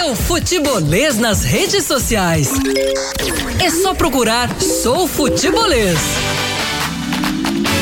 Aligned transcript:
Siga 0.00 0.12
o 0.12 0.16
Futebolês 0.16 1.18
nas 1.18 1.44
redes 1.44 1.84
sociais. 1.84 2.50
É 3.62 3.68
só 3.68 3.92
procurar 3.92 4.48
Sou 4.58 5.06
Futebolês. 5.06 5.98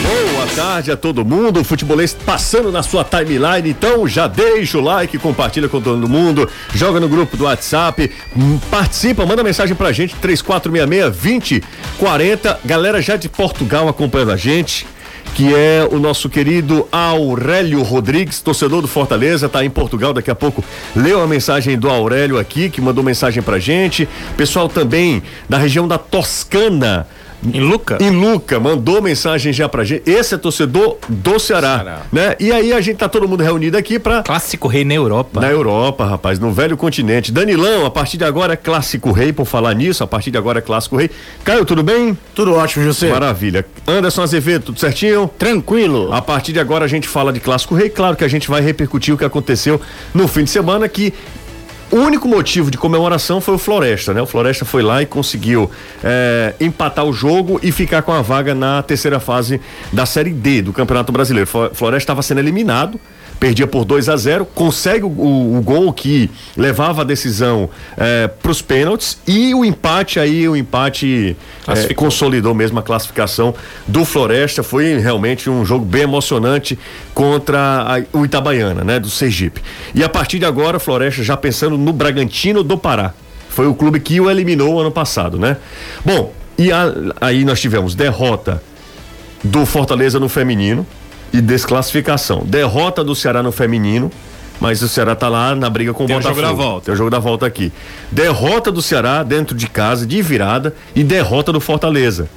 Boa 0.03 0.47
tarde 0.57 0.91
a 0.91 0.97
todo 0.97 1.25
mundo, 1.25 1.63
futebolês 1.63 2.15
passando 2.15 2.73
na 2.73 2.83
sua 2.83 3.05
timeline, 3.05 3.71
então 3.71 4.09
já 4.09 4.27
deixa 4.27 4.79
o 4.79 4.81
like, 4.81 5.17
compartilha 5.19 5.69
com 5.69 5.81
todo 5.81 6.09
mundo, 6.09 6.51
joga 6.75 6.99
no 6.99 7.09
grupo 7.09 7.37
do 7.37 7.45
WhatsApp, 7.45 8.11
hum, 8.37 8.59
participa, 8.69 9.25
manda 9.25 9.45
mensagem 9.45 9.77
pra 9.77 9.93
gente, 9.93 10.17
3466 10.17 11.63
2040, 12.01 12.61
galera 12.65 13.01
já 13.01 13.15
de 13.17 13.29
Portugal 13.29 13.89
acompanhando 13.89 14.33
a 14.33 14.37
gente, 14.37 14.87
que 15.35 15.55
é 15.55 15.89
o 15.91 15.99
nosso 15.99 16.29
querido 16.29 16.87
Aurélio 16.91 17.83
Rodrigues, 17.83 18.41
torcedor 18.41 18.83
do 18.83 18.89
Fortaleza, 18.89 19.49
tá 19.49 19.65
em 19.65 19.71
Portugal, 19.71 20.13
daqui 20.13 20.31
a 20.31 20.35
pouco. 20.35 20.65
Leu 20.95 21.23
a 21.23 21.27
mensagem 21.27 21.79
do 21.79 21.89
Aurélio 21.89 22.39
aqui, 22.39 22.69
que 22.69 22.81
mandou 22.81 23.05
mensagem 23.05 23.43
pra 23.43 23.59
gente, 23.59 24.09
pessoal 24.37 24.69
também 24.69 25.23
da 25.49 25.59
região 25.59 25.87
da 25.87 25.99
Toscana, 25.99 27.07
em 27.43 27.61
Luca? 27.61 27.99
Em 28.01 28.11
Luca, 28.11 28.59
mandou 28.59 29.01
mensagem 29.01 29.53
já 29.53 29.69
pra 29.69 29.85
gente. 29.85 30.09
Esse 30.09 30.35
é 30.35 30.39
torcedor 30.39 30.97
do 31.09 31.39
Ceará, 31.39 31.77
Ceará. 31.79 32.03
né? 32.13 32.37
E 32.41 32.51
aí 32.53 32.73
a 32.73 32.81
gente 32.81 32.97
tá 32.97 33.09
todo 33.09 33.29
mundo 33.29 33.43
reunido 33.43 33.77
aqui 33.77 33.99
pra... 33.99 34.23
Clássico 34.23 34.67
Rei 34.69 34.85
na 34.85 34.95
Europa. 34.95 35.41
Na 35.41 35.49
Europa, 35.49 36.05
rapaz, 36.05 36.39
no 36.39 36.53
velho 36.53 36.77
continente. 36.77 37.31
Danilão, 37.31 37.87
a 37.87 37.91
partir 37.91 38.17
de 38.17 38.25
agora 38.25 38.55
é 38.55 38.57
Clássico 38.57 39.13
Rei, 39.13 39.33
por 39.33 39.47
falar 39.47 39.75
nisso, 39.75 40.03
a 40.03 40.07
partir 40.07 40.31
de 40.31 40.39
agora 40.39 40.59
é 40.59 40.63
Clássico 40.63 40.97
Rei. 40.97 41.11
Caio, 41.45 41.65
tudo 41.65 41.83
bem? 41.83 42.17
Tudo 42.35 42.55
ótimo, 42.55 42.85
José. 42.85 43.09
Maravilha. 43.09 43.65
Anderson 43.87 44.23
Azevedo, 44.23 44.65
tudo 44.67 44.81
certinho? 44.81 45.31
Tranquilo. 45.39 46.13
A 46.13 46.21
partir 46.21 46.53
de 46.53 46.61
agora 46.61 46.85
a 46.85 46.89
gente 46.89 47.07
fala 47.09 47.33
de 47.33 47.41
Clássico 47.41 47.75
Rei, 47.75 47.89
claro 47.89 48.17
que 48.17 48.25
a 48.25 48.29
gente 48.29 48.49
vai 48.49 48.61
repercutir 48.61 49.15
o 49.15 49.19
que 49.19 49.25
aconteceu 49.25 49.81
no 50.13 50.27
fim 50.27 50.45
de 50.45 50.51
semana, 50.51 50.89
que 50.89 51.13
o 51.91 51.97
único 51.97 52.29
motivo 52.29 52.71
de 52.71 52.77
comemoração 52.77 53.41
foi 53.41 53.55
o 53.55 53.59
Floresta, 53.59 54.13
né? 54.13 54.21
O 54.21 54.27
Floresta 54.27 54.65
foi 54.65 54.83
lá 54.83 55.03
e 55.03 55.07
conseguiu 55.07 55.71
é, 56.05 56.55
empatar 56.61 57.05
o 57.05 57.13
jogo 57.13 57.59
e 57.63 57.73
ficar 57.73 58.03
com 58.03 58.13
a 58.13 58.21
vaga 58.21 58.55
na 58.55 58.83
terceira 58.83 59.19
fase 59.19 59.61
da 59.93 60.05
Série 60.05 60.31
D 60.31 60.63
do 60.63 60.73
Campeonato 60.73 61.11
Brasileiro. 61.13 61.49
Floresta 61.49 61.97
estava 61.97 62.23
sendo 62.23 62.39
eliminado 62.41 63.01
perdia 63.39 63.67
por 63.67 63.85
2 63.85 64.09
a 64.09 64.17
0 64.17 64.47
consegue 64.47 65.05
o, 65.05 65.09
o, 65.09 65.59
o, 65.59 65.63
gol 65.63 65.93
que 65.93 66.31
levava 66.57 67.03
a 67.03 67.05
decisão 67.05 67.71
é, 67.97 68.27
para 68.29 68.51
os 68.51 68.61
pênaltis 68.61 69.19
e 69.27 69.55
o 69.55 69.65
empate 69.65 70.19
aí, 70.19 70.49
o 70.49 70.57
empate 70.57 71.37
é, 71.67 71.95
consolidou 71.95 72.55
mesmo 72.55 72.79
a 72.79 72.83
classificação 72.83 73.55
do 73.87 74.05
Floresta. 74.05 74.63
Foi 74.63 74.99
realmente 74.99 75.49
um 75.49 75.65
jogo 75.65 75.85
bem 75.85 76.03
emocionante 76.03 76.79
contra 77.15 77.59
a, 77.59 78.17
o 78.17 78.25
Itabaiana, 78.25 78.83
né? 78.83 78.99
Do 78.99 79.11
Sergipe. 79.11 79.63
E 79.95 80.03
a 80.03 80.09
partir 80.09 80.39
de 80.39 80.45
agora, 80.45 80.79
Floresta 80.79 81.23
já 81.23 81.37
pensando 81.37 81.79
no 81.79 81.93
Bragantino 81.93 82.63
do 82.63 82.77
Pará. 82.77 83.13
Foi 83.49 83.67
o 83.67 83.75
clube 83.75 84.01
que 84.01 84.21
o 84.21 84.31
eliminou 84.31 84.81
ano 84.81 84.91
passado, 84.91 85.39
né? 85.39 85.57
Bom, 86.05 86.33
e 86.57 86.73
a, 86.73 86.93
aí 87.21 87.45
nós 87.45 87.61
tivemos 87.61 87.95
derrota 87.95 88.63
do 89.43 89.65
Fortaleza 89.65 90.19
no 90.19 90.29
feminino, 90.29 90.87
e 91.33 91.41
desclassificação. 91.41 92.43
Derrota 92.45 93.05
do 93.05 93.15
Ceará 93.15 93.43
no 93.43 93.53
feminino, 93.53 94.11
mas 94.61 94.83
o 94.83 94.89
Ceará 94.89 95.15
tá 95.15 95.29
lá 95.29 95.55
na 95.55 95.71
briga 95.71 95.93
com 95.93 96.07
Tem 96.07 96.17
o 96.17 96.19
Botafogo. 96.19 96.41
Tem 96.41 96.45
o 96.45 96.47
jogo 96.47 96.57
da 96.57 96.65
volta. 96.65 96.85
Tem 96.85 96.95
o 96.95 96.97
jogo 96.97 97.11
da 97.11 97.19
volta 97.19 97.47
aqui. 97.47 97.73
Derrota 98.11 98.73
do 98.73 98.83
Ceará 98.83 99.23
dentro 99.23 99.57
de 99.57 99.69
casa, 99.69 100.07
de 100.07 100.21
virada, 100.21 100.75
e 100.95 101.05
derrota 101.05 101.53
do 101.53 101.61
Fortaleza. 101.61 102.29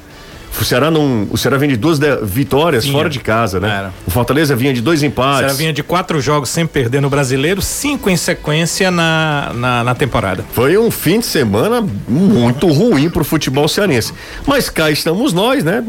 O 0.60 0.66
Ceará 0.66 0.92
não. 0.92 1.28
O 1.32 1.38
Ceará 1.38 1.58
vem 1.58 1.70
de 1.70 1.78
duas 1.78 1.98
de, 1.98 2.14
vitórias 2.24 2.84
Sim, 2.84 2.92
fora 2.92 3.10
de 3.10 3.20
casa, 3.20 3.60
né? 3.60 3.70
Era. 3.70 3.94
O 4.06 4.12
Fortaleza 4.12 4.56
vinha 4.56 4.74
de 4.74 4.82
dois 4.82 5.02
empates. 5.02 5.36
O 5.36 5.40
Ceará 5.40 5.54
vinha 5.54 5.74
de 5.74 5.82
quatro 5.82 6.20
jogos 6.20 6.50
sem 6.50 6.68
perder 6.68 7.02
no 7.02 7.10
brasileiro, 7.10 7.62
cinco 7.62 8.10
em 8.10 8.18
sequência 8.18 8.92
na, 8.92 9.52
na, 9.56 9.84
na 9.84 9.96
temporada. 9.96 10.44
Foi 10.52 10.78
um 10.78 10.92
fim 10.92 11.20
de 11.20 11.26
semana 11.26 11.84
muito 12.08 12.68
ruim 12.68 13.10
pro 13.10 13.24
futebol 13.24 13.68
cearense. 13.68 14.14
Mas 14.46 14.70
cá 14.70 14.92
estamos 14.92 15.32
nós, 15.32 15.64
né? 15.64 15.84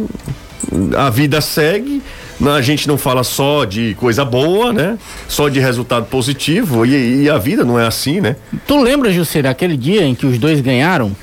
A 0.97 1.11
vida 1.11 1.41
segue 1.41 2.01
a 2.54 2.60
gente 2.60 2.88
não 2.88 2.98
fala 2.98 3.22
só 3.24 3.64
de 3.64 3.94
coisa 3.94 4.24
boa, 4.24 4.72
né? 4.72 4.98
Só 5.28 5.48
de 5.48 5.60
resultado 5.60 6.06
positivo 6.06 6.84
e, 6.84 7.22
e 7.22 7.30
a 7.30 7.38
vida 7.38 7.64
não 7.64 7.78
é 7.78 7.86
assim, 7.86 8.20
né? 8.20 8.36
Tu 8.66 8.80
lembra, 8.80 9.12
José, 9.12 9.42
daquele 9.42 9.76
dia 9.76 10.04
em 10.04 10.14
que 10.14 10.26
os 10.26 10.38
dois 10.38 10.60
ganharam? 10.60 11.14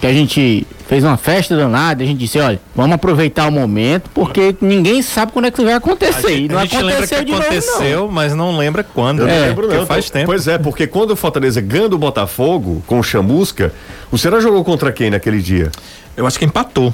Que 0.00 0.06
a 0.06 0.12
gente 0.12 0.66
fez 0.88 1.04
uma 1.04 1.16
festa 1.16 1.56
danada, 1.56 2.02
a 2.02 2.06
gente 2.06 2.18
disse, 2.18 2.38
olha, 2.38 2.60
vamos 2.74 2.94
aproveitar 2.94 3.46
o 3.46 3.52
momento, 3.52 4.10
porque 4.12 4.54
ninguém 4.60 5.00
sabe 5.00 5.32
quando 5.32 5.46
é 5.46 5.50
que 5.50 5.56
isso 5.56 5.64
vai 5.64 5.74
acontecer. 5.74 6.26
A 6.26 6.30
gente, 6.30 6.48
não 6.48 6.58
a 6.58 6.64
gente 6.64 6.82
lembra 6.82 7.06
que 7.06 7.14
aconteceu, 7.14 8.00
novo, 8.00 8.12
mas 8.12 8.34
não 8.34 8.58
lembra 8.58 8.84
quando. 8.84 9.20
Eu 9.20 9.28
é, 9.28 9.38
não 9.38 9.46
lembro 9.46 9.68
não. 9.68 9.86
Faz 9.86 10.10
tempo. 10.10 10.26
Pois 10.26 10.46
é, 10.48 10.58
porque 10.58 10.86
quando 10.86 11.12
o 11.12 11.16
Fortaleza 11.16 11.60
ganha 11.60 11.88
do 11.88 11.96
Botafogo 11.96 12.82
com 12.86 12.98
o 12.98 13.02
Chamusca, 13.02 13.72
o 14.10 14.18
Ceará 14.18 14.40
jogou 14.40 14.62
contra 14.64 14.92
quem 14.92 15.08
naquele 15.08 15.40
dia? 15.40 15.70
Eu 16.16 16.26
acho 16.26 16.38
que 16.38 16.44
empatou. 16.44 16.92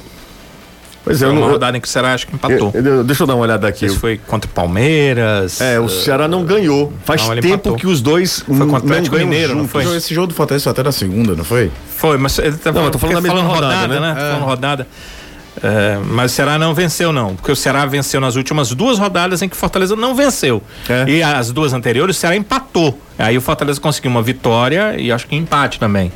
Pois 1.08 1.22
é, 1.22 1.26
uma 1.26 1.41
não, 1.41 1.48
rodada 1.48 1.76
em 1.76 1.80
que 1.80 1.88
o 1.88 1.91
Ceará 1.91 2.12
acho 2.12 2.26
que 2.26 2.34
empatou. 2.34 2.70
Eu, 2.74 2.84
eu, 2.84 3.04
deixa 3.04 3.22
eu 3.22 3.26
dar 3.26 3.34
uma 3.34 3.42
olhada 3.42 3.66
aqui. 3.66 3.86
Isso 3.86 3.98
foi 3.98 4.19
contra 4.19 4.48
o 4.48 4.52
Palmeiras. 4.52 5.60
É, 5.60 5.80
o 5.80 5.88
Ceará 5.88 6.28
não 6.28 6.44
ganhou. 6.44 6.92
Faz 7.04 7.26
não, 7.26 7.34
tempo 7.36 7.46
empatou. 7.46 7.76
que 7.76 7.86
os 7.86 8.02
dois 8.02 8.41
foi 8.41 8.58
contra 8.58 8.72
o 8.72 8.76
Atlético 8.76 9.16
Mineiro, 9.16 9.54
não 9.54 9.66
foi? 9.66 9.84
Esse 9.96 10.14
jogo 10.14 10.28
do 10.28 10.34
Fortaleza 10.34 10.64
foi 10.64 10.72
até 10.72 10.82
na 10.82 10.92
segunda, 10.92 11.34
não 11.34 11.44
foi? 11.44 11.70
Foi, 11.96 12.19
mas 12.19 12.38
ele 12.38 12.56
tá 12.56 12.70
não, 12.70 12.84
eu 12.84 12.91
tô 12.91 12.98
falando 12.98 13.16
da 13.16 13.20
mesma 13.22 13.38
falando 13.38 13.54
rodada, 13.54 13.74
rodada, 13.74 14.00
né? 14.00 14.14
né? 14.14 14.20
É. 14.20 14.30
Falando 14.32 14.44
rodada. 14.44 14.86
É, 15.62 15.98
mas 16.04 16.32
o 16.32 16.34
Ceará 16.34 16.58
não 16.58 16.74
venceu, 16.74 17.12
não. 17.12 17.34
Porque 17.34 17.50
o 17.50 17.56
Ceará 17.56 17.84
venceu 17.86 18.20
nas 18.20 18.36
últimas 18.36 18.72
duas 18.75 18.98
rodadas 18.98 19.42
em 19.42 19.48
que 19.48 19.56
o 19.56 19.58
Fortaleza 19.58 19.96
não 19.96 20.14
venceu. 20.14 20.62
É. 20.88 21.10
E 21.10 21.22
as 21.22 21.50
duas 21.50 21.72
anteriores, 21.72 22.16
o 22.16 22.20
Ceará 22.20 22.36
empatou. 22.36 22.98
Aí 23.19 23.36
o 23.36 23.40
Fortaleza 23.40 23.80
conseguiu 23.80 24.10
uma 24.10 24.22
vitória 24.22 24.94
e 24.98 25.10
acho 25.10 25.26
que 25.26 25.34
empate 25.34 25.78
também. 25.80 26.12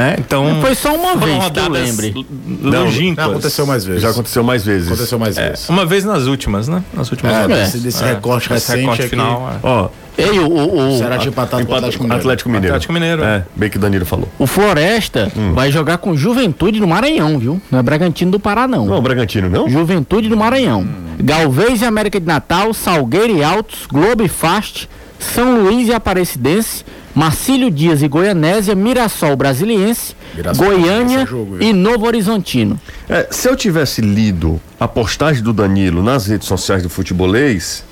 É, 0.00 0.16
então 0.18 0.60
foi 0.60 0.74
só 0.74 0.94
uma 0.94 1.16
vez 1.16 1.50
que 1.50 1.58
eu 1.58 1.68
lembre. 1.68 2.26
Não, 2.46 2.86
não, 2.90 3.30
aconteceu 3.30 3.66
mais 3.66 3.84
vezes. 3.84 4.02
Já 4.02 4.10
aconteceu 4.10 4.42
mais 4.42 4.64
vezes. 4.64 4.88
Aconteceu 4.88 5.18
mais 5.18 5.36
é, 5.36 5.50
vezes. 5.50 5.68
Uma 5.68 5.84
vez 5.84 6.04
nas 6.04 6.24
últimas, 6.24 6.68
né? 6.68 6.82
Nas 6.94 7.10
últimas 7.10 7.34
é, 7.34 7.48
desse, 7.48 7.78
desse 7.78 8.02
é, 8.02 8.14
recorte 8.14 8.48
recente 8.48 8.80
recorte 8.80 9.08
final. 9.08 9.52
É. 9.52 9.58
Ó, 9.62 9.88
Ei, 10.18 10.38
o, 10.38 10.48
o, 10.48 10.94
o 10.94 10.98
Será 10.98 11.16
de 11.16 11.28
empatado 11.28 11.66
com 11.66 11.74
Atlético 11.74 12.02
Mineiro. 12.02 12.20
Atlético 12.20 12.50
Mineiro. 12.50 12.74
Atlético 12.74 12.92
Mineiro. 12.92 13.24
É, 13.24 13.44
bem 13.56 13.70
que 13.70 13.76
o 13.76 13.80
Danilo 13.80 14.04
falou. 14.04 14.28
O 14.38 14.46
Floresta 14.46 15.30
hum. 15.36 15.52
vai 15.54 15.72
jogar 15.72 15.98
com 15.98 16.14
Juventude 16.14 16.80
no 16.80 16.86
Maranhão, 16.86 17.38
viu? 17.38 17.60
Não 17.70 17.78
é 17.78 17.82
Bragantino 17.82 18.30
do 18.30 18.40
Pará, 18.40 18.68
não. 18.68 18.86
Não, 18.86 19.00
Bragantino, 19.00 19.48
não? 19.48 19.68
Juventude 19.68 20.28
do 20.28 20.36
Maranhão. 20.36 20.82
Hum. 20.82 21.16
Galvez 21.22 21.82
e 21.82 21.84
América 21.84 22.20
de 22.20 22.26
Natal, 22.26 22.74
Salgueiro 22.74 23.36
e 23.36 23.42
Altos, 23.42 23.86
Globo 23.86 24.22
e 24.22 24.28
Fast, 24.28 24.88
São 25.18 25.62
Luís 25.62 25.88
e 25.88 25.94
Aparecidense, 25.94 26.84
Marcílio 27.14 27.70
Dias 27.70 28.02
e 28.02 28.08
Goianésia, 28.08 28.74
Mirassol 28.74 29.36
Brasiliense, 29.36 30.14
Mirassol, 30.34 30.66
Goiânia 30.66 31.26
jogo, 31.26 31.62
e 31.62 31.72
Novo 31.72 32.06
Horizontino. 32.06 32.80
É, 33.08 33.26
se 33.30 33.48
eu 33.48 33.56
tivesse 33.56 34.00
lido 34.00 34.60
a 34.78 34.86
postagem 34.86 35.42
do 35.42 35.52
Danilo 35.52 36.02
nas 36.02 36.26
redes 36.26 36.46
sociais 36.46 36.82
do 36.82 36.88
futebolês, 36.88 37.84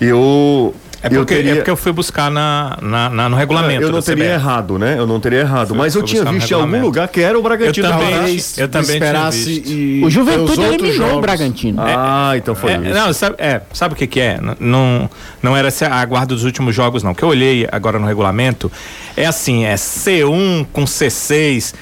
eu 0.00 0.74
é 1.04 1.08
porque, 1.10 1.16
eu 1.18 1.24
teria... 1.26 1.52
é 1.52 1.54
porque 1.56 1.70
eu 1.70 1.76
fui 1.76 1.92
buscar 1.92 2.30
na, 2.30 2.78
na, 2.80 3.10
na 3.10 3.28
no 3.28 3.36
regulamento. 3.36 3.82
Eu 3.82 3.92
não 3.92 4.00
teria 4.00 4.24
CBF. 4.24 4.34
errado, 4.34 4.78
né? 4.78 4.98
Eu 4.98 5.06
não 5.06 5.20
teria 5.20 5.40
errado. 5.40 5.68
Fui, 5.68 5.76
mas 5.76 5.94
eu 5.94 6.02
tinha 6.02 6.24
visto 6.24 6.50
em 6.50 6.54
algum 6.54 6.80
lugar 6.80 7.08
que 7.08 7.20
era 7.20 7.38
o 7.38 7.42
Bragantino. 7.42 7.86
Eu 7.86 7.92
também, 7.92 8.40
eu 8.56 8.68
também 8.68 8.94
esperasse 8.94 9.62
e 9.66 10.02
o 10.02 10.08
Juventude 10.08 10.62
eliminou 10.62 10.92
jogos. 10.92 11.16
o 11.16 11.20
Bragantino. 11.20 11.82
Ah, 11.82 12.32
é, 12.34 12.38
então 12.38 12.54
foi 12.54 12.72
é, 12.72 12.76
isso. 12.78 12.94
Não, 12.94 13.12
sabe, 13.12 13.36
é, 13.38 13.60
sabe 13.72 13.94
o 13.94 13.96
que 13.96 14.06
que 14.06 14.18
é? 14.18 14.40
Não, 14.58 15.10
não 15.42 15.54
era 15.54 15.68
a 15.90 16.04
guarda 16.06 16.34
dos 16.34 16.44
últimos 16.44 16.74
jogos, 16.74 17.02
não. 17.02 17.14
Que 17.14 17.22
eu 17.22 17.28
olhei 17.28 17.68
agora 17.70 17.98
no 17.98 18.06
regulamento, 18.06 18.72
é 19.14 19.26
assim, 19.26 19.66
é 19.66 19.74
C1 19.74 20.66
com 20.72 20.84
C6 20.84 21.74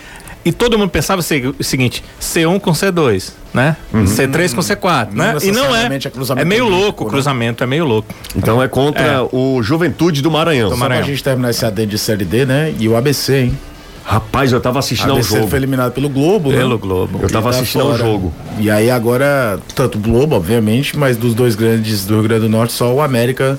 e 0.44 0.53
todo 0.53 0.78
mundo 0.78 0.91
pensava 0.91 1.20
o 1.20 1.62
seguinte: 1.64 2.03
C1 2.20 2.60
com 2.60 2.72
C2, 2.72 3.32
né? 3.54 3.76
Uhum. 3.92 4.04
C3 4.04 4.54
com 4.54 4.60
C4, 4.60 5.12
né? 5.12 5.36
E 5.42 5.53
não 5.53 5.75
é. 5.75 5.88
É, 5.88 6.42
é 6.42 6.44
meio 6.44 6.69
louco, 6.69 7.04
o 7.04 7.06
né? 7.06 7.12
cruzamento 7.12 7.62
é 7.62 7.66
meio 7.66 7.84
louco. 7.84 8.12
Então 8.34 8.62
é 8.62 8.69
contra 8.69 9.03
é. 9.03 9.28
o 9.32 9.62
Juventude 9.62 10.22
do 10.22 10.30
Maranhão. 10.30 10.70
Do 10.70 10.76
Maranhão. 10.76 11.03
Só 11.03 11.06
pra 11.06 11.12
gente 11.12 11.25
terminar 11.25 11.50
esse 11.50 11.64
AD 11.64 11.86
de 11.86 11.98
Série 11.98 12.25
D, 12.25 12.44
né? 12.44 12.74
E 12.78 12.89
o 12.89 12.97
ABC, 12.97 13.44
hein? 13.44 13.59
Rapaz, 14.04 14.50
eu 14.50 14.60
tava 14.60 14.80
assistindo 14.80 15.12
ao 15.12 15.22
jogo. 15.22 15.47
foi 15.47 15.59
eliminado 15.59 15.92
pelo 15.92 16.09
Globo, 16.09 16.50
né? 16.50 16.59
Pelo 16.59 16.77
Globo. 16.77 17.21
Eu 17.22 17.30
tava 17.30 17.50
tá 17.50 17.56
assistindo 17.56 17.83
ao 17.83 17.97
jogo. 17.97 18.33
E 18.59 18.68
aí 18.68 18.91
agora, 18.91 19.60
tanto 19.77 19.97
o 19.97 20.00
Globo, 20.00 20.34
obviamente, 20.34 20.98
mas 20.98 21.16
dos 21.16 21.34
dois 21.34 21.54
grandes 21.54 22.04
do 22.04 22.15
Rio 22.15 22.24
Grande 22.24 22.42
do 22.42 22.48
Norte, 22.48 22.72
só 22.72 22.92
o 22.92 23.00
América 23.00 23.59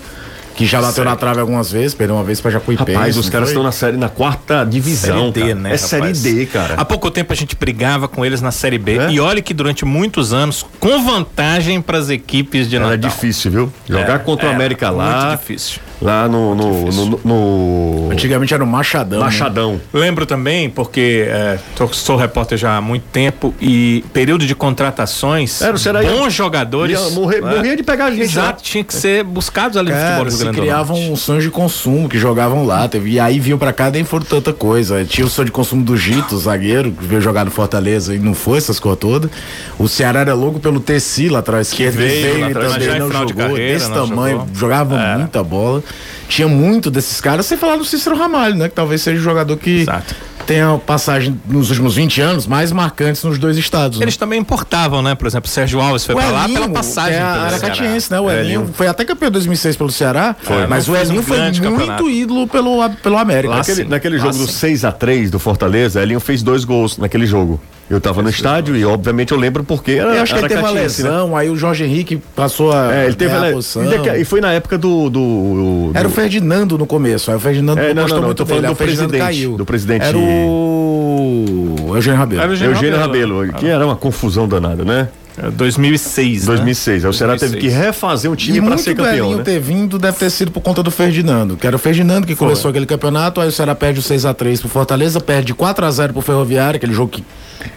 que 0.55 0.65
já 0.65 0.81
bateu 0.81 1.03
na 1.03 1.15
trave 1.15 1.39
algumas 1.39 1.71
vezes, 1.71 1.93
perdeu 1.93 2.15
uma 2.15 2.23
vez 2.23 2.39
pra 2.41 2.51
Jacuipense. 2.51 2.91
Rapaz, 2.93 3.17
os 3.17 3.29
caras 3.29 3.49
estão 3.49 3.63
na 3.63 3.71
série, 3.71 3.97
na 3.97 4.09
quarta 4.09 4.63
divisão. 4.65 5.31
Série 5.33 5.47
D, 5.47 5.53
né? 5.55 5.69
É 5.69 5.73
rapaz? 5.73 5.81
Série 5.81 6.13
D, 6.13 6.45
cara. 6.45 6.75
Há 6.77 6.85
pouco 6.85 7.09
tempo 7.11 7.33
a 7.33 7.35
gente 7.35 7.55
brigava 7.55 8.07
com 8.07 8.25
eles 8.25 8.41
na 8.41 8.51
Série 8.51 8.77
B. 8.77 8.97
É? 8.97 9.11
E 9.11 9.19
olha 9.19 9.41
que 9.41 9.53
durante 9.53 9.85
muitos 9.85 10.33
anos, 10.33 10.65
com 10.79 11.03
vantagem 11.03 11.81
para 11.81 11.97
as 11.97 12.09
equipes 12.09 12.69
de 12.69 12.77
Natal. 12.77 12.93
Era 12.93 12.97
difícil, 13.01 13.51
viu? 13.51 13.73
Jogar 13.87 14.15
é, 14.15 14.19
contra 14.19 14.47
o 14.47 14.51
América 14.51 14.89
lá. 14.89 15.27
Muito 15.27 15.39
difícil. 15.41 15.79
Lá 16.01 16.27
no. 16.27 16.53
no, 16.53 16.85
no, 16.91 17.19
no- 17.23 18.09
Antigamente 18.11 18.53
era 18.53 18.61
o 18.63 18.67
Machadão. 18.67 19.19
né? 19.19 19.25
Machadão. 19.25 19.79
Lembro 19.93 20.25
também, 20.25 20.69
porque 20.69 21.25
é, 21.29 21.57
tô- 21.77 21.87
sou 21.93 22.17
repórter 22.17 22.57
já 22.57 22.75
há 22.77 22.81
muito 22.81 23.03
tempo 23.03 23.53
e 23.61 24.03
período 24.11 24.45
de 24.45 24.53
contratações, 24.53 25.61
Era, 25.61 26.03
ia- 26.03 26.11
bons 26.11 26.33
jogadores. 26.33 26.99
Ia 26.99 27.09
morrer- 27.11 27.41
né? 27.41 27.55
morria 27.55 27.77
de 27.77 27.83
pegar 27.83 28.05
a 28.05 28.11
gente. 28.11 28.23
Exato, 28.23 28.61
tinha 28.61 28.83
que 28.83 28.93
ser 28.93 29.23
buscados 29.23 29.77
ali 29.77 29.91
no 29.91 29.95
futebol 29.95 30.17
Cara, 30.17 30.29
do 30.29 30.35
Rio 30.37 30.42
se 30.43 30.51
criavam 30.59 31.15
sonhos 31.15 31.43
de 31.43 31.49
consumo 31.49 32.07
que 32.09 32.17
jogavam 32.17 32.65
lá. 32.65 32.87
Teve, 32.87 33.11
e 33.11 33.19
aí 33.19 33.39
vinham 33.39 33.57
pra 33.57 33.73
cá 33.73 33.89
nem 33.89 34.03
foram 34.03 34.25
tanta 34.25 34.53
coisa. 34.53 35.03
Tinha 35.05 35.25
o 35.25 35.29
sonho 35.29 35.45
de 35.45 35.51
consumo 35.51 35.83
do 35.83 35.95
Gito, 35.97 36.37
zagueiro, 36.37 36.91
que 36.91 37.05
veio 37.05 37.21
jogar 37.21 37.45
no 37.45 37.51
Fortaleza 37.51 38.13
e 38.13 38.19
não 38.19 38.33
foi 38.33 38.57
essas 38.57 38.79
coisas 38.79 38.99
todas. 38.99 39.29
O 39.77 39.87
Ceará 39.87 40.21
era 40.21 40.33
louco 40.33 40.59
pelo 40.59 40.79
Tessi 40.79 41.29
lá 41.29 41.39
atrás, 41.39 41.71
que 41.71 41.87
veio 41.89 42.39
lá 42.39 42.49
e 42.49 42.53
também 42.53 42.89
em 42.95 42.99
não 42.99 43.07
final 43.07 43.25
de 43.25 43.33
jogou. 43.33 43.47
carreira, 43.49 43.73
desse 43.73 43.89
não 43.89 44.07
tamanho, 44.07 44.37
jogou. 44.39 44.55
jogava 44.55 44.97
muita 45.17 45.43
bola. 45.43 45.83
Tinha 46.27 46.47
muito 46.47 46.89
desses 46.89 47.19
caras, 47.21 47.45
sem 47.45 47.57
falar 47.57 47.75
do 47.75 47.85
Cícero 47.85 48.15
Ramalho, 48.17 48.55
né? 48.55 48.69
Que 48.69 48.75
talvez 48.75 49.01
seja 49.01 49.19
o 49.19 49.23
jogador 49.23 49.57
que 49.57 49.81
Exato. 49.81 50.15
Tenha 50.45 50.77
passagem 50.85 51.39
nos 51.47 51.69
últimos 51.69 51.95
20 51.95 52.21
anos 52.21 52.47
mais 52.47 52.71
marcantes 52.71 53.23
nos 53.23 53.37
dois 53.37 53.57
estados. 53.57 53.99
né? 53.99 54.03
Eles 54.05 54.17
também 54.17 54.39
importavam, 54.39 55.01
né? 55.01 55.15
Por 55.15 55.27
exemplo, 55.27 55.47
o 55.49 55.51
Sérgio 55.51 55.79
Alves 55.79 56.05
foi 56.05 56.15
O 56.15 56.17
pra 56.17 56.29
lá 56.29 56.43
Elinho, 56.45 56.59
pela 56.61 56.69
passagem. 56.73 57.13
que 57.13 57.19
é 57.25 57.31
pelo 57.33 57.45
aracatiense, 57.45 58.11
né? 58.11 58.19
O 58.19 58.29
Elinho 58.29 58.61
Elinho. 58.61 58.73
foi 58.73 58.87
até 58.87 59.05
campeão 59.05 59.29
em 59.29 59.31
2006 59.31 59.75
pelo 59.77 59.91
Ceará, 59.91 60.35
mas 60.69 60.87
Não 60.87 60.93
o 60.93 60.97
fez 60.97 61.09
um 61.09 61.13
Elinho 61.13 61.23
foi 61.25 61.39
muito 61.41 61.61
campeonato. 61.61 62.09
ídolo 62.09 62.47
pelo, 62.47 62.89
pelo 63.01 63.17
América. 63.17 63.55
Naquele, 63.55 63.83
sim. 63.83 63.87
naquele 63.89 64.15
Ah, 64.17 64.19
jogo 64.19 64.37
do 64.37 64.47
sim. 64.47 64.67
6x3 64.75 65.29
do 65.29 65.39
Fortaleza, 65.39 66.01
Elinho 66.01 66.19
fez 66.19 66.41
dois 66.43 66.63
gols 66.65 66.97
naquele 66.97 67.25
jogo. 67.25 67.59
Eu 67.93 68.01
tava 68.01 68.21
no 68.23 68.29
estádio 68.29 68.75
e, 68.75 68.83
obviamente, 68.83 69.31
eu 69.31 69.37
lembro 69.37 69.63
porque 69.63 69.91
era. 69.93 70.15
Eu 70.15 70.21
acho 70.23 70.33
que 70.33 70.39
ele 70.39 70.47
teve 70.47 70.59
uma 70.61 70.69
aracatiense, 70.69 71.03
né? 71.03 71.09
lesão, 71.09 71.37
aí 71.37 71.49
o 71.49 71.55
Jorge 71.55 71.83
Henrique 71.83 72.17
passou 72.35 72.71
a. 72.71 72.93
É, 72.93 73.05
ele 73.05 73.13
teve. 73.15 73.33
a 73.35 73.51
posição. 73.51 73.83
e 74.19 74.25
foi 74.25 74.41
na 74.41 74.51
época 74.51 74.77
do. 74.77 75.09
do, 75.09 75.89
do- 75.91 75.91
Era 75.93 76.07
o 76.07 76.11
Ferdinando 76.11 76.77
no 76.77 76.85
começo, 76.87 77.29
aí 77.29 77.37
o 77.37 77.39
Ferdinando 77.39 77.79
É, 77.79 77.93
não, 77.93 78.01
gostou 78.03 78.15
não, 78.17 78.21
não, 78.21 78.27
muito 78.29 78.41
eu 78.41 78.45
tô 78.45 78.49
falando 78.49 78.63
dele, 78.63 78.73
do 78.73 78.77
presidente, 78.77 79.17
caiu. 79.21 79.57
do 79.57 79.65
presidente- 79.65 80.05
Era 80.05 80.17
o 80.17 81.75
Eugênio 81.95 82.19
Rabelo. 82.19 82.41
Era 82.41 82.49
o 82.49 82.53
Eugênio 82.53 82.75
Eugênio 82.75 82.97
Rabelo. 82.99 83.35
Rabelo, 83.39 83.53
que 83.59 83.67
era 83.67 83.85
uma 83.85 83.95
confusão 83.95 84.47
danada, 84.47 84.83
né? 84.83 85.07
É, 85.37 85.49
2006. 85.49 86.45
2006. 86.45 87.03
Aí 87.05 87.09
o 87.09 87.13
Ceará 87.13 87.33
teve 87.37 87.53
que 87.57 87.61
2006. 87.67 87.85
refazer 87.85 88.31
um 88.31 88.35
time 88.35 88.59
pra 88.59 88.67
muito 88.69 88.81
ser 88.83 88.95
campeão, 88.95 89.35
né? 89.37 89.43
ter 89.43 89.59
vindo 89.59 89.97
deve 89.97 90.17
ter 90.17 90.29
sido 90.29 90.51
por 90.51 90.61
conta 90.61 90.83
do 90.83 90.91
Ferdinando, 90.91 91.57
que 91.57 91.65
era 91.65 91.75
o 91.75 91.79
Ferdinando 91.79 92.27
que 92.27 92.35
começou 92.35 92.69
aquele 92.69 92.85
campeonato, 92.85 93.41
aí 93.41 93.47
o 93.47 93.51
Ceará 93.51 93.73
perde 93.73 93.99
o 93.99 94.03
6x3 94.03 94.59
pro 94.59 94.69
Fortaleza, 94.69 95.19
perde 95.19 95.53
4x0 95.55 96.11
pro 96.13 96.21
Ferroviário, 96.21 96.77
aquele 96.77 96.93
jogo 96.93 97.09
que 97.11 97.23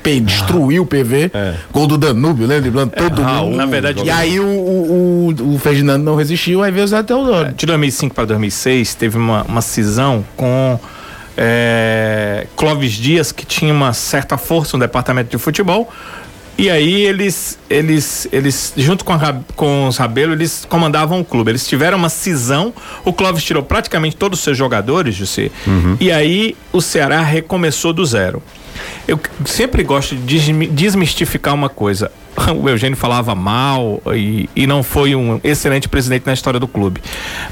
pe- 0.03 0.21
destruiu 0.21 0.83
o 0.83 0.87
PV, 0.87 1.31
gol 1.73 1.87
do 1.87 1.97
Danúbio, 1.97 2.47
né? 2.47 2.61
Driblando 2.61 2.93
todo 2.95 3.23
Raul, 3.23 3.47
mundo. 3.47 3.57
na 3.57 3.65
verdade, 3.67 4.03
E 4.05 4.11
aí 4.11 4.39
o, 4.39 4.45
o, 4.47 5.35
o- 5.41 5.55
o 5.55 5.59
Ferdinando 5.59 6.05
não 6.05 6.15
resistiu, 6.15 6.63
aí 6.63 6.71
veio 6.71 6.85
o 6.85 6.89
Zé 6.89 7.03
Teodoro. 7.03 7.55
De 7.55 7.65
2005 7.65 8.15
para 8.15 8.27
2006, 8.27 8.95
teve 8.97 9.17
uma, 9.17 9.43
uma 9.45 9.63
cisão 9.63 10.23
com 10.37 10.79
é, 11.39 12.47
Clóvis 12.57 12.93
Dias, 12.93 13.33
que 13.33 13.45
tinha 13.47 13.73
uma 13.73 13.93
certa 13.93 14.37
força 14.37 14.77
no 14.77 14.81
departamento 14.83 15.31
de 15.31 15.39
futebol. 15.39 15.91
E 16.59 16.71
aí 16.71 17.03
eles, 17.05 17.59
eles, 17.69 18.27
eles 18.33 18.73
junto 18.77 19.05
com, 19.05 19.13
a, 19.13 19.37
com 19.55 19.87
os 19.89 19.97
Rabelo, 19.99 20.33
eles 20.33 20.67
comandavam 20.69 21.21
o 21.21 21.25
clube. 21.25 21.51
Eles 21.51 21.67
tiveram 21.69 21.99
uma 21.99 22.09
cisão. 22.09 22.73
O 23.05 23.13
Clóvis 23.13 23.45
tirou 23.45 23.63
praticamente 23.63 24.17
todos 24.17 24.39
os 24.39 24.45
seus 24.45 24.57
jogadores, 24.57 25.15
José. 25.15 25.51
E 26.01 26.11
aí 26.11 26.57
o 26.73 26.81
Ceará 26.81 27.21
recomeçou 27.21 27.93
do 27.93 28.05
zero. 28.07 28.43
Eu 29.07 29.21
sempre 29.45 29.83
gosto 29.83 30.17
de 30.17 30.23
desmi- 30.23 30.67
desmistificar 30.69 31.53
uma 31.55 31.69
coisa. 31.69 32.11
O 32.55 32.69
Eugênio 32.69 32.97
falava 32.97 33.35
mal 33.35 34.01
e, 34.15 34.49
e 34.55 34.67
não 34.67 34.83
foi 34.83 35.15
um 35.15 35.41
excelente 35.43 35.89
presidente 35.89 36.27
na 36.27 36.33
história 36.35 36.61
do 36.61 36.69
clube. 36.69 37.01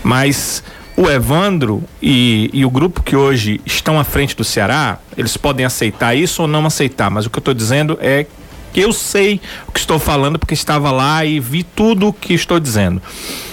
Mas 0.03 0.63
o 0.97 1.09
Evandro 1.11 1.83
e, 2.03 2.51
e 2.53 2.65
o 2.65 2.71
grupo 2.71 3.03
que 3.03 3.17
hoje 3.17 3.61
estão 3.67 3.99
à 3.99 4.05
frente 4.05 4.37
do 4.37 4.45
Ceará, 4.45 4.99
eles 5.17 5.37
podem 5.37 5.65
aceitar 5.67 6.15
isso 6.15 6.43
ou 6.43 6.49
não 6.49 6.65
aceitar, 6.67 7.11
mas 7.11 7.25
o 7.27 7.31
que 7.31 7.39
eu 7.39 7.41
estou 7.41 7.55
dizendo 7.55 7.99
é 8.01 8.27
que 8.75 8.81
eu 8.81 8.93
sei 8.93 9.41
o 9.69 9.73
que 9.73 9.79
estou 9.79 10.01
falando 10.01 10.37
porque 10.37 10.53
estava 10.53 10.91
lá 10.91 11.25
e 11.25 11.39
vi 11.39 11.63
tudo 11.63 12.09
o 12.09 12.13
que 12.13 12.35
estou 12.35 12.59
dizendo. 12.59 13.01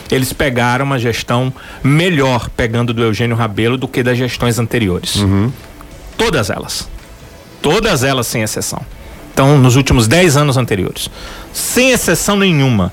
Eles 0.09 0.33
pegaram 0.33 0.83
uma 0.83 0.97
gestão 0.97 1.53
melhor 1.83 2.49
pegando 2.49 2.91
do 2.91 3.03
Eugênio 3.03 3.37
Rabelo 3.37 3.77
do 3.77 3.87
que 3.87 4.01
das 4.01 4.17
gestões 4.17 4.57
anteriores. 4.57 5.23
Todas 6.17 6.49
elas. 6.49 6.89
Todas 7.61 8.03
elas, 8.03 8.25
sem 8.25 8.41
exceção. 8.41 8.81
Então, 9.31 9.57
nos 9.59 9.75
últimos 9.75 10.07
10 10.07 10.35
anos 10.37 10.57
anteriores. 10.57 11.09
Sem 11.53 11.91
exceção 11.91 12.35
nenhuma. 12.35 12.91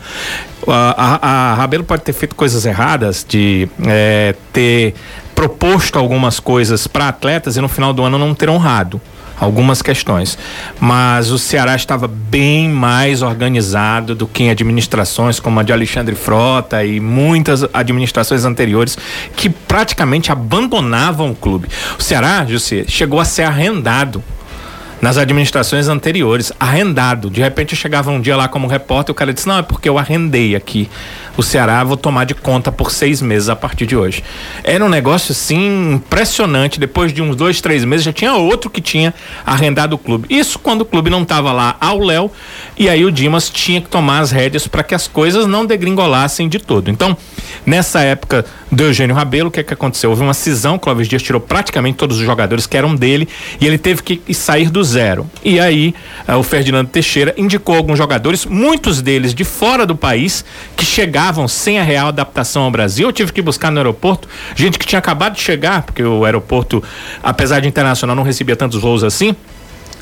A, 0.67 1.19
a, 1.27 1.53
a 1.53 1.55
Rabelo 1.55 1.83
pode 1.83 2.03
ter 2.03 2.13
feito 2.13 2.37
coisas 2.37 2.67
erradas, 2.67 3.25
de 3.27 3.69
eh, 3.85 4.35
ter 4.53 4.95
proposto 5.35 5.99
algumas 5.99 6.39
coisas 6.39 6.87
para 6.87 7.09
atletas 7.09 7.57
e 7.57 7.61
no 7.61 7.69
final 7.69 7.93
do 7.93 8.03
ano 8.05 8.19
não 8.19 8.35
ter 8.35 8.51
honrado 8.51 9.01
algumas 9.41 9.83
questões. 9.83 10.39
Mas 10.81 11.31
o 11.31 11.39
Ceará 11.39 11.75
estava 11.75 12.09
bem 12.09 12.69
mais 12.69 13.23
organizado 13.23 14.15
do 14.15 14.27
que 14.27 14.45
em 14.45 14.51
administrações 14.51 15.41
como 15.41 15.61
a 15.61 15.63
de 15.63 15.73
Alexandre 15.73 16.15
Frota 16.15 16.85
e 16.85 17.01
muitas 17.01 17.65
administrações 17.73 18.45
anteriores 18.45 18.97
que 19.37 19.49
praticamente 19.49 20.33
abandonavam 20.33 21.31
o 21.31 21.35
clube. 21.35 21.69
O 21.99 22.03
Ceará, 22.03 22.45
José, 22.47 22.85
chegou 22.87 23.21
a 23.21 23.25
ser 23.25 23.43
arrendado 23.43 24.23
nas 25.01 25.17
administrações 25.17 25.89
anteriores, 25.89 26.53
arrendado. 26.59 27.31
De 27.31 27.41
repente 27.41 27.73
eu 27.73 27.79
chegava 27.79 28.11
um 28.11 28.21
dia 28.21 28.37
lá 28.37 28.49
como 28.49 28.67
repórter, 28.67 29.13
o 29.13 29.15
cara 29.15 29.33
disse: 29.33 29.49
Não, 29.49 29.59
é 29.59 29.63
porque 29.63 29.89
eu 29.89 29.99
arrendei 29.99 30.57
aqui 30.57 30.89
o 31.37 31.43
Ceará, 31.43 31.85
vou 31.85 31.97
tomar 31.97 32.25
de 32.25 32.35
conta 32.35 32.73
por 32.73 32.91
seis 32.91 33.23
meses 33.23 33.49
a 33.49 33.55
partir 33.55 33.87
de 33.87 33.97
hoje. 33.97 34.25
Era 34.65 34.85
um 34.85 34.89
negócio 34.89 35.31
assim 35.31 35.95
impressionante. 35.95 36.81
Depois 36.81 37.13
de 37.13 37.23
uns 37.23 37.37
dois, 37.37 37.61
três 37.61 37.85
meses, 37.85 38.05
já 38.05 38.13
tinha 38.13 38.35
outro 38.35 38.69
que 38.69 38.81
tinha 38.81 39.15
arrendado 39.47 39.93
o 39.93 39.99
clube. 39.99 40.27
Isso 40.29 40.59
quando 40.59 40.81
o 40.81 40.85
clube 40.85 41.11
não 41.11 41.23
estava 41.23 41.53
lá 41.53 41.77
ao 41.81 42.01
Léo, 42.01 42.31
e 42.77 42.89
aí 42.89 43.05
o 43.05 43.13
Dimas 43.13 43.49
tinha 43.49 43.81
que 43.81 43.89
tomar 43.89 44.19
as 44.19 44.33
rédeas 44.33 44.67
para 44.67 44.83
que 44.83 44.97
as 44.97 45.07
coisas 45.07 45.47
não 45.47 45.65
degringolassem 45.65 46.49
de 46.49 46.59
todo. 46.59 46.91
Então, 46.91 47.17
nessa 47.65 48.01
época 48.01 48.45
do 48.71 48.83
Eugênio 48.83 49.15
Rabelo, 49.15 49.49
o 49.49 49.53
que, 49.53 49.61
é 49.61 49.63
que 49.63 49.73
aconteceu? 49.73 50.11
Houve 50.11 50.23
uma 50.23 50.35
cisão, 50.35 50.77
Clóvis 50.77 51.07
Dias 51.07 51.23
tirou 51.23 51.41
praticamente 51.41 51.97
todos 51.97 52.19
os 52.19 52.25
jogadores 52.25 52.67
que 52.67 52.77
eram 52.77 52.97
dele 52.97 53.29
e 53.61 53.67
ele 53.67 53.79
teve 53.79 54.03
que 54.03 54.35
sair 54.35 54.71
do 54.71 54.83
zero. 54.89 55.29
E 55.45 55.61
aí 55.61 55.95
eh, 56.27 56.35
o 56.35 56.43
Ferdinando 56.43 56.91
Teixeira 56.91 57.35
indicou 57.37 57.77
alguns 57.77 57.99
jogadores, 57.99 58.45
muitos 58.45 59.01
deles 59.03 59.35
de 59.35 59.45
fora 59.45 59.85
do 59.87 59.95
país, 59.95 60.45
que 60.77 60.85
chegavam 60.85 61.47
sem 61.47 61.79
a 61.79 61.83
real 61.83 62.09
adaptação 62.09 62.63
ao 62.63 62.71
Brasil. 62.71 63.09
Eu 63.09 63.13
tive 63.13 63.33
que 63.33 63.43
buscar 63.43 63.71
no 63.71 63.79
aeroporto 63.79 64.29
gente 64.55 64.79
que 64.79 64.87
tinha 64.87 64.99
acabado 64.99 65.35
de 65.35 65.41
chegar, 65.41 65.83
porque 65.83 66.03
o 66.03 66.25
aeroporto, 66.25 66.83
apesar 67.23 67.61
de 67.61 67.69
internacional, 67.69 68.17
não 68.17 68.23
recebia 68.23 68.57
tantos 68.57 68.81
voos 68.81 69.05
assim 69.05 69.37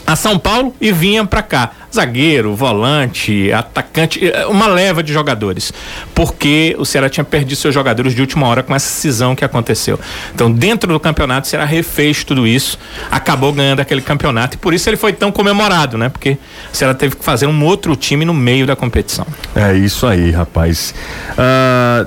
a 0.07 0.15
São 0.15 0.39
Paulo 0.39 0.75
e 0.81 0.93
vinha 0.93 1.25
para 1.25 1.43
cá. 1.43 1.71
Zagueiro, 1.93 2.55
volante, 2.55 3.51
atacante, 3.53 4.25
eh, 4.25 4.47
uma 4.47 4.67
leva 4.67 5.03
de 5.03 5.13
jogadores. 5.13 5.73
Porque 6.15 6.77
o 6.79 6.85
Ceará 6.85 7.09
tinha 7.09 7.25
perdido 7.25 7.57
seus 7.57 7.75
jogadores 7.75 8.15
de 8.15 8.21
última 8.21 8.47
hora 8.47 8.63
com 8.63 8.75
essa 8.75 8.89
cisão 8.89 9.35
que 9.35 9.45
aconteceu. 9.45 9.99
Então, 10.35 10.53
dentro 10.53 10.93
do 10.93 11.01
campeonato, 11.01 11.47
o 11.47 11.51
Ceará 11.51 11.65
refez 11.65 12.23
tudo 12.23 12.47
isso, 12.47 12.79
acabou 13.11 13.53
ganhando 13.53 13.81
aquele 13.81 14.03
campeonato 14.03 14.57
e 14.57 14.59
por 14.59 14.75
isso 14.75 14.89
ele 14.89 14.97
foi 14.97 15.13
tão 15.13 15.33
comemorado, 15.33 15.99
né? 15.99 16.09
Porque 16.09 16.39
o 16.73 16.77
Ceará 16.77 16.95
teve 16.95 17.17
que 17.17 17.25
fazer 17.25 17.47
um 17.47 17.65
outro 17.65 17.97
time 17.97 18.25
no 18.25 18.35
meio 18.35 18.67
da 18.67 18.77
competição. 18.77 19.27
É 19.55 19.75
isso 19.75 20.07
aí, 20.07 20.31
rapaz. 20.31 20.95
Ah, 21.37 22.07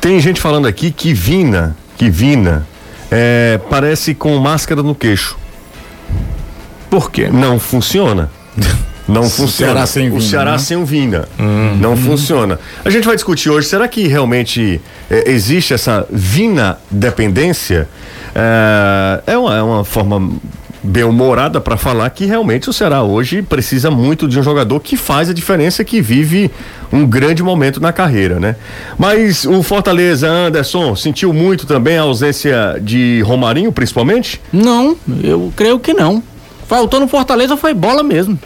tem 0.00 0.18
gente 0.20 0.40
falando 0.40 0.66
aqui 0.66 0.90
que 0.90 1.14
Vina, 1.14 1.76
que 1.96 2.10
Vina, 2.10 2.66
é, 3.10 3.60
parece 3.68 4.14
com 4.14 4.36
máscara 4.38 4.82
no 4.82 4.94
queixo. 4.94 5.38
Por 6.90 7.10
quê? 7.10 7.28
Não 7.32 7.58
funciona. 7.58 8.30
Não 9.08 9.22
funciona. 9.30 9.72
Ceará 9.72 9.86
sem 9.86 10.10
o 10.10 10.20
Ceará 10.20 10.52
né? 10.52 10.58
sem 10.58 10.76
o 10.76 10.84
Vina. 10.84 11.28
Não 11.80 11.96
funciona. 11.96 12.58
A 12.84 12.90
gente 12.90 13.06
vai 13.06 13.14
discutir 13.14 13.48
hoje, 13.48 13.68
será 13.68 13.86
que 13.86 14.06
realmente 14.08 14.80
é, 15.08 15.30
existe 15.30 15.72
essa 15.72 16.06
Vina 16.10 16.78
dependência? 16.90 17.88
É, 18.34 19.22
é 19.32 19.38
uma, 19.38 19.56
é 19.56 19.62
uma 19.62 19.84
forma 19.84 20.30
bem 20.82 21.04
humorada 21.04 21.60
para 21.60 21.76
falar 21.76 22.08
que 22.10 22.24
realmente 22.24 22.70
o 22.70 22.72
Ceará 22.72 23.02
hoje 23.02 23.42
precisa 23.42 23.90
muito 23.90 24.26
de 24.26 24.38
um 24.38 24.42
jogador 24.42 24.80
que 24.80 24.96
faz 24.96 25.28
a 25.28 25.34
diferença, 25.34 25.84
que 25.84 26.00
vive 26.00 26.50
um 26.92 27.06
grande 27.06 27.42
momento 27.42 27.80
na 27.80 27.92
carreira, 27.92 28.40
né? 28.40 28.56
Mas 28.98 29.44
o 29.44 29.62
Fortaleza, 29.62 30.28
Anderson, 30.28 30.96
sentiu 30.96 31.32
muito 31.32 31.66
também 31.66 31.98
a 31.98 32.02
ausência 32.02 32.78
de 32.80 33.20
Romarinho, 33.22 33.70
principalmente? 33.70 34.40
Não, 34.52 34.96
eu 35.22 35.52
creio 35.54 35.78
que 35.78 35.92
não. 35.92 36.22
Faltou 36.70 37.00
no 37.00 37.08
Fortaleza 37.08 37.56
foi 37.56 37.74
bola 37.74 38.00
mesmo. 38.00 38.38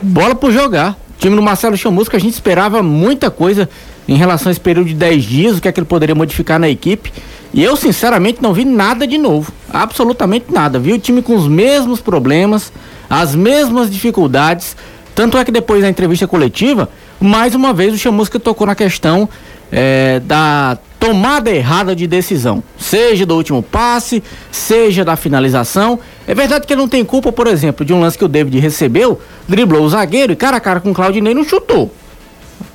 Bola 0.00 0.34
por 0.34 0.50
jogar. 0.50 0.92
O 0.92 1.20
time 1.20 1.36
do 1.36 1.42
Marcelo 1.42 1.76
Chamusca, 1.76 2.16
a 2.16 2.20
gente 2.20 2.32
esperava 2.32 2.82
muita 2.82 3.30
coisa 3.30 3.68
em 4.08 4.16
relação 4.16 4.48
a 4.48 4.52
esse 4.52 4.58
período 4.58 4.86
de 4.86 4.94
10 4.94 5.22
dias, 5.22 5.58
o 5.58 5.60
que 5.60 5.68
é 5.68 5.72
que 5.72 5.78
ele 5.78 5.86
poderia 5.86 6.14
modificar 6.14 6.58
na 6.58 6.70
equipe. 6.70 7.12
E 7.52 7.62
eu, 7.62 7.76
sinceramente, 7.76 8.40
não 8.40 8.54
vi 8.54 8.64
nada 8.64 9.06
de 9.06 9.18
novo. 9.18 9.52
Absolutamente 9.70 10.46
nada. 10.50 10.78
Vi 10.78 10.94
o 10.94 10.98
time 10.98 11.20
com 11.20 11.36
os 11.36 11.46
mesmos 11.46 12.00
problemas, 12.00 12.72
as 13.10 13.34
mesmas 13.34 13.90
dificuldades. 13.90 14.74
Tanto 15.14 15.36
é 15.36 15.44
que 15.44 15.52
depois 15.52 15.82
da 15.82 15.88
entrevista 15.90 16.26
coletiva, 16.26 16.88
mais 17.20 17.54
uma 17.54 17.74
vez 17.74 17.92
o 17.92 17.98
Chamusca 17.98 18.40
tocou 18.40 18.66
na 18.66 18.74
questão 18.74 19.28
eh, 19.70 20.22
da 20.24 20.78
tomada 21.00 21.50
errada 21.50 21.96
de 21.96 22.06
decisão, 22.06 22.62
seja 22.78 23.24
do 23.24 23.34
último 23.34 23.62
passe, 23.62 24.22
seja 24.52 25.02
da 25.02 25.16
finalização. 25.16 25.98
É 26.28 26.34
verdade 26.34 26.66
que 26.66 26.72
ele 26.74 26.82
não 26.82 26.88
tem 26.88 27.02
culpa, 27.04 27.32
por 27.32 27.46
exemplo, 27.46 27.84
de 27.86 27.94
um 27.94 28.00
lance 28.00 28.18
que 28.18 28.24
o 28.24 28.28
David 28.28 28.58
recebeu, 28.58 29.18
driblou 29.48 29.82
o 29.82 29.88
zagueiro 29.88 30.34
e 30.34 30.36
cara 30.36 30.58
a 30.58 30.60
cara 30.60 30.78
com 30.78 30.90
o 30.90 30.94
Claudinei 30.94 31.32
não 31.32 31.42
chutou. 31.42 31.90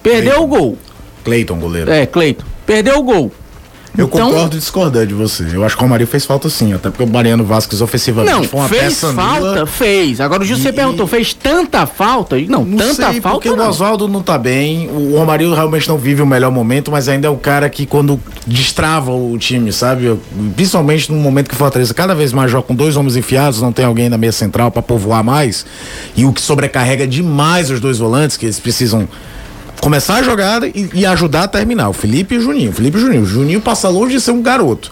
Perdeu 0.02 0.42
o 0.42 0.48
gol. 0.48 0.78
Cleiton, 1.24 1.60
goleiro. 1.60 1.92
É, 1.92 2.06
Cleiton. 2.08 2.44
Perdeu 2.66 2.98
o 2.98 3.04
gol. 3.04 3.32
Eu 3.98 4.06
Então- 4.08 4.28
concordo 4.30 4.56
e 4.56 4.60
discordando 4.60 5.08
de 5.08 5.14
você. 5.14 5.46
Eu 5.54 5.64
acho 5.64 5.76
que 5.76 5.82
o 5.82 5.86
Romário 5.86 6.06
fez 6.08 6.26
falta 6.26 6.50
sim, 6.50 6.74
até 6.74 6.90
porque 6.90 7.04
o 7.04 7.08
Mariano 7.08 7.44
Vasquez 7.44 7.82
ofensivamente 7.82 8.34
Não, 8.36 8.44
foi 8.44 8.60
uma 8.60 8.68
fez 8.70 8.82
peça 8.84 9.14
falta, 9.14 9.40
nula. 9.42 9.66
fez. 9.66 10.20
Agora 10.22 10.44
o 10.44 10.46
José 10.46 10.70
E- 10.70 10.74
perguntou, 10.74 11.08
fez 11.08 11.34
tanta 11.34 11.86
falta? 11.86 12.36
Não, 12.42 12.66
Não 12.66 12.78
tanta 12.78 13.12
sei, 13.12 13.22
falta 13.22 13.36
porque 13.38 13.50
o 13.50 13.56
não. 13.56 13.70
Oswaldo 13.70 14.08
não 14.08 14.22
tá 14.22 14.38
bem. 14.38 14.90
O 14.90 15.18
Romário 15.18 15.54
realmente 15.54 15.88
não 15.88 15.98
vive 15.98 16.22
o 16.22 16.26
melhor 16.26 16.52
momento, 16.52 16.92
mas 16.92 17.08
ainda 17.08 17.28
é 17.28 17.30
o 17.30 17.38
cara 17.38 17.70
que 17.70 17.86
quando 17.86 18.20
destrava 18.46 19.12
o 19.12 19.38
time, 19.38 19.72
sabe? 19.72 20.18
Principalmente 20.56 21.12
no 21.12 21.18
momento 21.18 21.48
que 21.50 21.56
o 21.56 21.58
Fortaleza 21.58 21.94
cada 21.94 22.14
vez 22.16 22.34
mais 22.34 22.52
joga 22.52 22.64
com 22.68 22.76
dois 22.76 22.96
homens 22.98 23.16
enfiados, 23.16 23.62
não 23.62 23.72
tem 23.72 23.86
alguém 23.86 24.10
na 24.10 24.18
meia 24.18 24.32
central 24.32 24.72
pra 24.72 24.82
povoar 24.82 25.24
mais. 25.24 25.66
E 26.16 26.26
o 26.26 26.34
que 26.34 26.42
sobrecarrega 26.42 27.08
demais 27.08 27.70
os 27.70 27.80
dois 27.80 27.98
volantes, 28.00 28.38
que 28.38 28.46
eles 28.46 28.60
precisam 28.60 29.08
começar 29.82 30.16
a 30.16 30.24
jogada 30.24 30.68
e, 30.68 30.90
e 30.94 31.06
ajudar 31.06 31.44
a 31.44 31.48
terminar. 31.48 31.90
O 31.90 31.94
Felipe 31.94 32.36
e 32.36 32.38
o 32.38 32.42
Juninho. 32.42 32.72
O 32.72 32.74
Felipe 32.74 32.98
e 32.98 33.02
Juninho. 33.02 33.24
O 33.24 33.26
Juninho 33.26 33.62
passa 33.62 33.90
longe 33.90 34.16
de 34.16 34.22
ser 34.22 34.32
um 34.32 34.42
garoto. 34.42 34.92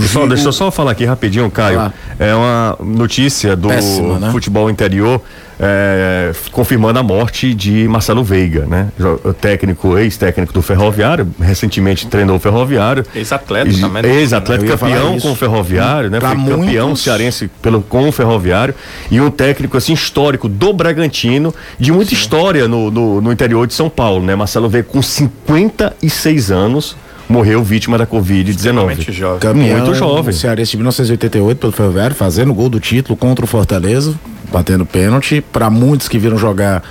Só, 0.00 0.26
deixa 0.26 0.48
eu 0.48 0.52
só 0.52 0.70
falar 0.70 0.92
aqui 0.92 1.04
rapidinho, 1.04 1.50
Caio. 1.50 1.78
Lá. 1.78 1.92
É 2.18 2.34
uma 2.34 2.76
notícia 2.80 3.56
do 3.56 3.68
Péssima, 3.68 4.18
né? 4.18 4.30
futebol 4.30 4.68
interior 4.70 5.20
é, 5.58 6.32
confirmando 6.52 6.98
a 6.98 7.02
morte 7.02 7.54
de 7.54 7.88
Marcelo 7.88 8.22
Veiga, 8.22 8.66
né? 8.66 8.88
O 9.24 9.32
Técnico, 9.32 9.96
ex-técnico 9.96 10.52
do 10.52 10.60
Ferroviário, 10.60 11.26
recentemente 11.40 12.06
treinou 12.06 12.36
o 12.36 12.38
Ferroviário. 12.38 13.04
Ex-atleta 13.14 13.70
também, 13.80 14.02
né? 14.02 14.14
Ex-atleta 14.20 14.66
campeão 14.66 15.18
com 15.18 15.32
o 15.32 15.34
Ferroviário, 15.34 16.10
né? 16.10 16.18
Pra 16.20 16.30
Foi 16.30 16.38
campeão 16.38 16.86
muitos- 16.88 17.02
cearense 17.02 17.50
pelo, 17.62 17.80
com 17.80 18.06
o 18.08 18.12
Ferroviário. 18.12 18.74
E 19.10 19.20
um 19.20 19.30
técnico, 19.30 19.76
assim, 19.76 19.94
histórico 19.94 20.48
do 20.48 20.72
Bragantino, 20.72 21.54
de 21.78 21.90
muita 21.90 22.12
história 22.12 22.68
no, 22.68 22.90
no, 22.90 23.20
no 23.22 23.32
interior 23.32 23.66
de 23.66 23.72
São 23.72 23.88
Paulo, 23.88 24.24
né? 24.24 24.34
Marcelo 24.34 24.68
Veiga, 24.68 24.88
com 24.90 25.00
56 25.00 26.50
anos, 26.50 26.96
morreu 27.28 27.62
vítima 27.62 27.98
da 27.98 28.04
Extremamente 28.04 29.10
Covid-19. 29.10 29.12
jovem. 29.12 29.38
Campeão 29.40 29.78
Muito 29.78 29.94
jovem. 29.94 30.32
Cearense 30.32 30.72
de 30.72 30.76
1988 30.78 31.58
pelo 31.58 31.72
Ferroviário, 31.72 32.16
fazendo 32.16 32.50
o 32.50 32.54
gol 32.54 32.68
do 32.68 32.80
título 32.80 33.16
contra 33.16 33.44
o 33.44 33.48
Fortaleza, 33.48 34.14
batendo 34.52 34.86
pênalti. 34.86 35.40
Para 35.40 35.68
muitos 35.70 36.08
que 36.08 36.18
viram 36.18 36.38
jogar 36.38 36.82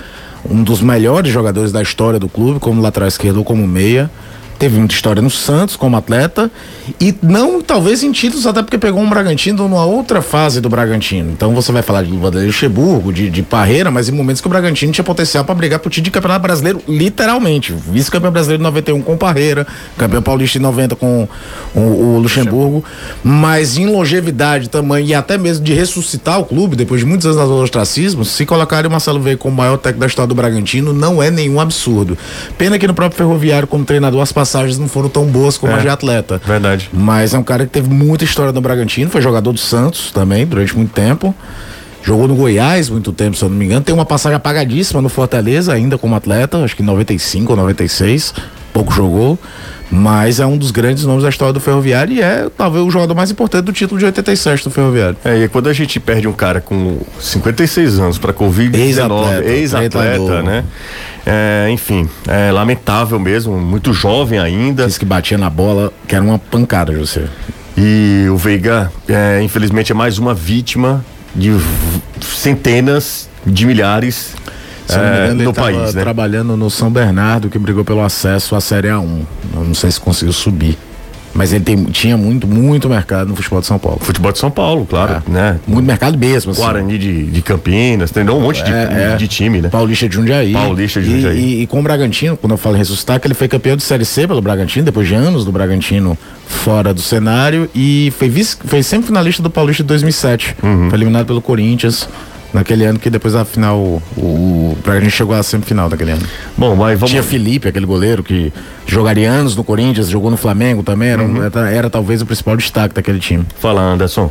um 0.48 0.62
dos 0.62 0.80
melhores 0.80 1.32
jogadores 1.32 1.72
da 1.72 1.82
história 1.82 2.18
do 2.18 2.28
clube, 2.28 2.60
como 2.60 2.80
lateral 2.80 3.08
esquerdo 3.08 3.38
ou 3.38 3.44
como 3.44 3.66
meia. 3.66 4.10
Teve 4.58 4.78
muita 4.78 4.94
história 4.94 5.20
no 5.20 5.28
Santos 5.28 5.76
como 5.76 5.96
atleta 5.96 6.50
e 6.98 7.14
não 7.22 7.60
talvez 7.60 8.02
em 8.02 8.10
títulos, 8.10 8.46
até 8.46 8.62
porque 8.62 8.78
pegou 8.78 9.02
um 9.02 9.08
Bragantino 9.08 9.68
numa 9.68 9.84
outra 9.84 10.22
fase 10.22 10.60
do 10.60 10.68
Bragantino. 10.68 11.30
Então 11.30 11.54
você 11.54 11.70
vai 11.72 11.82
falar 11.82 12.02
de 12.02 12.10
Luxemburgo, 12.10 13.12
de, 13.12 13.28
de 13.28 13.42
Parreira, 13.42 13.90
mas 13.90 14.08
em 14.08 14.12
momentos 14.12 14.40
que 14.40 14.46
o 14.46 14.50
Bragantino 14.50 14.92
tinha 14.92 15.04
potencial 15.04 15.44
para 15.44 15.54
brigar 15.54 15.78
pro 15.78 15.90
título 15.90 16.04
de 16.04 16.10
campeonato 16.10 16.42
brasileiro, 16.42 16.80
literalmente. 16.88 17.72
Vice-campeão 17.72 18.32
brasileiro 18.32 18.62
em 18.62 18.64
91 18.64 19.02
com 19.02 19.16
Parreira, 19.16 19.66
campeão 19.98 20.22
paulista 20.22 20.56
em 20.56 20.62
90 20.62 20.96
com 20.96 21.28
o, 21.74 21.80
o 21.80 22.18
Luxemburgo, 22.18 22.82
mas 23.22 23.76
em 23.76 23.86
longevidade, 23.86 24.70
tamanho 24.70 25.06
e 25.06 25.14
até 25.14 25.36
mesmo 25.36 25.64
de 25.64 25.74
ressuscitar 25.74 26.40
o 26.40 26.44
clube 26.44 26.76
depois 26.76 27.00
de 27.00 27.06
muitos 27.06 27.26
anos 27.26 27.48
do 27.48 27.56
ostracismo, 27.56 28.24
se 28.24 28.46
colocarem 28.46 28.88
o 28.88 28.90
Marcelo 28.90 29.20
Veiga 29.20 29.38
como 29.38 29.54
o 29.54 29.56
maior 29.56 29.76
técnico 29.76 30.00
da 30.00 30.06
história 30.06 30.28
do 30.28 30.34
Bragantino, 30.34 30.94
não 30.94 31.22
é 31.22 31.30
nenhum 31.30 31.60
absurdo. 31.60 32.16
Pena 32.56 32.78
que 32.78 32.86
no 32.86 32.94
próprio 32.94 33.18
Ferroviário, 33.18 33.68
como 33.68 33.84
treinador, 33.84 34.22
as 34.22 34.32
passagens 34.46 34.78
não 34.78 34.86
foram 34.88 35.08
tão 35.08 35.24
boas 35.26 35.58
como 35.58 35.72
É, 35.72 35.76
a 35.76 35.78
de 35.78 35.88
atleta. 35.88 36.40
verdade. 36.44 36.88
Mas 36.92 37.34
é 37.34 37.38
um 37.38 37.42
cara 37.42 37.64
que 37.66 37.72
teve 37.72 37.88
muita 37.92 38.24
história 38.24 38.52
no 38.52 38.60
Bragantino, 38.60 39.10
foi 39.10 39.20
jogador 39.20 39.52
do 39.52 39.58
Santos 39.58 40.12
também 40.12 40.46
durante 40.46 40.76
muito 40.76 40.92
tempo. 40.92 41.34
Jogou 42.02 42.28
no 42.28 42.36
Goiás 42.36 42.88
muito 42.88 43.12
tempo, 43.12 43.36
se 43.36 43.42
eu 43.44 43.48
não 43.48 43.56
me 43.56 43.64
engano. 43.64 43.80
Tem 43.80 43.92
uma 43.92 44.04
passagem 44.06 44.36
apagadíssima 44.36 45.02
no 45.02 45.08
Fortaleza 45.08 45.72
ainda 45.72 45.98
como 45.98 46.14
atleta, 46.14 46.58
acho 46.58 46.76
que 46.76 46.82
em 46.82 46.86
95 46.86 47.50
ou 47.52 47.56
96. 47.58 48.32
Pouco 48.72 48.92
jogou. 48.92 49.36
Mas 49.90 50.38
é 50.40 50.46
um 50.46 50.56
dos 50.56 50.70
grandes 50.70 51.04
nomes 51.04 51.22
da 51.22 51.28
história 51.28 51.52
do 51.52 51.60
Ferroviário 51.60 52.12
e 52.14 52.20
é 52.20 52.48
talvez 52.56 52.84
o 52.84 52.90
jogador 52.90 53.14
mais 53.14 53.30
importante 53.30 53.64
do 53.64 53.72
título 53.72 53.98
de 53.98 54.04
87 54.04 54.64
do 54.64 54.70
Ferroviário. 54.70 55.16
É, 55.24 55.44
e 55.44 55.48
quando 55.48 55.68
a 55.68 55.72
gente 55.72 55.98
perde 56.00 56.26
um 56.28 56.32
cara 56.32 56.60
com 56.60 56.98
56 57.20 57.98
anos 58.00 58.18
para 58.18 58.32
Covid-19, 58.32 59.44
Ex-atleta, 59.44 59.98
treinador. 59.98 60.42
né? 60.42 60.64
É, 61.28 61.68
enfim, 61.70 62.08
é 62.28 62.52
lamentável 62.52 63.18
mesmo, 63.18 63.58
muito 63.58 63.92
jovem 63.92 64.38
ainda. 64.38 64.86
Diz 64.86 64.96
que 64.96 65.04
batia 65.04 65.36
na 65.36 65.50
bola, 65.50 65.92
que 66.06 66.14
era 66.14 66.24
uma 66.24 66.38
pancada, 66.38 66.92
José. 66.92 67.24
E 67.76 68.26
o 68.30 68.36
Veiga, 68.36 68.92
é, 69.08 69.42
infelizmente, 69.42 69.90
é 69.90 69.94
mais 69.94 70.18
uma 70.18 70.32
vítima 70.32 71.04
de 71.34 71.50
centenas 72.22 73.28
de 73.44 73.66
milhares 73.66 74.34
Se 74.86 74.96
eu 74.96 75.02
não 75.02 75.10
me 75.10 75.16
é, 75.16 75.24
engano, 75.24 75.42
no 75.44 75.52
país, 75.52 75.94
né? 75.94 76.00
trabalhando 76.00 76.56
no 76.56 76.70
São 76.70 76.90
Bernardo, 76.90 77.50
que 77.50 77.58
brigou 77.58 77.84
pelo 77.84 78.02
acesso 78.02 78.54
à 78.54 78.60
Série 78.60 78.88
A1. 78.88 79.22
Eu 79.52 79.64
não 79.64 79.74
sei 79.74 79.90
se 79.90 80.00
conseguiu 80.00 80.32
subir. 80.32 80.78
Mas 81.36 81.52
ele 81.52 81.62
tem- 81.64 81.84
tinha 81.84 82.16
muito, 82.16 82.46
muito 82.46 82.88
mercado 82.88 83.28
no 83.28 83.36
futebol 83.36 83.60
de 83.60 83.66
São 83.66 83.78
Paulo. 83.78 83.98
Futebol 84.00 84.32
de 84.32 84.38
São 84.38 84.50
Paulo, 84.50 84.86
claro, 84.88 85.22
É. 85.26 85.30
né? 85.30 85.60
Muito 85.66 85.84
mercado 85.86 86.16
mesmo, 86.16 86.52
assim. 86.52 86.60
Guarani 86.62 86.98
de, 86.98 87.24
de 87.26 87.42
Campinas, 87.42 88.10
treinou 88.10 88.38
um 88.38 88.42
monte 88.42 88.62
de, 88.64 88.72
É, 88.72 89.12
é. 89.12 89.16
de 89.16 89.28
time, 89.28 89.60
né? 89.60 89.68
Paulista 89.68 90.08
de 90.08 90.14
Jundiaí. 90.14 90.52
Paulista 90.52 91.00
de 91.00 91.08
E- 91.08 91.12
Jundiaí. 91.12 91.38
E, 91.38 91.62
e 91.62 91.66
com 91.66 91.80
o 91.80 91.82
Bragantino, 91.82 92.36
quando 92.36 92.52
eu 92.52 92.56
falo 92.58 92.76
em 92.76 92.78
ressuscitar, 92.78 93.20
que 93.20 93.26
ele 93.26 93.34
foi 93.34 93.48
campeão 93.48 93.76
de 93.76 93.82
Série 93.82 94.04
C 94.04 94.26
pelo 94.26 94.40
Bragantino, 94.40 94.84
depois 94.84 95.06
de 95.06 95.14
anos 95.14 95.44
do 95.44 95.52
Bragantino 95.52 96.16
fora 96.46 96.94
do 96.94 97.00
cenário, 97.02 97.68
e 97.74 98.12
foi, 98.18 98.28
vice, 98.28 98.56
foi 98.64 98.82
sempre 98.82 99.06
finalista 99.08 99.42
do 99.42 99.50
Paulista 99.50 99.82
de 99.82 99.88
2007. 99.88 100.56
Uhum. 100.62 100.88
Foi 100.88 100.98
eliminado 100.98 101.26
pelo 101.26 101.42
Corinthians. 101.42 102.08
Naquele 102.56 102.86
ano 102.86 102.98
que 102.98 103.10
depois 103.10 103.34
a 103.34 103.44
final, 103.44 103.76
o, 103.78 104.00
o 104.16 104.78
Bragantino 104.82 105.10
chegou 105.10 105.36
à 105.36 105.42
semifinal 105.42 105.90
daquele 105.90 106.12
ano. 106.12 106.22
Bom, 106.56 106.74
mas 106.74 106.98
vamos. 106.98 107.10
Tinha 107.10 107.22
Felipe, 107.22 107.68
aquele 107.68 107.84
goleiro 107.84 108.22
que 108.22 108.50
jogaria 108.86 109.30
anos 109.30 109.54
no 109.54 109.62
Corinthians, 109.62 110.08
jogou 110.08 110.30
no 110.30 110.38
Flamengo 110.38 110.82
também, 110.82 111.10
era, 111.10 111.22
um- 111.22 111.36
Uhum. 111.36 111.44
era, 111.44 111.70
era 111.70 111.90
talvez 111.90 112.22
o 112.22 112.26
principal 112.26 112.56
destaque 112.56 112.94
daquele 112.94 113.18
time. 113.18 113.44
Fala, 113.60 113.82
Anderson. 113.82 114.30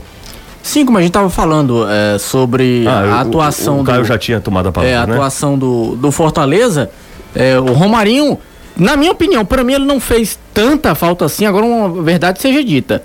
Sim, 0.63 0.87
como 0.87 0.97
a 0.97 1.01
gente 1.03 1.11
tava 1.11 1.29
falando 1.29 1.85
é, 1.87 2.17
sobre 2.17 2.85
Ah, 2.87 3.17
a 3.17 3.21
atuação 3.21 3.77
o, 3.77 3.81
o 3.81 3.83
Caio 3.83 4.01
do, 4.01 4.07
já 4.07 4.17
tinha 4.17 4.39
tomado 4.41 4.65
a 4.65 4.69
é, 4.69 4.71
palavra, 4.71 4.97
a 5.03 5.05
né? 5.05 5.13
atuação 5.13 5.55
do, 5.55 5.95
do 5.95 6.11
Fortaleza, 6.11 6.89
é, 7.35 7.59
o 7.59 7.73
Romarinho, 7.73 8.39
na 8.75 8.97
minha 8.97 9.11
opinião, 9.11 9.45
para 9.45 9.63
mim 9.63 9.73
ele 9.73 9.85
não 9.85 9.99
fez 9.99 10.39
tanta 10.51 10.95
falta 10.95 11.25
assim, 11.25 11.45
agora 11.45 11.63
uma 11.63 12.01
verdade 12.01 12.41
seja 12.41 12.63
dita. 12.63 13.03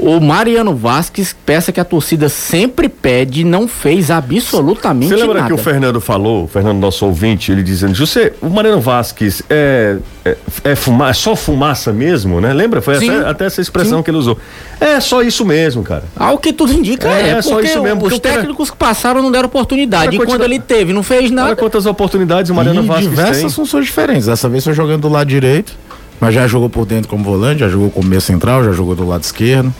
O 0.00 0.20
Mariano 0.20 0.74
Vasquez, 0.76 1.34
peça 1.44 1.72
que 1.72 1.80
a 1.80 1.84
torcida 1.84 2.28
sempre 2.28 2.88
pede, 2.88 3.42
não 3.42 3.66
fez 3.66 4.10
absolutamente 4.12 5.08
Você 5.08 5.16
lembra 5.16 5.40
nada. 5.40 5.46
que 5.48 5.52
o 5.52 5.58
Fernando 5.58 6.00
falou, 6.00 6.44
o 6.44 6.46
Fernando, 6.46 6.78
nosso 6.78 7.04
ouvinte, 7.04 7.50
ele 7.50 7.62
dizendo, 7.64 7.94
José, 7.94 8.32
o 8.40 8.48
Mariano 8.48 8.80
Vasquez 8.80 9.42
é, 9.50 9.96
é, 10.24 10.36
é, 10.62 10.74
fuma, 10.76 11.10
é 11.10 11.12
só 11.12 11.34
fumaça 11.34 11.92
mesmo, 11.92 12.40
né? 12.40 12.52
Lembra? 12.52 12.80
Foi 12.80 12.96
até, 12.96 13.28
até 13.28 13.44
essa 13.46 13.60
expressão 13.60 13.98
Sim. 13.98 14.04
que 14.04 14.10
ele 14.10 14.18
usou. 14.18 14.38
É 14.80 15.00
só 15.00 15.20
isso 15.20 15.44
mesmo, 15.44 15.82
cara. 15.82 16.04
Ao 16.16 16.38
que 16.38 16.52
tudo 16.52 16.72
indica, 16.72 17.08
É, 17.08 17.22
é, 17.22 17.28
é 17.30 17.42
só 17.42 17.60
isso 17.60 17.82
mesmo, 17.82 18.06
os 18.06 18.18
técnicos 18.20 18.70
que 18.70 18.76
passaram 18.76 19.20
não 19.20 19.32
deram 19.32 19.46
oportunidade. 19.46 20.16
Olha 20.16 20.22
E 20.22 20.26
quando 20.26 20.44
ele 20.44 20.60
teve, 20.60 20.92
não 20.92 21.02
fez 21.02 21.24
Olha 21.26 21.34
nada. 21.34 21.56
quantas 21.56 21.86
oportunidades 21.86 22.50
o 22.50 22.54
Mariano 22.54 22.84
e 22.84 22.86
Vasquez 22.86 23.10
diversas 23.10 23.38
tem. 23.40 23.50
funções 23.50 23.84
diferentes. 23.84 24.26
Dessa 24.26 24.48
vez 24.48 24.62
foi 24.62 24.74
jogando 24.74 25.02
do 25.02 25.08
lado 25.08 25.26
direito, 25.26 25.74
mas 26.20 26.34
já 26.34 26.46
jogou 26.46 26.70
por 26.70 26.86
dentro 26.86 27.08
como 27.08 27.24
volante, 27.24 27.60
já 27.60 27.68
jogou 27.68 27.90
como 27.90 28.08
meia 28.08 28.20
central, 28.20 28.62
já 28.62 28.72
jogou 28.72 28.94
do 28.94 29.06
lado 29.06 29.24
esquerdo. 29.24 29.74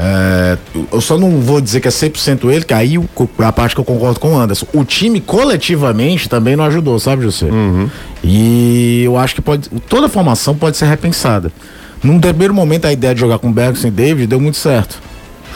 É, 0.00 0.56
eu 0.92 1.00
só 1.00 1.18
não 1.18 1.40
vou 1.40 1.60
dizer 1.60 1.80
que 1.80 1.88
é 1.88 1.90
100% 1.90 2.48
ele, 2.50 2.64
que 2.64 2.72
aí 2.72 2.94
a 3.38 3.50
parte 3.52 3.74
que 3.74 3.80
eu 3.80 3.84
concordo 3.84 4.20
com 4.20 4.34
o 4.34 4.38
Anderson. 4.38 4.64
O 4.72 4.84
time 4.84 5.20
coletivamente 5.20 6.28
também 6.28 6.54
não 6.54 6.62
ajudou, 6.64 7.00
sabe, 7.00 7.24
José? 7.24 7.48
E 8.22 9.02
eu 9.04 9.16
acho 9.16 9.34
que 9.34 9.40
pode, 9.42 9.68
toda 9.88 10.06
a 10.06 10.08
formação 10.08 10.54
pode 10.54 10.76
ser 10.76 10.86
repensada. 10.86 11.50
Num 12.00 12.20
primeiro 12.20 12.54
momento, 12.54 12.86
a 12.86 12.92
ideia 12.92 13.12
de 13.12 13.18
jogar 13.20 13.40
com 13.40 13.50
Bergson 13.50 13.88
e 13.88 13.90
David 13.90 14.28
deu 14.28 14.40
muito 14.40 14.56
certo. 14.56 15.02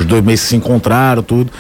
Os 0.01 0.07
dois 0.07 0.25
meses 0.25 0.45
se 0.45 0.57
encontraram, 0.57 1.23
tudo. 1.23 1.53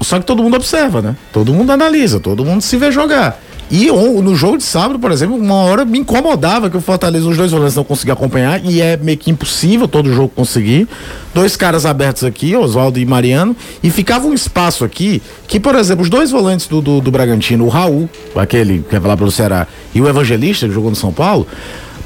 Só 0.00 0.18
que 0.18 0.24
todo 0.24 0.42
mundo 0.42 0.56
observa, 0.56 1.02
né? 1.02 1.14
Todo 1.34 1.52
mundo 1.52 1.70
analisa, 1.70 2.18
todo 2.18 2.46
mundo 2.46 2.62
se 2.62 2.78
vê 2.78 2.90
jogar. 2.90 3.38
E 3.70 3.86
no 3.90 4.36
jogo 4.36 4.58
de 4.58 4.62
sábado, 4.62 4.98
por 4.98 5.10
exemplo, 5.10 5.34
uma 5.36 5.54
hora 5.54 5.84
me 5.84 5.98
incomodava 5.98 6.68
que 6.70 6.76
o 6.76 6.80
Fortaleza, 6.80 7.26
os 7.26 7.36
dois 7.36 7.50
volantes 7.50 7.74
não 7.74 7.82
conseguiam 7.82 8.14
acompanhar, 8.14 8.64
e 8.64 8.80
é 8.80 8.96
meio 8.96 9.18
que 9.18 9.30
impossível 9.30 9.88
todo 9.88 10.12
jogo 10.12 10.28
conseguir. 10.28 10.86
Dois 11.34 11.56
caras 11.56 11.84
abertos 11.84 12.22
aqui, 12.24 12.54
Oswaldo 12.54 12.98
e 13.00 13.06
Mariano, 13.06 13.56
e 13.82 13.90
ficava 13.90 14.26
um 14.28 14.34
espaço 14.34 14.84
aqui 14.84 15.20
que, 15.48 15.58
por 15.58 15.74
exemplo, 15.74 16.02
os 16.04 16.10
dois 16.10 16.30
volantes 16.30 16.68
do, 16.68 16.80
do, 16.80 17.00
do 17.00 17.10
Bragantino, 17.10 17.64
o 17.64 17.68
Raul, 17.68 18.08
aquele 18.36 18.84
que 18.88 18.98
vai 18.98 19.08
lá 19.10 19.16
pelo 19.16 19.30
Ceará, 19.30 19.66
e 19.94 20.00
o 20.00 20.08
Evangelista, 20.08 20.68
que 20.68 20.72
jogou 20.74 20.90
no 20.90 20.96
São 20.96 21.12
Paulo, 21.12 21.46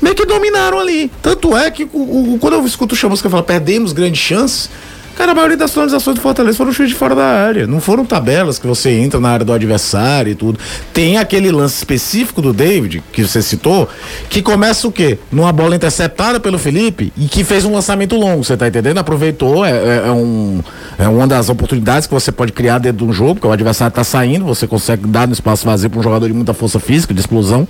meio 0.00 0.14
que 0.14 0.24
dominaram 0.24 0.78
ali. 0.78 1.10
Tanto 1.20 1.54
é 1.56 1.70
que 1.70 1.84
o, 1.84 2.34
o- 2.34 2.38
quando 2.40 2.54
eu 2.54 2.64
escuto 2.64 2.94
o 2.94 2.96
Chamusca 2.96 3.28
falar, 3.28 3.42
perdemos 3.42 3.92
grandes 3.92 4.20
chances. 4.22 4.70
Cara, 5.18 5.32
a 5.32 5.34
maioria 5.34 5.56
das 5.56 5.72
finalizações 5.72 6.14
do 6.14 6.22
Fortaleza 6.22 6.56
foram 6.56 6.72
chutes 6.72 6.90
de 6.90 6.94
fora 6.94 7.12
da 7.12 7.24
área. 7.24 7.66
Não 7.66 7.80
foram 7.80 8.04
tabelas 8.04 8.56
que 8.56 8.68
você 8.68 8.90
entra 8.90 9.18
na 9.18 9.30
área 9.30 9.44
do 9.44 9.52
adversário 9.52 10.30
e 10.30 10.34
tudo. 10.36 10.60
Tem 10.94 11.18
aquele 11.18 11.50
lance 11.50 11.74
específico 11.74 12.40
do 12.40 12.52
David, 12.52 13.02
que 13.12 13.26
você 13.26 13.42
citou, 13.42 13.88
que 14.30 14.40
começa 14.40 14.86
o 14.86 14.92
quê? 14.92 15.18
Numa 15.32 15.50
bola 15.50 15.74
interceptada 15.74 16.38
pelo 16.38 16.56
Felipe 16.56 17.12
e 17.16 17.26
que 17.26 17.42
fez 17.42 17.64
um 17.64 17.74
lançamento 17.74 18.14
longo, 18.14 18.44
você 18.44 18.56
tá 18.56 18.68
entendendo? 18.68 18.98
Aproveitou, 18.98 19.64
é, 19.64 19.72
é, 19.72 20.02
é 20.06 20.12
um, 20.12 20.62
é 20.96 21.08
uma 21.08 21.26
das 21.26 21.48
oportunidades 21.48 22.06
que 22.06 22.14
você 22.14 22.30
pode 22.30 22.52
criar 22.52 22.78
dentro 22.78 22.98
de 22.98 23.10
um 23.10 23.12
jogo, 23.12 23.34
porque 23.34 23.48
o 23.48 23.50
adversário 23.50 23.92
tá 23.92 24.04
saindo, 24.04 24.44
você 24.44 24.68
consegue 24.68 25.04
dar 25.08 25.26
no 25.26 25.32
espaço 25.32 25.66
vazio 25.66 25.90
para 25.90 25.98
um 25.98 26.02
jogador 26.04 26.28
de 26.28 26.32
muita 26.32 26.54
força 26.54 26.78
física, 26.78 27.12
de 27.12 27.18
explosão. 27.18 27.66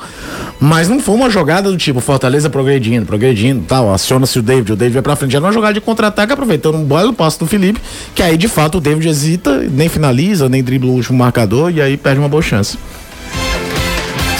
Mas 0.60 0.86
não 0.86 1.00
foi 1.00 1.14
uma 1.14 1.30
jogada 1.30 1.70
do 1.70 1.78
tipo 1.78 1.98
Fortaleza 2.00 2.50
progredindo, 2.50 3.06
progredindo 3.06 3.64
tal. 3.66 3.90
Aciona-se 3.90 4.38
o 4.38 4.42
David, 4.42 4.72
o 4.72 4.76
David 4.76 4.92
vai 4.92 5.02
pra 5.02 5.16
frente. 5.16 5.34
Era 5.34 5.46
uma 5.46 5.52
jogada 5.52 5.72
de 5.72 5.80
contra-ataque, 5.80 6.30
aproveitando 6.30 6.74
um 6.74 6.84
belo 6.84 7.14
passo 7.14 7.37
do 7.38 7.46
Felipe, 7.46 7.80
que 8.14 8.22
aí 8.22 8.36
de 8.36 8.48
fato 8.48 8.78
o 8.78 8.80
David 8.80 9.08
hesita, 9.08 9.58
nem 9.58 9.88
finaliza, 9.88 10.48
nem 10.48 10.62
dribla 10.62 10.90
o 10.90 10.94
último 10.94 11.18
marcador 11.18 11.72
e 11.72 11.80
aí 11.80 11.96
perde 11.96 12.18
uma 12.18 12.28
boa 12.28 12.42
chance. 12.42 12.78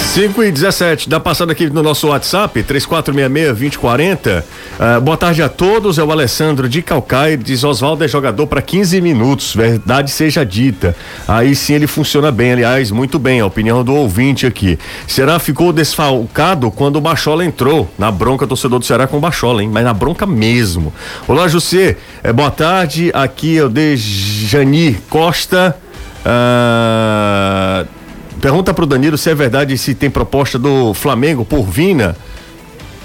5 0.09 0.43
e 0.43 0.51
17, 0.51 1.09
dá 1.09 1.21
passada 1.21 1.53
aqui 1.53 1.69
no 1.69 1.83
nosso 1.83 2.09
WhatsApp, 2.09 2.63
3466-2040. 2.63 4.43
Uh, 4.43 5.01
boa 5.03 5.19
tarde 5.19 5.43
a 5.43 5.51
todos, 5.51 5.99
é 5.99 6.03
o 6.03 6.11
Alessandro 6.11 6.67
de 6.67 6.81
Calcaia, 6.81 7.37
diz 7.37 7.63
Oswaldo 7.63 8.03
é 8.03 8.09
jogador 8.09 8.47
para 8.47 8.63
15 8.63 9.03
minutos, 9.03 9.55
verdade 9.55 10.11
seja 10.11 10.45
dita. 10.47 10.97
Aí 11.29 11.55
sim 11.55 11.75
ele 11.75 11.87
funciona 11.87 12.33
bem, 12.33 12.53
aliás, 12.53 12.91
muito 12.91 13.19
bem, 13.19 13.41
a 13.41 13.47
opinião 13.47 13.85
do 13.85 13.95
ouvinte 13.95 14.47
aqui. 14.47 14.79
Será 15.07 15.39
ficou 15.39 15.75
desfalcado 15.75 16.71
quando 16.71 16.97
o 16.97 17.01
Bachola 17.03 17.45
entrou, 17.45 17.89
na 17.99 18.11
bronca 18.11 18.47
torcedor 18.47 18.79
do 18.79 18.87
Ceará 18.87 19.07
com 19.07 19.19
o 19.19 19.21
Bachola, 19.21 19.63
hein? 19.63 19.71
Mas 19.71 19.85
na 19.85 19.93
bronca 19.93 20.25
mesmo. 20.27 20.93
Olá, 21.29 21.47
José, 21.49 21.99
é, 22.25 22.33
boa 22.33 22.51
tarde, 22.51 23.11
aqui 23.13 23.59
é 23.59 23.63
o 23.63 23.69
Dejani 23.69 24.95
Costa. 25.11 25.77
Uh, 26.25 27.98
Pergunta 28.41 28.73
pro 28.73 28.87
Danilo 28.87 29.19
se 29.19 29.31
é 29.31 29.35
verdade 29.35 29.77
se 29.77 29.95
tem 29.95 30.09
proposta 30.09 30.59
do 30.59 30.95
Flamengo 30.95 31.45
por 31.45 31.65
Vina. 31.65 32.17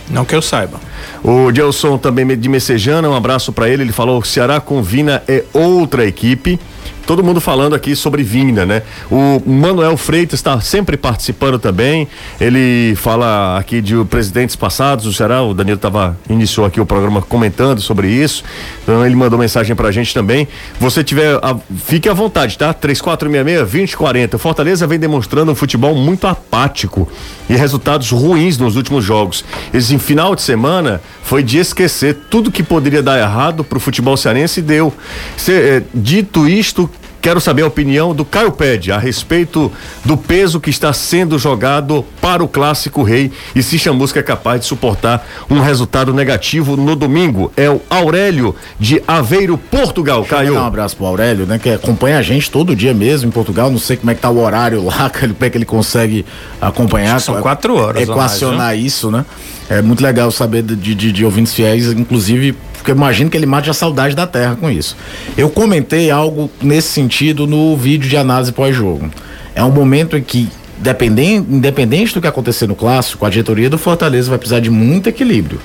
Não 0.09 0.25
que 0.25 0.35
eu 0.35 0.41
saiba. 0.41 0.79
O 1.23 1.51
Gelson 1.53 1.97
também 1.97 2.25
de 2.37 2.49
Messejana, 2.49 3.09
um 3.09 3.15
abraço 3.15 3.51
para 3.51 3.69
ele. 3.69 3.83
Ele 3.83 3.91
falou: 3.91 4.23
Ceará 4.23 4.59
com 4.59 4.83
Vina 4.83 5.23
é 5.27 5.43
outra 5.53 6.05
equipe 6.05 6.59
todo 7.05 7.23
mundo 7.23 7.41
falando 7.41 7.75
aqui 7.75 7.95
sobre 7.95 8.23
vinda, 8.23 8.65
né? 8.65 8.81
O 9.11 9.41
Manuel 9.45 9.97
Freitas 9.97 10.39
está 10.39 10.59
sempre 10.61 10.97
participando 10.97 11.59
também. 11.59 12.07
Ele 12.39 12.95
fala 12.95 13.57
aqui 13.57 13.81
de 13.81 13.95
presidentes 14.05 14.55
passados 14.55 15.05
do 15.05 15.13
Ceará. 15.13 15.43
O 15.43 15.53
Danilo 15.53 15.77
tava 15.77 16.17
iniciou 16.29 16.65
aqui 16.65 16.79
o 16.79 16.85
programa 16.85 17.21
comentando 17.21 17.81
sobre 17.81 18.07
isso. 18.07 18.43
Então 18.83 19.05
ele 19.05 19.15
mandou 19.15 19.37
mensagem 19.37 19.75
pra 19.75 19.91
gente 19.91 20.13
também. 20.13 20.47
Você 20.79 21.03
tiver, 21.03 21.35
a, 21.41 21.55
fique 21.77 22.07
à 22.07 22.13
vontade, 22.13 22.57
tá? 22.57 22.73
3466-2040. 22.73 24.37
Fortaleza 24.37 24.87
vem 24.87 24.99
demonstrando 24.99 25.51
um 25.51 25.55
futebol 25.55 25.95
muito 25.95 26.27
apático 26.27 27.09
e 27.49 27.55
resultados 27.55 28.11
ruins 28.11 28.57
nos 28.57 28.75
últimos 28.75 29.03
jogos. 29.03 29.43
Esse 29.73 29.97
final 29.99 30.35
de 30.35 30.41
semana 30.41 31.01
foi 31.23 31.43
de 31.43 31.57
esquecer 31.57 32.17
tudo 32.29 32.51
que 32.51 32.63
poderia 32.63 33.01
dar 33.01 33.19
errado 33.19 33.63
pro 33.63 33.79
futebol 33.79 34.15
cearense 34.15 34.59
e 34.59 34.63
deu. 34.63 34.93
Cê, 35.37 35.53
é, 35.53 35.83
dito 35.93 36.47
isto, 36.47 36.89
Quero 37.23 37.39
saber 37.39 37.61
a 37.61 37.67
opinião 37.67 38.13
do 38.13 38.25
Caio 38.25 38.51
Pede 38.51 38.91
a 38.91 38.97
respeito 38.97 39.71
do 40.03 40.17
peso 40.17 40.59
que 40.59 40.69
está 40.69 40.91
sendo 40.91 41.39
jogado 41.39 42.05
para 42.19 42.43
o 42.43 42.49
Clássico 42.49 43.01
Rei 43.01 43.31
e 43.55 43.63
se 43.63 43.79
Chamusca 43.79 44.19
é 44.19 44.23
capaz 44.23 44.59
de 44.59 44.65
suportar 44.65 45.25
um 45.49 45.61
resultado 45.61 46.13
negativo 46.13 46.75
no 46.75 46.97
domingo. 46.97 47.49
É 47.55 47.69
o 47.69 47.79
Aurélio 47.89 48.53
de 48.77 49.01
Aveiro, 49.07 49.57
Portugal. 49.57 50.25
Caio. 50.25 50.55
Um 50.55 50.65
abraço 50.65 50.97
pro 50.97 51.05
Aurélio, 51.05 51.45
né? 51.45 51.57
Que 51.57 51.69
acompanha 51.69 52.17
a 52.17 52.21
gente 52.21 52.51
todo 52.51 52.75
dia 52.75 52.93
mesmo 52.93 53.29
em 53.29 53.31
Portugal. 53.31 53.71
Não 53.71 53.79
sei 53.79 53.95
como 53.95 54.11
é 54.11 54.15
que 54.15 54.21
tá 54.21 54.29
o 54.29 54.43
horário 54.43 54.83
lá, 54.83 55.07
como 55.17 55.37
é 55.39 55.49
que 55.49 55.57
ele 55.57 55.63
consegue 55.63 56.25
acompanhar. 56.59 57.21
São 57.21 57.41
quatro 57.41 57.77
horas. 57.77 58.01
Equacionar 58.01 58.57
mais, 58.57 58.83
isso, 58.83 59.09
né? 59.09 59.23
É 59.69 59.81
muito 59.81 60.03
legal 60.03 60.29
saber 60.31 60.63
de, 60.63 60.95
de, 60.95 61.11
de 61.11 61.25
ouvintes 61.25 61.53
fiéis, 61.53 61.91
inclusive 61.91 62.55
porque 62.83 62.91
eu 62.91 62.95
imagino 62.95 63.29
que 63.29 63.37
ele 63.37 63.45
mate 63.45 63.69
a 63.69 63.73
saudade 63.73 64.13
da 64.13 64.27
terra 64.27 64.57
com 64.57 64.69
isso. 64.69 64.97
Eu 65.37 65.49
comentei 65.49 66.11
algo 66.11 66.51
nesse 66.61 66.89
sentido 66.89 67.47
no 67.47 67.77
vídeo 67.77 68.09
de 68.09 68.17
análise 68.17 68.51
pós-jogo. 68.51 69.09
É 69.55 69.63
um 69.63 69.71
momento 69.71 70.17
em 70.17 70.21
que, 70.21 70.49
dependente, 70.79 71.47
independente 71.49 72.13
do 72.13 72.19
que 72.19 72.27
acontecer 72.27 72.67
no 72.67 72.75
clássico, 72.75 73.25
a 73.25 73.29
diretoria 73.29 73.69
do 73.69 73.77
Fortaleza 73.77 74.29
vai 74.29 74.37
precisar 74.37 74.59
de 74.59 74.69
muito 74.69 75.07
equilíbrio. 75.07 75.61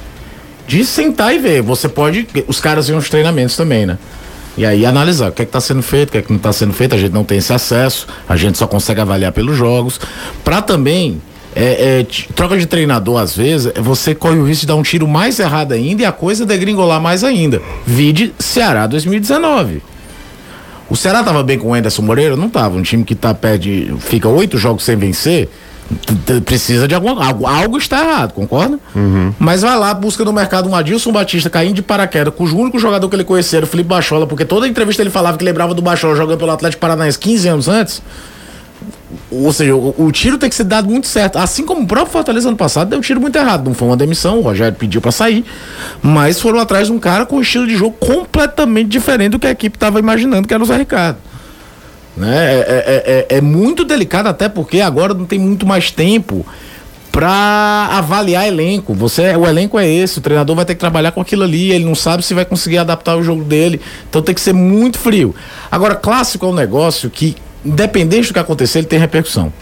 De 0.68 0.84
sentar 0.84 1.34
e 1.34 1.38
ver. 1.38 1.60
Você 1.62 1.88
pode. 1.88 2.28
Os 2.46 2.60
caras 2.60 2.88
iam 2.88 2.98
os 2.98 3.10
treinamentos 3.10 3.56
também, 3.56 3.84
né? 3.84 3.98
E 4.56 4.64
aí 4.64 4.86
analisar 4.86 5.30
o 5.30 5.32
que 5.32 5.42
é 5.42 5.44
está 5.44 5.60
sendo 5.60 5.82
feito, 5.82 6.10
o 6.10 6.12
que 6.12 6.18
é 6.18 6.22
que 6.22 6.30
não 6.30 6.36
está 6.36 6.52
sendo 6.52 6.72
feito, 6.72 6.94
a 6.94 6.98
gente 6.98 7.12
não 7.12 7.24
tem 7.24 7.38
esse 7.38 7.52
acesso, 7.52 8.06
a 8.28 8.36
gente 8.36 8.58
só 8.58 8.66
consegue 8.66 9.00
avaliar 9.00 9.32
pelos 9.32 9.56
jogos. 9.56 10.00
Para 10.44 10.62
também 10.62 11.20
é, 11.60 12.00
é, 12.00 12.06
troca 12.36 12.56
de 12.56 12.66
treinador, 12.66 13.20
às 13.20 13.36
vezes, 13.36 13.72
você 13.80 14.14
corre 14.14 14.38
o 14.38 14.46
risco 14.46 14.60
de 14.60 14.68
dar 14.68 14.76
um 14.76 14.82
tiro 14.82 15.08
mais 15.08 15.40
errado 15.40 15.72
ainda 15.72 16.02
e 16.02 16.04
a 16.04 16.12
coisa 16.12 16.46
degringolar 16.46 17.00
mais 17.00 17.24
ainda. 17.24 17.60
Vide 17.84 18.32
Ceará 18.38 18.86
2019. 18.86 19.82
O 20.88 20.96
Ceará 20.96 21.24
tava 21.24 21.42
bem 21.42 21.58
com 21.58 21.70
o 21.70 21.74
Anderson 21.74 22.02
Moreira? 22.02 22.36
Não 22.36 22.48
tava. 22.48 22.76
Um 22.76 22.82
time 22.82 23.02
que 23.02 23.16
tá 23.16 23.34
perde, 23.34 23.92
fica 23.98 24.28
oito 24.28 24.56
jogos 24.56 24.84
sem 24.84 24.96
vencer, 24.96 25.48
precisa 26.44 26.86
de 26.86 26.94
alguma 26.94 27.26
algo, 27.26 27.44
algo 27.44 27.76
está 27.76 28.04
errado, 28.04 28.34
concorda? 28.34 28.78
Uhum. 28.94 29.34
Mas 29.36 29.62
vai 29.62 29.76
lá, 29.76 29.92
busca 29.92 30.24
no 30.24 30.32
mercado 30.32 30.68
um 30.68 30.76
Adilson 30.76 31.10
Batista 31.10 31.50
caindo 31.50 31.74
de 31.74 31.82
paraquedas, 31.82 32.32
cujo 32.34 32.56
único 32.56 32.78
jogador 32.78 33.08
que 33.08 33.16
ele 33.16 33.24
conhecia 33.24 33.58
era 33.58 33.66
o 33.66 33.68
Felipe 33.68 33.88
Bachola, 33.88 34.28
porque 34.28 34.44
toda 34.44 34.68
entrevista 34.68 35.02
ele 35.02 35.10
falava 35.10 35.36
que 35.36 35.44
lembrava 35.44 35.74
do 35.74 35.82
Bachola 35.82 36.14
jogando 36.14 36.38
pelo 36.38 36.52
Atlético 36.52 36.80
Paranaense 36.80 37.18
15 37.18 37.48
anos 37.48 37.68
antes. 37.68 38.00
Ou 39.30 39.52
seja, 39.52 39.74
o, 39.74 39.94
o, 39.98 40.12
tiro 40.12 40.38
tem 40.38 40.48
que 40.48 40.54
ser 40.54 40.64
dado 40.64 40.88
muito 40.88 41.06
certo. 41.06 41.36
Assim 41.38 41.64
como 41.64 41.82
o 41.82 41.86
próprio 41.86 42.12
Fortaleza 42.12 42.48
ano 42.48 42.56
passado 42.56 42.88
deu 42.88 42.98
um 42.98 43.02
tiro 43.02 43.20
muito 43.20 43.36
errado. 43.36 43.66
Não 43.66 43.74
foi 43.74 43.88
uma 43.88 43.96
demissão, 43.96 44.38
o 44.38 44.42
Rogério 44.42 44.76
pediu 44.76 45.00
para 45.00 45.12
sair. 45.12 45.44
Mas 46.02 46.40
foram 46.40 46.58
atrás 46.58 46.88
de 46.88 46.92
um 46.92 46.98
cara 46.98 47.26
com 47.26 47.36
um 47.36 47.40
estilo 47.40 47.66
de 47.66 47.76
jogo 47.76 47.96
completamente 47.98 48.88
diferente 48.88 49.32
do 49.32 49.38
que 49.38 49.46
a 49.46 49.50
equipe 49.50 49.76
estava 49.76 49.98
imaginando, 49.98 50.46
que 50.46 50.54
era 50.54 50.62
o 50.62 50.66
Zé 50.66 50.76
Ricardo. 50.76 51.18
Né? 52.16 52.36
É, 52.36 52.58
é, 52.60 53.26
é, 53.30 53.36
é 53.38 53.40
muito 53.40 53.84
delicado, 53.84 54.28
até 54.28 54.48
porque 54.48 54.80
agora 54.80 55.14
não 55.14 55.24
tem 55.24 55.38
muito 55.38 55.66
mais 55.66 55.90
tempo 55.90 56.44
para 57.18 57.88
avaliar 57.92 58.46
elenco. 58.46 58.94
Você, 58.94 59.34
o 59.34 59.44
elenco 59.44 59.78
é 59.78 59.88
esse, 59.88 60.18
o 60.18 60.20
treinador 60.20 60.54
vai 60.54 60.64
ter 60.64 60.74
que 60.74 60.80
trabalhar 60.80 61.10
com 61.12 61.20
aquilo 61.20 61.42
ali, 61.42 61.72
ele 61.72 61.84
não 61.84 61.94
sabe 61.94 62.24
se 62.24 62.32
vai 62.32 62.44
conseguir 62.44 62.78
adaptar 62.78 63.16
o 63.16 63.22
jogo 63.22 63.42
dele. 63.42 63.80
Então 64.08 64.22
tem 64.22 64.34
que 64.34 64.40
ser 64.40 64.52
muito 64.52 64.98
frio. 64.98 65.34
Agora, 65.70 65.94
clássico 65.94 66.46
é 66.46 66.48
um 66.48 66.54
negócio 66.54 67.10
que 67.10 67.36
independente 67.68 68.28
do 68.28 68.34
que 68.34 68.38
acontecer, 68.40 68.80
ele 68.80 68.86
tem 68.86 68.98
repercussão. 68.98 69.52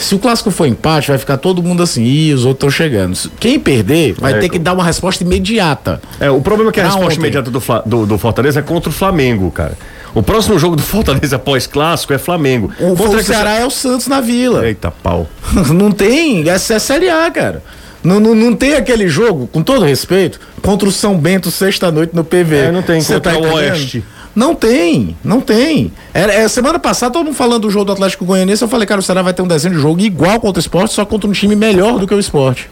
Se 0.00 0.14
o 0.14 0.18
clássico 0.18 0.50
for 0.50 0.66
empate, 0.66 1.08
vai 1.08 1.18
ficar 1.18 1.36
todo 1.36 1.62
mundo 1.62 1.82
assim, 1.82 2.02
ih, 2.02 2.32
os 2.32 2.46
outros 2.46 2.72
estão 2.72 2.86
chegando. 2.86 3.18
Quem 3.38 3.60
perder 3.60 4.14
vai 4.18 4.32
é, 4.32 4.38
ter 4.38 4.48
que 4.48 4.58
dar 4.58 4.72
uma 4.72 4.82
resposta 4.82 5.22
imediata. 5.22 6.00
É, 6.18 6.30
o 6.30 6.40
problema 6.40 6.70
é 6.70 6.72
que 6.72 6.80
a 6.80 6.84
resposta 6.84 7.06
ontem. 7.06 7.18
imediata 7.18 7.50
do, 7.50 7.60
do, 7.84 8.06
do, 8.06 8.18
Fortaleza 8.18 8.60
é 8.60 8.62
contra 8.62 8.88
o 8.88 8.92
Flamengo, 8.92 9.50
cara. 9.50 9.76
O 10.14 10.22
próximo 10.22 10.58
jogo 10.58 10.74
do 10.74 10.82
Fortaleza 10.82 11.38
pós-clássico 11.38 12.14
é 12.14 12.18
Flamengo. 12.18 12.72
O, 12.80 12.92
o 12.94 13.22
Ceará 13.22 13.56
é 13.56 13.66
o 13.66 13.70
Santos 13.70 14.06
na 14.06 14.22
Vila. 14.22 14.66
Eita, 14.66 14.90
pau. 14.90 15.28
não 15.70 15.92
tem, 15.92 16.48
essa 16.48 16.74
é 16.74 16.78
Série 16.78 17.10
A, 17.10 17.30
cara. 17.30 17.62
Não, 18.02 18.18
não, 18.18 18.34
não 18.34 18.56
tem 18.56 18.74
aquele 18.76 19.06
jogo, 19.06 19.46
com 19.46 19.62
todo 19.62 19.84
respeito, 19.84 20.40
contra 20.62 20.88
o 20.88 20.92
São 20.92 21.18
Bento 21.18 21.50
sexta-noite 21.50 22.16
no 22.16 22.24
PV. 22.24 22.56
É, 22.56 22.72
não 22.72 22.82
tem, 22.82 23.02
Cê 23.02 23.14
contra 23.14 23.32
tá 23.32 23.38
o 23.38 23.52
Oeste. 23.52 24.02
Não 24.34 24.54
tem, 24.54 25.16
não 25.24 25.40
tem. 25.40 25.92
Era, 26.14 26.32
é, 26.32 26.46
semana 26.48 26.78
passada, 26.78 27.12
todo 27.12 27.26
mundo 27.26 27.34
falando 27.34 27.62
do 27.62 27.70
jogo 27.70 27.86
do 27.86 27.92
Atlético 27.92 28.24
Goianiense, 28.24 28.62
eu 28.62 28.68
falei, 28.68 28.86
cara, 28.86 29.00
o 29.00 29.02
Ceará 29.02 29.22
vai 29.22 29.34
ter 29.34 29.42
um 29.42 29.48
desenho 29.48 29.74
de 29.74 29.80
jogo 29.80 30.00
igual 30.00 30.40
contra 30.40 30.58
o 30.58 30.60
esporte, 30.60 30.94
só 30.94 31.04
contra 31.04 31.28
um 31.28 31.32
time 31.32 31.56
melhor 31.56 31.98
do 31.98 32.06
que 32.06 32.14
o 32.14 32.18
esporte. 32.18 32.70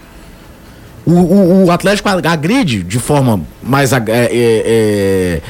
O, 1.05 1.13
o, 1.13 1.65
o 1.65 1.71
Atlético 1.71 2.09
agride 2.09 2.83
de 2.83 2.99
forma 2.99 3.41
mais 3.63 3.93
é, 3.93 3.97
é, 3.97 4.29
é, 4.31 5.43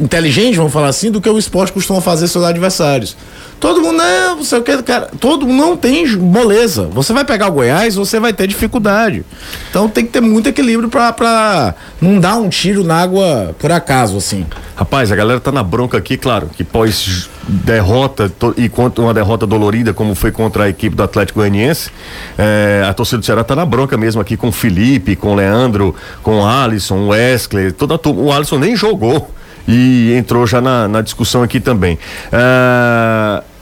inteligente, 0.00 0.56
vamos 0.56 0.72
falar 0.72 0.88
assim, 0.88 1.10
do 1.10 1.20
que 1.20 1.28
o 1.28 1.38
esporte 1.38 1.72
costuma 1.72 2.00
fazer 2.00 2.28
seus 2.28 2.44
adversários. 2.44 3.16
Todo 3.60 3.80
mundo, 3.80 3.96
não, 3.96 4.36
não 4.36 4.44
sei 4.44 4.58
o 4.58 4.62
que, 4.62 4.82
cara. 4.82 5.08
Todo 5.18 5.46
mundo 5.46 5.58
não 5.58 5.76
tem 5.76 6.06
moleza. 6.16 6.88
Você 6.92 7.12
vai 7.12 7.24
pegar 7.24 7.48
o 7.48 7.52
Goiás, 7.52 7.94
você 7.94 8.20
vai 8.20 8.32
ter 8.32 8.46
dificuldade. 8.46 9.24
Então 9.70 9.88
tem 9.88 10.04
que 10.04 10.12
ter 10.12 10.20
muito 10.20 10.48
equilíbrio 10.48 10.88
pra 10.88 11.74
não 12.00 12.20
dar 12.20 12.36
um 12.36 12.48
tiro 12.48 12.84
na 12.84 13.00
água 13.00 13.54
por 13.58 13.72
acaso, 13.72 14.18
assim. 14.18 14.44
Rapaz, 14.76 15.10
a 15.10 15.16
galera 15.16 15.40
tá 15.40 15.50
na 15.50 15.62
bronca 15.62 15.96
aqui, 15.96 16.16
claro, 16.16 16.50
que 16.54 16.64
pós 16.64 17.30
derrota 17.46 18.30
e 18.56 18.68
contra 18.68 19.02
uma 19.02 19.14
derrota 19.14 19.46
dolorida 19.46 19.94
como 19.94 20.14
foi 20.14 20.32
contra 20.32 20.64
a 20.64 20.68
equipe 20.68 20.96
do 20.96 21.02
Atlético 21.02 21.40
Goianiense, 21.40 21.90
é, 22.36 22.84
a 22.88 22.92
torcida 22.92 23.18
do 23.18 23.24
Ceará 23.24 23.44
tá 23.44 23.54
na 23.54 23.64
bronca 23.64 23.96
mesmo 23.96 24.20
aqui 24.20 24.36
com 24.36 24.48
o 24.48 24.52
Felipe, 24.52 25.14
com 25.14 25.32
o 25.32 25.34
Leandro, 25.34 25.94
com 26.22 26.40
o 26.40 26.44
Alisson, 26.44 26.96
o 26.96 27.08
Wesley, 27.08 27.72
toda 27.72 27.94
a 27.94 27.98
turma. 27.98 28.20
O 28.22 28.32
Alisson 28.32 28.58
nem 28.58 28.74
jogou 28.74 29.30
e 29.66 30.14
entrou 30.14 30.46
já 30.46 30.60
na, 30.60 30.88
na 30.88 31.00
discussão 31.00 31.42
aqui 31.42 31.60
também. 31.60 31.98
Uh, 32.32 33.53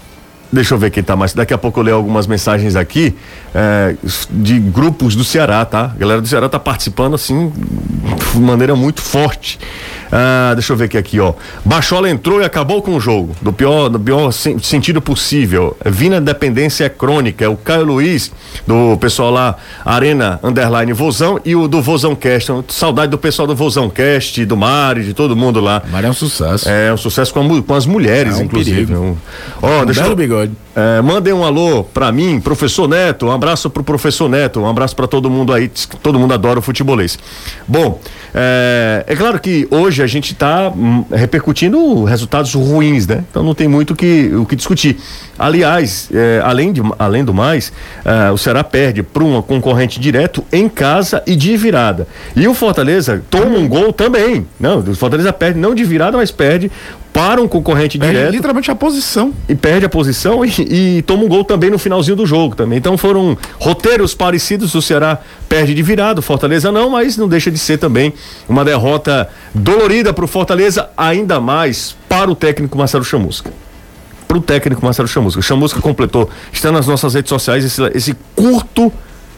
Deixa 0.52 0.74
eu 0.74 0.78
ver 0.78 0.90
quem 0.90 1.02
tá 1.02 1.16
mais. 1.16 1.32
Daqui 1.32 1.54
a 1.54 1.58
pouco 1.58 1.80
eu 1.80 1.84
leio 1.84 1.96
algumas 1.96 2.26
mensagens 2.26 2.76
aqui 2.76 3.14
é, 3.54 3.94
de 4.30 4.58
grupos 4.58 5.16
do 5.16 5.24
Ceará, 5.24 5.64
tá? 5.64 5.92
A 5.94 5.98
galera 5.98 6.20
do 6.20 6.28
Ceará 6.28 6.46
tá 6.48 6.58
participando 6.58 7.14
assim 7.14 7.50
de 8.34 8.38
maneira 8.38 8.76
muito 8.76 9.00
forte. 9.00 9.58
Ah, 10.14 10.52
deixa 10.52 10.74
eu 10.74 10.76
ver 10.76 10.84
aqui, 10.84 10.98
aqui, 10.98 11.18
ó. 11.20 11.32
Bachola 11.64 12.10
entrou 12.10 12.42
e 12.42 12.44
acabou 12.44 12.82
com 12.82 12.94
o 12.94 13.00
jogo. 13.00 13.34
Do 13.40 13.50
pior, 13.50 13.88
do 13.88 13.98
pior 13.98 14.30
sen- 14.30 14.58
sentido 14.58 15.00
possível. 15.00 15.74
Vina 15.86 16.20
Dependência 16.20 16.84
é 16.84 16.88
crônica. 16.90 17.42
É 17.42 17.48
o 17.48 17.56
Caio 17.56 17.84
Luiz, 17.86 18.30
do 18.66 18.98
pessoal 18.98 19.30
lá, 19.30 19.56
Arena 19.82 20.38
Underline 20.42 20.92
Vozão, 20.92 21.40
e 21.46 21.56
o 21.56 21.66
do 21.66 21.80
Vozão 21.80 22.14
Cast. 22.14 22.52
Saudade 22.68 23.10
do 23.10 23.16
pessoal 23.16 23.48
do 23.48 23.54
Vozão 23.56 23.88
Cast, 23.88 24.44
do 24.44 24.54
Mari, 24.54 25.02
de 25.02 25.14
todo 25.14 25.34
mundo 25.34 25.60
lá. 25.60 25.82
Mas 25.90 26.04
é 26.04 26.10
um 26.10 26.12
sucesso. 26.12 26.68
É 26.68 26.92
um 26.92 26.96
sucesso 26.98 27.32
com, 27.32 27.40
a 27.40 27.62
com 27.62 27.74
as 27.74 27.86
mulheres, 27.86 28.34
É 28.38 28.42
um 28.42 28.44
inclusive. 28.44 28.84
perigo. 28.86 29.02
Um- 29.02 29.16
Ó, 29.62 29.84
deixa 29.86 30.04
eu, 30.04 30.14
bigode. 30.14 30.41
É, 30.74 31.02
mandem 31.02 31.32
um 31.32 31.44
alô 31.44 31.84
pra 31.84 32.10
mim, 32.10 32.40
professor 32.40 32.88
Neto. 32.88 33.26
Um 33.26 33.32
abraço 33.32 33.68
pro 33.68 33.84
professor 33.84 34.28
Neto. 34.28 34.60
Um 34.60 34.68
abraço 34.68 34.96
pra 34.96 35.06
todo 35.06 35.30
mundo 35.30 35.52
aí. 35.52 35.70
Todo 36.02 36.18
mundo 36.18 36.32
adora 36.32 36.58
o 36.58 36.62
futebolês. 36.62 37.18
Bom, 37.68 38.00
é, 38.34 39.04
é 39.06 39.14
claro 39.14 39.38
que 39.38 39.68
hoje 39.70 40.02
a 40.02 40.06
gente 40.06 40.34
tá 40.34 40.70
hum, 40.70 41.04
repercutindo 41.10 42.04
resultados 42.04 42.54
ruins, 42.54 43.06
né? 43.06 43.22
Então 43.30 43.42
não 43.42 43.54
tem 43.54 43.68
muito 43.68 43.94
que, 43.94 44.30
o 44.34 44.46
que 44.46 44.56
discutir. 44.56 44.98
Aliás, 45.38 46.08
é, 46.12 46.40
além, 46.42 46.72
de, 46.72 46.80
além 46.98 47.24
do 47.24 47.34
mais, 47.34 47.72
é, 48.04 48.30
o 48.30 48.38
Ceará 48.38 48.64
perde 48.64 49.02
para 49.02 49.22
um 49.22 49.42
concorrente 49.42 50.00
direto 50.00 50.42
em 50.50 50.68
casa 50.68 51.22
e 51.26 51.36
de 51.36 51.56
virada. 51.56 52.08
E 52.34 52.48
o 52.48 52.54
Fortaleza 52.54 53.22
toma 53.28 53.58
um 53.58 53.68
gol 53.68 53.92
também. 53.92 54.46
Não, 54.58 54.78
o 54.78 54.94
Fortaleza 54.94 55.32
perde 55.32 55.58
não 55.58 55.74
de 55.74 55.84
virada, 55.84 56.16
mas 56.16 56.30
perde 56.30 56.70
para 57.12 57.42
um 57.42 57.46
concorrente 57.46 57.98
É 58.02 58.06
direto 58.06 58.30
literalmente 58.32 58.70
a 58.70 58.74
posição. 58.74 59.34
e 59.48 59.54
perde 59.54 59.84
a 59.84 59.88
posição 59.88 60.44
e, 60.44 60.96
e 60.98 61.02
toma 61.02 61.24
um 61.24 61.28
gol 61.28 61.44
também 61.44 61.70
no 61.70 61.78
finalzinho 61.78 62.16
do 62.16 62.24
jogo 62.24 62.56
também. 62.56 62.78
Então 62.78 62.96
foram 62.96 63.36
roteiros 63.58 64.14
parecidos. 64.14 64.74
O 64.74 64.80
Ceará 64.80 65.18
perde 65.48 65.74
de 65.74 65.82
virado, 65.82 66.22
Fortaleza 66.22 66.72
não, 66.72 66.88
mas 66.90 67.16
não 67.16 67.28
deixa 67.28 67.50
de 67.50 67.58
ser 67.58 67.76
também 67.78 68.14
uma 68.48 68.64
derrota 68.64 69.28
dolorida 69.54 70.12
para 70.12 70.24
o 70.24 70.28
Fortaleza, 70.28 70.88
ainda 70.96 71.38
mais 71.38 71.94
para 72.08 72.30
o 72.30 72.34
técnico 72.34 72.78
Marcelo 72.78 73.04
Chamusca. 73.04 73.52
Para 74.26 74.38
o 74.38 74.40
técnico 74.40 74.82
Marcelo 74.82 75.06
Chamusca. 75.08 75.42
Chamusca 75.42 75.80
completou, 75.82 76.30
está 76.50 76.72
nas 76.72 76.86
nossas 76.86 77.12
redes 77.12 77.28
sociais, 77.28 77.62
esse, 77.64 77.82
esse 77.94 78.16
curto 78.34 78.90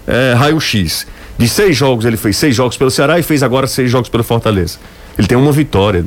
eh, 0.07 0.35
raio-x. 0.37 1.07
De 1.37 1.49
seis 1.49 1.77
jogos, 1.77 2.05
ele 2.05 2.17
fez 2.17 2.37
seis 2.37 2.55
jogos 2.55 2.77
pelo 2.77 2.93
Ceará 2.93 3.19
e 3.19 3.23
fez 3.25 3.43
agora 3.43 3.67
seis 3.67 3.91
jogos 3.91 4.09
pelo 4.09 4.23
Fortaleza. 4.23 4.79
Ele 5.19 5.27
tem 5.27 5.37
uma 5.37 5.51
vitória. 5.51 6.05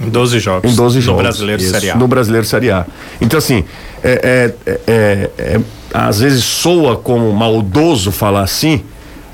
Em 0.00 0.08
12 0.08 0.38
jogos. 0.38 0.70
Em 0.72 0.74
12 0.76 0.96
no 0.96 1.02
jogos. 1.02 1.22
Brasileiro 1.22 1.62
Isso, 1.62 1.70
Série 1.72 1.90
A. 1.90 1.94
No 1.96 2.06
Brasileiro 2.06 2.46
Série 2.46 2.70
A. 2.70 2.86
Então, 3.20 3.38
assim, 3.38 3.64
é, 4.02 4.52
é- 4.66 4.70
é- 4.70 4.80
é- 4.86 5.30
é- 5.56 5.60
às 5.92 6.20
vezes 6.20 6.44
soa 6.44 6.96
como 6.96 7.32
maldoso 7.32 8.12
falar 8.12 8.42
assim, 8.42 8.82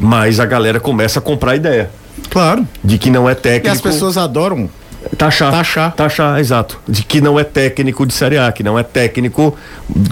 mas 0.01 0.41
a 0.41 0.47
galera 0.47 0.81
começa 0.81 1.19
a 1.19 1.23
comprar 1.23 1.53
a 1.53 1.57
ideia 1.57 1.91
Claro. 2.31 2.67
de 2.83 2.97
que 2.99 3.11
não 3.11 3.29
é 3.29 3.33
E 3.33 3.37
técnico. 3.37 3.75
as 3.75 3.81
pessoas 3.81 4.17
adoram. 4.17 4.69
taxar. 5.19 5.53
taxar. 5.53 5.93
Taxar, 5.95 6.39
exato. 6.41 6.81
De 6.89 7.03
que 7.05 7.21
não 7.21 7.39
é 7.39 7.45
técnico 7.45 8.07
de 8.07 8.15
Série 8.15 8.39
A, 8.39 8.51
que 8.51 8.63
não 8.63 8.79
é 8.79 8.83
técnico 8.83 9.55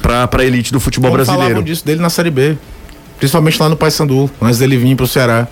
pra, 0.03 0.29
pra 0.29 0.45
elite 0.45 0.71
do 0.71 0.79
futebol 0.79 1.11
Como 1.11 1.17
brasileiro. 1.17 1.45
falavam 1.45 1.63
disso 1.65 1.83
dele 1.85 2.03
na 2.03 2.11
Série 2.11 2.31
B. 2.31 2.59
Principalmente 3.19 3.59
lá 3.63 3.69
no 3.71 3.77
Paysandu, 3.77 4.31
antes 4.41 4.59
dele 4.59 4.77
vir 4.77 4.95
pro 4.95 5.07
Ceará. 5.07 5.49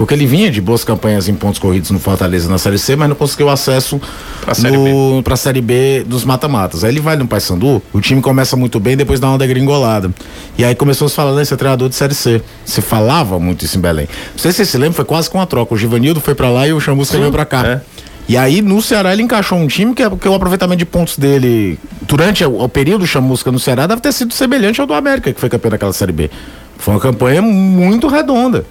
Porque 0.00 0.14
ele 0.14 0.24
vinha 0.24 0.50
de 0.50 0.62
boas 0.62 0.82
campanhas 0.82 1.28
em 1.28 1.34
pontos 1.34 1.58
corridos 1.58 1.90
no 1.90 1.98
Fortaleza 1.98 2.48
na 2.48 2.56
Série 2.56 2.78
C, 2.78 2.96
mas 2.96 3.06
não 3.06 3.14
conseguiu 3.14 3.50
acesso 3.50 4.00
Pra 4.40 4.54
Série 4.54 4.74
no, 4.78 5.22
pra 5.22 5.36
Série 5.36 5.60
B 5.60 6.02
dos 6.06 6.24
mata-matas. 6.24 6.82
Aí 6.84 6.90
ele 6.90 7.00
vai 7.00 7.16
no 7.16 7.26
Paysandu, 7.28 7.82
o 7.92 8.00
time 8.00 8.22
começa 8.22 8.56
muito 8.56 8.80
bem, 8.80 8.96
depois 8.96 9.20
dá 9.20 9.28
uma 9.28 9.36
degringolada. 9.36 10.10
E 10.56 10.64
aí 10.64 10.74
começou 10.74 11.04
a 11.04 11.08
se 11.10 11.14
falar 11.14 11.34
nesse 11.34 11.54
treinador 11.54 11.86
de 11.90 11.96
Série 11.96 12.14
C. 12.14 12.40
Se 12.64 12.80
falava 12.80 13.38
muito 13.38 13.62
isso 13.66 13.76
em 13.76 13.80
Belém. 13.82 14.08
Não 14.32 14.38
sei 14.38 14.52
se 14.52 14.56
você 14.56 14.64
se 14.64 14.78
lembra, 14.78 14.94
foi 14.94 15.04
quase 15.04 15.28
com 15.28 15.36
uma 15.36 15.46
troca. 15.46 15.74
O 15.74 15.76
Givanildo 15.76 16.18
foi 16.18 16.34
pra 16.34 16.48
lá 16.48 16.66
e 16.66 16.72
o 16.72 16.80
Chamusca 16.80 17.18
veio 17.18 17.30
pra 17.30 17.44
cá. 17.44 17.66
é. 17.66 17.80
E 18.26 18.38
aí, 18.38 18.62
no 18.62 18.80
Ceará, 18.80 19.12
ele 19.12 19.22
encaixou 19.22 19.58
um 19.58 19.66
time 19.66 19.92
que, 19.94 20.02
é- 20.02 20.08
que 20.08 20.26
o 20.28 20.32
aproveitamento 20.34 20.78
de 20.78 20.86
pontos 20.86 21.18
dele 21.18 21.78
durante 22.08 22.42
o, 22.42 22.62
o 22.62 22.68
período 22.70 23.06
chamusca 23.06 23.52
no 23.52 23.58
Ceará 23.58 23.86
deve 23.86 24.00
ter 24.00 24.12
sido 24.12 24.32
semelhante 24.32 24.80
ao 24.80 24.86
do 24.86 24.94
América, 24.94 25.30
que 25.30 25.38
foi 25.38 25.50
campeão 25.50 25.72
daquela 25.72 25.92
Série 25.92 26.12
B. 26.12 26.30
Foi 26.78 26.94
uma 26.94 27.00
campanha 27.00 27.42
muito 27.42 28.06
redonda. 28.08 28.64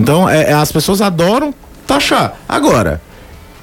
Então, 0.00 0.28
é, 0.28 0.50
é, 0.50 0.52
as 0.52 0.72
pessoas 0.72 1.02
adoram 1.02 1.54
taxar. 1.86 2.34
Agora, 2.48 3.00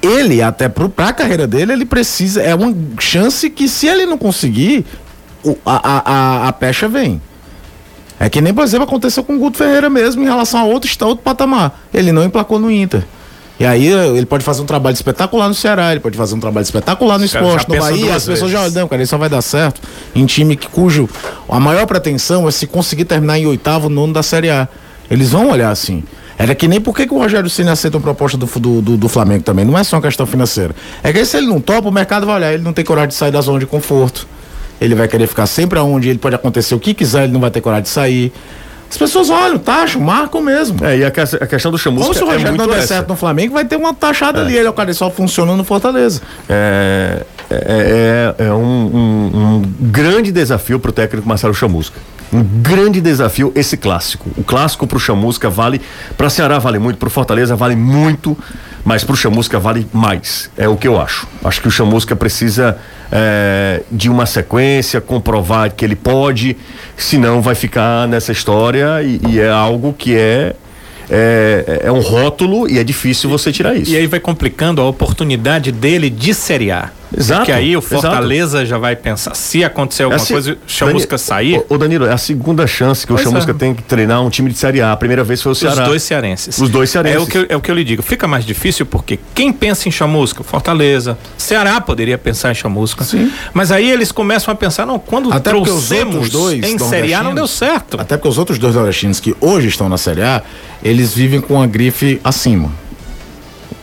ele, 0.00 0.40
até 0.40 0.68
pro, 0.68 0.88
pra 0.88 1.12
carreira 1.12 1.46
dele, 1.46 1.72
ele 1.72 1.84
precisa. 1.84 2.40
É 2.40 2.54
uma 2.54 2.74
chance 3.00 3.50
que, 3.50 3.68
se 3.68 3.88
ele 3.88 4.06
não 4.06 4.16
conseguir, 4.16 4.86
a, 5.66 5.76
a, 5.76 6.02
a, 6.44 6.48
a 6.48 6.52
pecha 6.52 6.86
vem. 6.88 7.20
É 8.20 8.28
que 8.28 8.40
nem, 8.40 8.54
por 8.54 8.64
exemplo, 8.64 8.84
aconteceu 8.84 9.22
com 9.24 9.36
o 9.36 9.38
Guto 9.38 9.58
Ferreira 9.58 9.90
mesmo 9.90 10.22
em 10.22 10.26
relação 10.26 10.60
a 10.60 10.64
outro, 10.64 10.88
está 10.88 11.06
outro 11.06 11.22
patamar. 11.24 11.80
Ele 11.92 12.12
não 12.12 12.24
emplacou 12.24 12.58
no 12.58 12.70
Inter. 12.70 13.04
E 13.60 13.66
aí 13.66 13.88
ele 13.88 14.26
pode 14.26 14.44
fazer 14.44 14.62
um 14.62 14.66
trabalho 14.66 14.94
espetacular 14.94 15.48
no 15.48 15.54
Ceará, 15.54 15.90
ele 15.90 16.00
pode 16.00 16.16
fazer 16.16 16.34
um 16.36 16.40
trabalho 16.40 16.62
espetacular 16.62 17.18
no 17.18 17.24
esporte, 17.24 17.66
já 17.68 17.74
no 17.74 17.80
Bahia, 17.80 18.14
as 18.14 18.24
pessoas 18.24 18.52
já 18.52 18.60
vezes. 18.60 18.76
olham, 18.76 18.82
não, 18.82 18.88
cara, 18.88 19.02
ele 19.02 19.06
só 19.08 19.18
vai 19.18 19.28
dar 19.28 19.42
certo 19.42 19.80
em 20.14 20.24
time 20.26 20.54
que, 20.54 20.68
cujo 20.68 21.08
a 21.48 21.58
maior 21.58 21.84
pretensão 21.84 22.46
é 22.46 22.52
se 22.52 22.68
conseguir 22.68 23.04
terminar 23.04 23.36
em 23.36 23.46
oitavo, 23.46 23.88
nono 23.88 24.12
da 24.12 24.22
Série 24.22 24.48
A. 24.48 24.68
Eles 25.10 25.30
vão 25.30 25.50
olhar 25.50 25.70
assim. 25.70 26.04
Era 26.38 26.54
que 26.54 26.68
nem 26.68 26.80
por 26.80 26.94
que 26.94 27.02
o 27.12 27.18
Rogério 27.18 27.50
Ceni 27.50 27.68
aceita 27.68 27.96
uma 27.96 28.02
proposta 28.02 28.36
do, 28.38 28.46
do, 28.46 28.80
do, 28.80 28.96
do 28.96 29.08
Flamengo 29.08 29.42
também. 29.42 29.64
Não 29.64 29.76
é 29.76 29.82
só 29.82 29.96
uma 29.96 30.02
questão 30.02 30.24
financeira. 30.24 30.74
É 31.02 31.12
que 31.12 31.24
se 31.24 31.36
ele 31.36 31.46
não 31.48 31.60
topa, 31.60 31.88
o 31.88 31.92
mercado 31.92 32.24
vai 32.26 32.36
olhar. 32.36 32.52
Ele 32.54 32.62
não 32.62 32.72
tem 32.72 32.84
coragem 32.84 33.08
de 33.08 33.14
sair 33.14 33.32
da 33.32 33.40
zona 33.40 33.58
de 33.58 33.66
conforto. 33.66 34.26
Ele 34.80 34.94
vai 34.94 35.08
querer 35.08 35.26
ficar 35.26 35.46
sempre 35.46 35.78
aonde 35.78 36.08
ele 36.08 36.18
pode 36.20 36.36
acontecer 36.36 36.74
o 36.74 36.78
que 36.78 36.94
quiser, 36.94 37.24
ele 37.24 37.32
não 37.32 37.40
vai 37.40 37.50
ter 37.50 37.60
coragem 37.60 37.82
de 37.82 37.88
sair. 37.88 38.32
As 38.88 38.96
pessoas 38.96 39.28
olham, 39.28 39.58
taxam, 39.58 40.00
marcam 40.00 40.40
mesmo. 40.40 40.82
É, 40.86 40.96
e 40.98 41.04
a, 41.04 41.08
a 41.08 41.46
questão 41.46 41.70
do 41.72 41.76
chamusca 41.76 42.04
Como 42.06 42.14
se 42.14 42.22
o 42.22 42.28
é 42.28 42.32
Rogério 42.32 42.48
muito 42.52 42.60
não 42.62 42.68
der 42.72 42.78
essa. 42.78 42.86
certo 42.94 43.08
no 43.08 43.16
Flamengo, 43.16 43.52
vai 43.54 43.64
ter 43.64 43.74
uma 43.76 43.92
taxada 43.92 44.40
ali. 44.40 44.56
Ele 44.56 44.66
é 44.66 44.70
o 44.70 44.72
cara 44.72 44.94
só 44.94 45.10
funcionando 45.10 45.58
no 45.58 45.64
Fortaleza. 45.64 46.22
É, 46.48 47.22
é, 47.50 48.34
é- 48.38 48.44
é 48.46 48.52
um, 48.52 48.56
um- 48.62 49.56
um 49.56 49.62
grande 49.80 50.30
desafio 50.32 50.78
para 50.78 50.88
o 50.90 50.92
técnico 50.92 51.28
Marcelo 51.28 51.52
Chamusca. 51.52 51.98
Um 52.32 52.42
grande 52.42 53.00
desafio 53.00 53.52
esse 53.54 53.76
clássico. 53.76 54.30
O 54.36 54.44
clássico 54.44 54.86
para 54.86 54.96
o 54.96 55.00
Chamusca 55.00 55.48
vale, 55.48 55.80
para 56.16 56.28
Ceará 56.28 56.58
vale 56.58 56.78
muito, 56.78 56.98
para 56.98 57.06
o 57.06 57.10
Fortaleza 57.10 57.56
vale 57.56 57.74
muito, 57.74 58.36
mas 58.84 59.02
para 59.02 59.14
o 59.14 59.16
Chamusca 59.16 59.58
vale 59.58 59.86
mais. 59.92 60.50
É 60.56 60.68
o 60.68 60.76
que 60.76 60.86
eu 60.86 61.00
acho. 61.00 61.26
Acho 61.42 61.60
que 61.62 61.68
o 61.68 61.70
Chamusca 61.70 62.14
precisa 62.14 62.76
é, 63.10 63.82
de 63.90 64.10
uma 64.10 64.26
sequência, 64.26 65.00
comprovar 65.00 65.72
que 65.72 65.84
ele 65.84 65.96
pode, 65.96 66.56
senão 66.96 67.40
vai 67.40 67.54
ficar 67.54 68.06
nessa 68.06 68.32
história 68.32 69.02
e, 69.02 69.20
e 69.28 69.40
é 69.40 69.50
algo 69.50 69.94
que 69.94 70.14
é, 70.14 70.54
é 71.10 71.80
é 71.84 71.92
um 71.92 72.00
rótulo 72.00 72.68
e 72.68 72.78
é 72.78 72.84
difícil 72.84 73.30
você 73.30 73.50
tirar 73.50 73.74
isso. 73.74 73.90
E 73.90 73.96
aí 73.96 74.06
vai 74.06 74.20
complicando 74.20 74.80
a 74.80 74.84
oportunidade 74.86 75.72
dele 75.72 76.10
de 76.10 76.34
Série 76.34 76.70
A. 76.70 76.90
Exato, 77.16 77.40
Porque 77.40 77.52
aí 77.52 77.74
o 77.74 77.78
exato. 77.80 77.94
Fortaleza 78.02 78.66
já 78.66 78.76
vai 78.76 78.94
pensar, 78.94 79.34
se 79.34 79.64
acontecer 79.64 80.02
É 80.02 80.04
alguma 80.04 80.22
assim, 80.22 80.34
coisa, 80.34 80.52
o 80.52 80.56
Chamusca 80.66 81.16
Dani- 81.16 81.18
sair, 81.22 81.62
Ô, 81.68 81.78
Danilo, 81.78 82.04
é 82.06 82.12
a 82.12 82.18
segunda 82.18 82.66
chance 82.66 83.06
que 83.06 83.12
Pois 83.12 83.20
o 83.20 83.24
Chamusca 83.24 83.50
é. 83.52 83.54
tem 83.54 83.74
que 83.74 83.82
treinar 83.82 84.22
um 84.22 84.28
time 84.28 84.50
de 84.50 84.58
Série 84.58 84.80
A. 84.82 84.92
A 84.92 84.96
primeira 84.96 85.24
vez 85.24 85.40
foi 85.40 85.50
o 85.50 85.52
os 85.52 85.58
Ceará. 85.58 85.84
dois 85.86 86.02
cearenses. 86.02 86.58
Os 86.58 86.68
dois 86.68 86.90
cearenses. 86.90 87.18
É 87.20 87.22
o, 87.22 87.26
que 87.26 87.38
eu, 87.38 87.46
é 87.48 87.56
o 87.56 87.60
que 87.60 87.70
eu 87.70 87.74
lhe 87.74 87.84
digo. 87.84 88.02
Fica 88.02 88.28
mais 88.28 88.44
difícil 88.44 88.84
porque 88.84 89.18
quem 89.34 89.52
pensa 89.52 89.88
em 89.88 89.92
Chamusca? 89.92 90.42
Fortaleza. 90.44 91.16
Ceará 91.36 91.80
poderia 91.80 92.18
pensar 92.18 92.50
em 92.52 92.54
Chamusca. 92.54 93.04
Sim. 93.04 93.32
Mas 93.54 93.72
aí 93.72 93.90
eles 93.90 94.12
começam 94.12 94.52
a 94.52 94.54
pensar, 94.54 94.84
não, 94.84 94.98
quando 94.98 95.32
Até 95.32 95.54
os 95.54 95.62
trouxemos 95.64 96.14
outros 96.14 96.30
dois 96.32 96.62
em 96.64 96.78
Série 96.78 97.14
A 97.14 97.22
não 97.22 97.34
deu 97.34 97.46
certo. 97.46 97.98
Até 98.00 98.16
porque 98.16 98.28
os 98.28 98.36
outros 98.38 98.58
dois 98.58 98.74
nordestinos 98.74 99.18
que 99.20 99.34
hoje 99.40 99.68
estão 99.68 99.88
na 99.88 99.96
Série 99.96 100.22
A, 100.22 100.42
eles 100.82 101.14
vivem 101.14 101.40
com 101.40 101.60
a 101.62 101.66
grife 101.66 102.20
acima. 102.22 102.70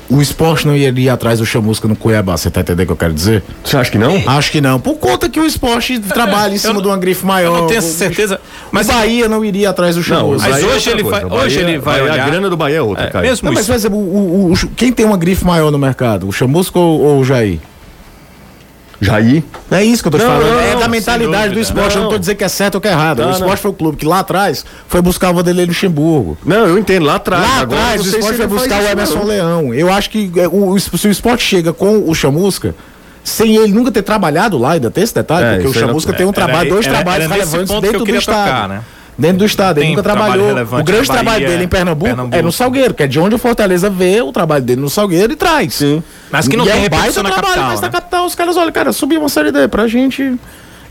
O 0.08 0.22
esporte 0.22 0.68
não 0.68 0.76
iria 0.76 1.14
atrás 1.14 1.40
do 1.40 1.46
Chamusca 1.46 1.88
no 1.88 1.96
Cuiabá, 1.96 2.38
você 2.38 2.52
tá 2.52 2.62
entendendo 2.62 2.84
o 2.84 2.86
que 2.88 2.92
eu 2.92 2.96
quero 2.98 3.14
dizer? 3.14 3.42
Você 3.64 3.76
acha 3.76 3.90
que 3.90 3.98
não? 3.98 4.22
Acho 4.28 4.52
que 4.52 4.62
não. 4.62 4.80
Por 4.80 4.96
conta 4.98 5.28
que 5.28 5.40
o 5.40 5.46
esporte 5.46 5.98
trabalha 6.14 6.54
em 6.54 6.58
cima 6.60 6.74
não- 6.76 6.82
de 6.82 6.88
uma 6.88 6.98
grife 6.98 7.26
maior. 7.26 7.56
Eu 7.56 7.62
não 7.62 7.68
tenho 7.68 7.80
O- 7.80 7.84
certeza. 7.84 8.40
Mas 8.72 8.86
Mas 8.88 8.96
Bahia 8.96 9.28
não 9.28 9.44
iria 9.44 9.70
atrás 9.72 9.96
do 9.96 10.04
Chamusca. 10.04 10.48
Mas 10.48 10.62
é 10.62 10.66
hoje 10.66 10.74
outra 10.76 10.92
ele 10.92 11.04
vai- 11.04 11.26
Bahia- 11.26 11.44
hoje 11.44 11.60
ele 11.60 11.78
vai 11.80 12.00
Bahia- 12.00 12.14
olhar- 12.14 12.24
A 12.26 12.30
grana 12.30 12.50
do 12.50 12.58
Bahia 12.58 12.78
é 12.78 12.82
outra, 12.82 13.06
É, 13.06 13.08
cara. 13.10 13.26
mesmo 13.28 13.46
Não, 13.48 13.54
mas 13.54 13.64
isso- 13.64 13.72
por 13.72 13.76
exemplo, 13.78 13.98
o, 13.98 14.50
o- 14.50 14.54
o- 14.54 14.68
quem 14.76 14.92
tem 14.92 15.06
uma 15.06 15.18
grife 15.18 15.44
maior 15.44 15.72
no 15.72 15.80
mercado? 15.80 16.28
O 16.28 16.32
Chamusca 16.32 16.78
ou, 16.78 17.02
ou 17.02 17.20
o 17.22 17.26
Jair? 17.26 17.60
Jair? 19.02 19.44
É 19.70 19.84
isso 19.84 20.02
que 20.02 20.08
eu 20.08 20.12
tô 20.12 20.18
te 20.18 20.24
Não, 20.24 20.32
falando. 20.32 20.52
não, 20.54 20.60
é 20.60 20.76
da 20.78 20.88
mentalidade 20.88 21.54
do 21.54 21.60
esporte. 21.60 21.96
Eu 21.96 22.02
não 22.04 22.08
tô 22.10 22.14
Não. 22.14 22.20
dizendo 22.20 22.38
que 22.38 22.44
é 22.44 22.48
certo 22.48 22.76
ou 22.76 22.82
que 22.82 22.88
é 22.88 22.92
errado. 22.92 23.20
Não, 23.22 23.28
o 23.28 23.32
esporte 23.32 23.50
não. 23.52 23.58
foi 23.58 23.72
o 23.72 23.74
clube 23.74 23.98
que 23.98 24.06
lá 24.06 24.20
atrás 24.20 24.66
foi 24.88 25.02
buscar 25.02 25.32
o 25.32 25.34
Vanderlei 25.34 25.66
Luxemburgo. 25.66 26.38
Não, 26.46 26.66
eu 26.68 26.78
entendo. 26.78 27.06
Lá 27.06 27.16
atrás. 27.16 27.44
Lá 27.44 27.62
atrás, 27.62 28.02
o 28.02 28.04
não 28.12 28.20
esporte 28.20 28.38
foi 28.38 28.48
buscar 28.48 28.82
o 28.82 28.88
Emerson 28.88 29.16
não. 29.20 29.26
Leão. 29.26 29.74
Eu 29.74 29.92
acho 29.92 30.10
que 30.10 30.32
é, 30.38 30.48
o, 30.48 30.78
se 30.80 31.08
o 31.08 31.12
esporte 31.12 31.44
chega 31.44 31.74
com 31.74 32.10
o 32.10 32.16
Chamusca, 32.16 32.74
sem 33.24 33.56
ele 33.58 33.74
nunca 33.74 33.92
ter 33.92 34.02
trabalhado 34.02 34.58
lá, 34.58 34.74
ainda 34.74 34.90
tem 34.92 35.04
esse 35.04 35.14
detalhe, 35.14 35.46
É, 35.46 35.54
porque 35.56 35.68
o 35.68 35.74
não- 35.82 35.88
Chamusca 35.88 36.14
tem 36.14 36.26
um 36.26 36.30
Era 36.30 36.36
trabalho, 36.36 36.60
aí- 36.64 36.70
dois 36.70 36.86
era- 36.86 36.96
trabalhos 36.96 37.26
era 37.26 37.34
relevantes 37.34 37.82
dentro 37.82 38.06
do 38.06 38.16
estado. 38.16 38.46
tocar, 38.46 38.70
né? 38.70 38.82
Dentro 39.18 39.38
do 39.38 39.46
estado, 39.46 39.78
ele 39.78 39.88
Tem 39.88 39.96
nunca 39.96 40.04
trabalho 40.04 40.44
trabalhou. 40.44 40.82
O 40.82 40.84
grande 40.84 41.08
na 41.08 41.14
trabalho 41.14 41.40
Bahia, 41.40 41.48
dele 41.48 41.64
em 41.64 41.68
Pernambuco, 41.68 42.06
Pernambuco. 42.06 42.36
é 42.36 42.42
no 42.42 42.52
Salgueiro, 42.52 42.94
que 42.94 43.04
é 43.04 43.08
de 43.08 43.20
onde 43.20 43.36
o 43.36 43.38
Fortaleza 43.38 43.90
vê 43.90 44.22
o 44.22 44.32
trabalho 44.32 44.64
dele 44.64 44.82
no 44.82 44.90
Salgueiro 44.90 45.32
e 45.32 45.36
traz. 45.38 45.76
Sim. 45.76 46.04
Mas 46.30 46.48
que 46.48 46.58
não 46.58 46.66
e 46.66 46.68
tem 46.68 46.78
é 46.78 46.82
repercussão 46.82 47.24
na 47.24 47.30
trabalho, 47.30 47.48
capital, 47.48 47.70
mas 47.72 47.82
na 47.82 47.88
né? 47.88 47.94
capital 47.94 48.26
os 48.26 48.36
caras 48.36 48.58
olham, 48.58 48.72
cara, 48.74 48.92
subir 48.92 49.18
uma 49.18 49.30
série 49.30 49.52
D 49.52 49.68
pra 49.70 49.88
gente. 49.88 50.38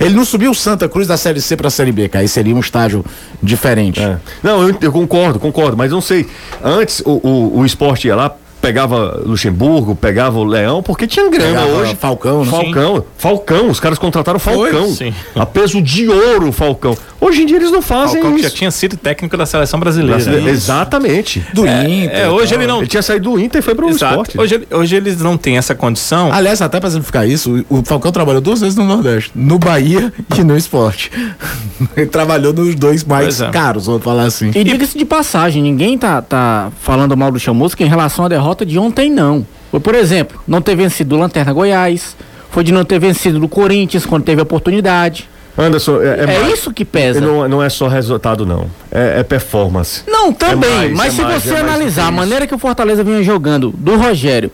Ele 0.00 0.14
não 0.14 0.24
subiu 0.24 0.50
o 0.50 0.54
Santa 0.54 0.88
Cruz 0.88 1.06
da 1.06 1.16
Série 1.16 1.40
C 1.40 1.56
pra 1.56 1.70
Série 1.70 1.92
B, 1.92 2.08
que 2.08 2.16
aí 2.16 2.26
seria 2.26 2.54
um 2.54 2.60
estágio 2.60 3.04
diferente. 3.42 4.00
É. 4.00 4.16
Não, 4.42 4.66
eu, 4.68 4.76
eu 4.80 4.90
concordo, 4.90 5.38
concordo, 5.38 5.76
mas 5.76 5.92
não 5.92 6.00
sei. 6.00 6.26
Antes 6.62 7.00
o, 7.04 7.20
o, 7.22 7.58
o 7.58 7.66
esporte 7.66 8.08
ia 8.08 8.16
lá, 8.16 8.34
pegava 8.64 9.22
Luxemburgo, 9.24 9.94
pegava 9.94 10.38
o 10.38 10.44
Leão, 10.44 10.82
porque 10.82 11.06
tinha 11.06 11.28
grana 11.30 11.60
Pegava 11.60 11.72
hoje. 11.80 11.94
Falcão, 11.96 12.44
né? 12.44 12.50
Falcão, 12.50 13.04
Falcão, 13.18 13.68
os 13.70 13.78
caras 13.80 13.98
contrataram 13.98 14.38
Falcão. 14.38 14.88
sim. 14.88 15.12
A 15.34 15.44
peso 15.44 15.82
de 15.82 16.08
ouro, 16.08 16.50
Falcão. 16.52 16.96
Hoje 17.20 17.42
em 17.42 17.46
dia 17.46 17.56
eles 17.56 17.70
não 17.70 17.80
fazem 17.82 18.20
Falcão 18.20 18.36
que 18.36 18.42
já 18.42 18.48
isso. 18.48 18.56
tinha 18.56 18.70
sido 18.70 18.96
técnico 18.96 19.36
da 19.36 19.46
seleção 19.46 19.78
brasileira. 19.80 20.20
Isso. 20.20 20.30
Exatamente. 20.48 21.44
Do 21.54 21.66
É, 21.66 21.88
Inter. 21.88 22.16
é, 22.18 22.26
e 22.26 22.28
hoje 22.28 22.52
tal. 22.52 22.58
ele 22.62 22.66
não- 22.70 22.78
Ele 22.78 22.86
tinha 22.86 23.02
saído 23.02 23.30
do 23.30 23.40
Inter 23.40 23.58
e 23.60 23.62
foi 23.62 23.74
pro 23.74 23.88
Exato. 23.88 24.12
esporte. 24.22 24.38
Hoje, 24.38 24.66
hoje 24.70 24.96
eles 24.96 25.20
não 25.20 25.36
têm 25.36 25.56
essa 25.56 25.74
condição. 25.74 26.30
Aliás, 26.32 26.60
até 26.60 26.78
pra 26.78 26.88
exemplificar 26.88 27.26
isso, 27.28 27.64
o 27.70 27.82
Falcão 27.84 28.12
trabalhou 28.12 28.40
duas 28.42 28.60
vezes 28.60 28.76
no 28.76 28.84
Nordeste, 28.84 29.30
no 29.34 29.58
Bahia 29.58 30.12
e 30.38 30.44
no 30.44 30.56
esporte. 30.56 31.10
Ele 31.96 32.06
trabalhou 32.06 32.52
nos 32.52 32.74
dois 32.74 33.02
mais 33.04 33.40
é. 33.40 33.50
caros, 33.50 33.86
vamos 33.86 34.02
falar 34.02 34.24
assim. 34.24 34.50
E 34.54 34.62
diga-se 34.62 34.96
de 34.98 35.04
passagem, 35.04 35.62
ninguém 35.62 35.96
tá, 35.98 36.20
tá 36.22 36.70
falando 36.82 37.16
mal 37.16 37.32
do 37.32 37.38
Chamusca 37.40 37.82
em 37.82 37.88
relação 37.88 38.24
à 38.24 38.28
derrota 38.28 38.53
de 38.62 38.78
ontem, 38.78 39.10
não. 39.10 39.46
Foi, 39.70 39.80
por 39.80 39.94
exemplo, 39.94 40.38
não 40.46 40.60
ter 40.60 40.76
vencido 40.76 41.16
o 41.16 41.18
Lanterna 41.18 41.50
Goiás, 41.54 42.14
foi 42.50 42.62
de 42.62 42.70
não 42.72 42.84
ter 42.84 42.98
vencido 42.98 43.40
do 43.40 43.48
Corinthians 43.48 44.04
quando 44.04 44.24
teve 44.24 44.40
a 44.40 44.42
oportunidade. 44.42 45.26
Anderson, 45.56 46.02
é, 46.02 46.24
É, 46.24 46.26
mais- 46.26 46.52
isso 46.58 46.72
que 46.72 46.84
pesa. 46.84 47.20
Não, 47.20 47.42
Não, 47.42 47.48
não 47.48 47.62
é 47.62 47.68
só 47.70 47.88
resultado, 47.88 48.44
não. 48.44 48.66
É, 48.92 49.20
é 49.20 49.22
performance. 49.22 50.02
também, 50.32 50.68
É 50.70 50.74
mais, 50.74 50.92
mas 50.92 51.06
é 51.06 51.16
se 51.16 51.22
mais, 51.22 51.42
você 51.42 51.54
é 51.54 51.58
analisar 51.60 52.06
a 52.08 52.10
maneira 52.10 52.46
que 52.46 52.54
o 52.54 52.58
Fortaleza 52.58 53.02
vinha 53.02 53.22
jogando 53.22 53.70
do 53.76 53.96
Rogério 53.96 54.50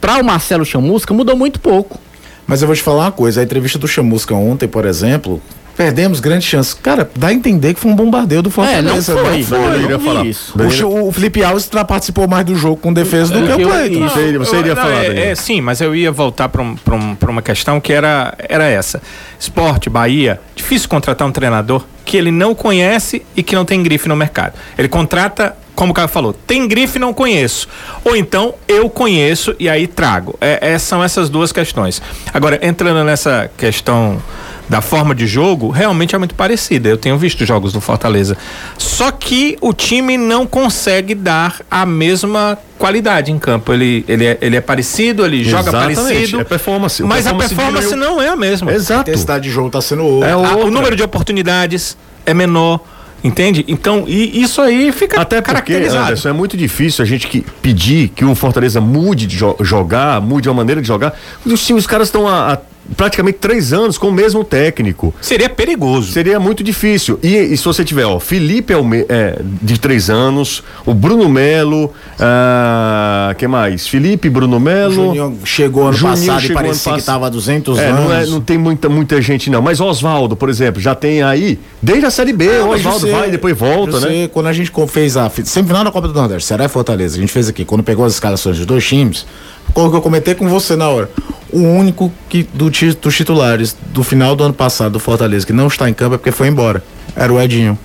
para 0.00 0.18
o 0.18 0.24
Marcelo 0.24 0.64
Chamusca, 0.64 1.12
mudou 1.14 1.36
muito 1.36 1.60
pouco. 1.60 1.98
Mas 2.46 2.62
eu 2.62 2.66
vou 2.66 2.74
te 2.74 2.82
falar 2.82 3.04
uma 3.04 3.12
coisa, 3.12 3.42
a 3.42 3.44
entrevista 3.44 3.78
do 3.78 3.86
Chamusca 3.86 4.34
ontem, 4.34 4.66
por 4.66 4.86
exemplo, 4.86 5.40
perdemos 5.78 6.18
grandes 6.18 6.48
chances. 6.48 6.74
Cara, 6.74 7.08
dá 7.14 7.28
a 7.28 7.32
entender 7.32 7.72
que 7.72 7.78
foi 7.78 7.92
um 7.92 7.94
bombardeio 7.94 8.42
do 8.42 8.48
É, 8.48 8.52
Fortaleza. 8.52 9.14
não 9.14 9.24
foi. 9.24 9.42
foi. 9.44 9.58
não, 9.58 9.64
eu 9.66 9.76
iria 9.76 9.90
não 9.90 9.98
vi 10.00 10.04
falar. 10.04 10.26
isso. 10.26 10.52
O, 10.88 11.08
o 11.08 11.12
Felipe 11.12 11.44
Alves 11.44 11.70
participou 11.86 12.26
mais 12.26 12.44
do 12.44 12.56
jogo 12.56 12.76
com 12.78 12.92
defesa 12.92 13.32
do 13.32 13.46
que 13.46 13.52
o 13.62 13.68
Cleiton. 13.68 14.08
Você 14.08 14.20
iria, 14.26 14.38
você 14.40 14.56
iria 14.56 14.74
Não, 14.74 14.82
falar, 14.82 15.04
é, 15.04 15.30
é, 15.30 15.34
sim, 15.36 15.60
mas 15.60 15.80
eu 15.80 15.94
ia 15.94 16.10
voltar 16.10 16.48
para 16.48 16.60
um, 16.60 16.74
pra 16.74 16.96
um, 16.96 17.16
uma 17.28 17.40
questão 17.40 17.80
que 17.80 17.92
era, 17.92 18.34
era 18.40 18.64
essa. 18.64 19.00
Esporte, 19.38 19.88
Bahia, 19.88 20.40
difícil 20.56 20.88
contratar 20.88 21.28
um 21.28 21.30
treinador 21.30 21.84
que 22.04 22.16
ele 22.16 22.32
não 22.32 22.56
conhece 22.56 23.22
e 23.36 23.42
que 23.44 23.54
não 23.54 23.64
tem 23.64 23.80
grife 23.80 24.08
no 24.08 24.16
mercado. 24.16 24.54
Ele 24.76 24.88
contrata, 24.88 25.56
como 25.76 25.92
o 25.92 25.94
Caio 25.94 26.08
falou, 26.08 26.32
tem 26.32 26.66
grife 26.66 26.98
não 26.98 27.14
conheço. 27.14 27.68
Ou 28.04 28.16
então 28.16 28.54
eu 28.66 28.90
conheço 28.90 29.54
e 29.60 29.68
aí 29.68 29.86
trago. 29.86 30.36
É, 30.40 30.72
é, 30.72 30.78
são 30.78 31.04
essas 31.04 31.28
duas 31.30 31.52
questões. 31.52 32.02
Agora, 32.34 32.58
entrando 32.66 33.04
nessa 33.04 33.48
questão 33.56 34.20
da 34.68 34.80
forma 34.82 35.14
de 35.14 35.26
jogo, 35.26 35.70
realmente 35.70 36.14
é 36.14 36.18
muito 36.18 36.34
parecida. 36.34 36.88
Eu 36.88 36.96
tenho 36.98 37.16
visto 37.16 37.44
jogos 37.46 37.72
do 37.72 37.80
Fortaleza. 37.80 38.36
Só 38.76 39.10
que 39.10 39.56
o 39.60 39.72
time 39.72 40.16
não 40.18 40.46
consegue 40.46 41.14
dar 41.14 41.60
a 41.70 41.86
mesma 41.86 42.58
qualidade 42.76 43.32
em 43.32 43.38
campo. 43.38 43.72
Ele, 43.72 44.04
ele, 44.06 44.26
é, 44.26 44.38
ele 44.42 44.56
é 44.56 44.60
parecido, 44.60 45.24
ele 45.24 45.42
joga 45.42 45.70
Exatamente, 45.70 45.96
parecido. 46.00 46.40
é 46.40 46.44
performance. 46.44 47.02
O 47.02 47.06
Mas 47.06 47.26
a 47.26 47.30
performance 47.34 47.54
performance 47.54 47.88
diminuiu. 47.88 48.14
não 48.16 48.22
é 48.22 48.28
a 48.28 48.36
mesma. 48.36 48.70
A 48.70 48.74
Exato. 48.74 49.00
intensidade 49.10 49.44
de 49.44 49.50
jogo 49.50 49.70
tá 49.70 49.80
sendo 49.80 50.04
outra. 50.04 50.28
É 50.28 50.32
A- 50.32 50.36
o 50.36 50.42
outra. 50.56 50.70
número 50.70 50.94
de 50.96 51.02
oportunidades 51.02 51.96
é 52.26 52.34
menor. 52.34 52.80
Entende? 53.24 53.64
Então, 53.66 54.04
e 54.06 54.40
isso 54.40 54.62
aí 54.62 54.92
fica 54.92 55.20
Até 55.20 55.40
porque, 55.40 55.50
caracterizado. 55.52 56.04
Anderson, 56.04 56.28
é 56.28 56.32
muito 56.32 56.56
difícil 56.56 57.02
a 57.02 57.06
gente 57.06 57.26
que 57.26 57.44
pedir 57.60 58.10
que 58.10 58.24
o 58.24 58.32
Fortaleza 58.36 58.80
mude 58.80 59.26
de 59.26 59.36
jo- 59.36 59.56
jogar, 59.60 60.20
mude 60.20 60.48
a 60.48 60.54
maneira 60.54 60.80
de 60.80 60.86
jogar. 60.86 61.18
Os, 61.44 61.66
times- 61.66 61.82
os 61.82 61.86
caras 61.88 62.06
estão 62.06 62.28
há, 62.28 62.52
há 62.52 62.58
praticamente 62.96 63.38
três 63.38 63.72
anos 63.72 63.98
com 63.98 64.08
o 64.08 64.12
mesmo 64.12 64.42
técnico. 64.44 65.14
Seria 65.20 65.48
perigoso. 65.48 66.12
Seria 66.12 66.38
muito 66.40 66.62
difícil. 66.64 67.18
E, 67.22 67.36
e 67.36 67.56
se 67.56 67.64
você 67.64 67.84
tiver, 67.84 68.04
ó, 68.04 68.18
Felipe 68.18 68.72
Alme 68.72 69.04
é, 69.08 69.38
de 69.62 69.78
três 69.78 70.08
anos, 70.10 70.62
o 70.86 70.94
Bruno 70.94 71.28
Melo, 71.28 71.92
ah, 72.18 73.34
que 73.38 73.46
mais? 73.46 73.86
Felipe, 73.86 74.28
Bruno 74.30 74.58
Melo. 74.60 74.92
Juninho 74.94 75.38
chegou 75.44 75.84
ano 75.88 75.96
Juninho 75.96 76.26
passado 76.26 76.40
chegou 76.40 76.52
e 76.60 76.64
parecia 76.64 76.92
ano 76.92 77.00
que 77.00 77.06
tava 77.06 77.26
há 77.26 77.30
200 77.30 77.78
É, 77.78 77.86
anos. 77.88 78.00
não, 78.04 78.12
é- 78.14 78.26
não 78.26 78.40
tem 78.40 78.58
muita, 78.58 78.88
muita 78.88 79.20
gente 79.20 79.50
não. 79.50 79.60
Mas 79.62 79.80
Oswaldo, 79.80 80.36
por 80.36 80.48
exemplo, 80.48 80.80
já 80.80 80.94
tem 80.94 81.22
aí, 81.22 81.58
desde 81.82 82.06
a 82.06 82.10
Série 82.10 82.32
B, 82.32 82.48
Ah, 82.48 82.64
Oswaldo 82.66 83.00
você- 83.00 83.10
vai 83.10 83.28
e 83.28 83.30
depois 83.30 83.56
volta, 83.56 83.92
você, 84.00 84.08
né? 84.08 84.28
Quando 84.28 84.46
a 84.46 84.52
gente 84.52 84.72
fez 84.88 85.16
a 85.16 85.28
fi- 85.30 85.44
semifinal 85.46 85.84
da 85.84 85.90
Copa 85.90 86.08
do 86.08 86.14
Nordeste, 86.14 86.46
Ceará 86.48 86.64
e 86.64 86.68
Fortaleza, 86.68 87.16
a 87.16 87.20
gente 87.20 87.32
fez 87.32 87.48
aqui, 87.48 87.64
quando 87.64 87.82
pegou 87.82 88.04
as 88.04 88.14
escalações 88.14 88.56
dos 88.56 88.66
dois 88.66 88.86
times, 88.86 89.26
como 89.72 89.90
que 89.90 89.96
eu 89.96 90.02
comentei 90.02 90.34
com 90.34 90.48
você 90.48 90.76
na 90.76 90.88
hora, 90.88 91.10
o 91.52 91.60
único 91.60 92.12
que 92.28 92.42
do, 92.42 92.70
dos 92.70 93.16
titulares 93.16 93.76
do 93.92 94.02
final 94.02 94.36
do 94.36 94.44
ano 94.44 94.54
passado 94.54 94.92
do 94.92 95.00
Fortaleza 95.00 95.46
que 95.46 95.52
não 95.52 95.66
está 95.66 95.88
em 95.88 95.94
campo 95.94 96.14
é 96.14 96.18
porque 96.18 96.32
foi 96.32 96.48
embora. 96.48 96.82
Era 97.16 97.32
o 97.32 97.40
Edinho. 97.40 97.78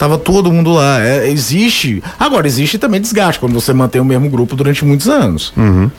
Tava 0.00 0.16
todo 0.16 0.50
mundo 0.50 0.72
lá. 0.72 0.98
É, 0.98 1.28
existe. 1.28 2.02
Agora, 2.18 2.46
existe 2.46 2.78
também 2.78 3.02
desgaste 3.02 3.38
quando 3.38 3.52
você 3.52 3.70
mantém 3.74 4.00
o 4.00 4.04
mesmo 4.04 4.30
grupo 4.30 4.56
durante 4.56 4.82
muitos 4.82 5.06
anos. 5.06 5.52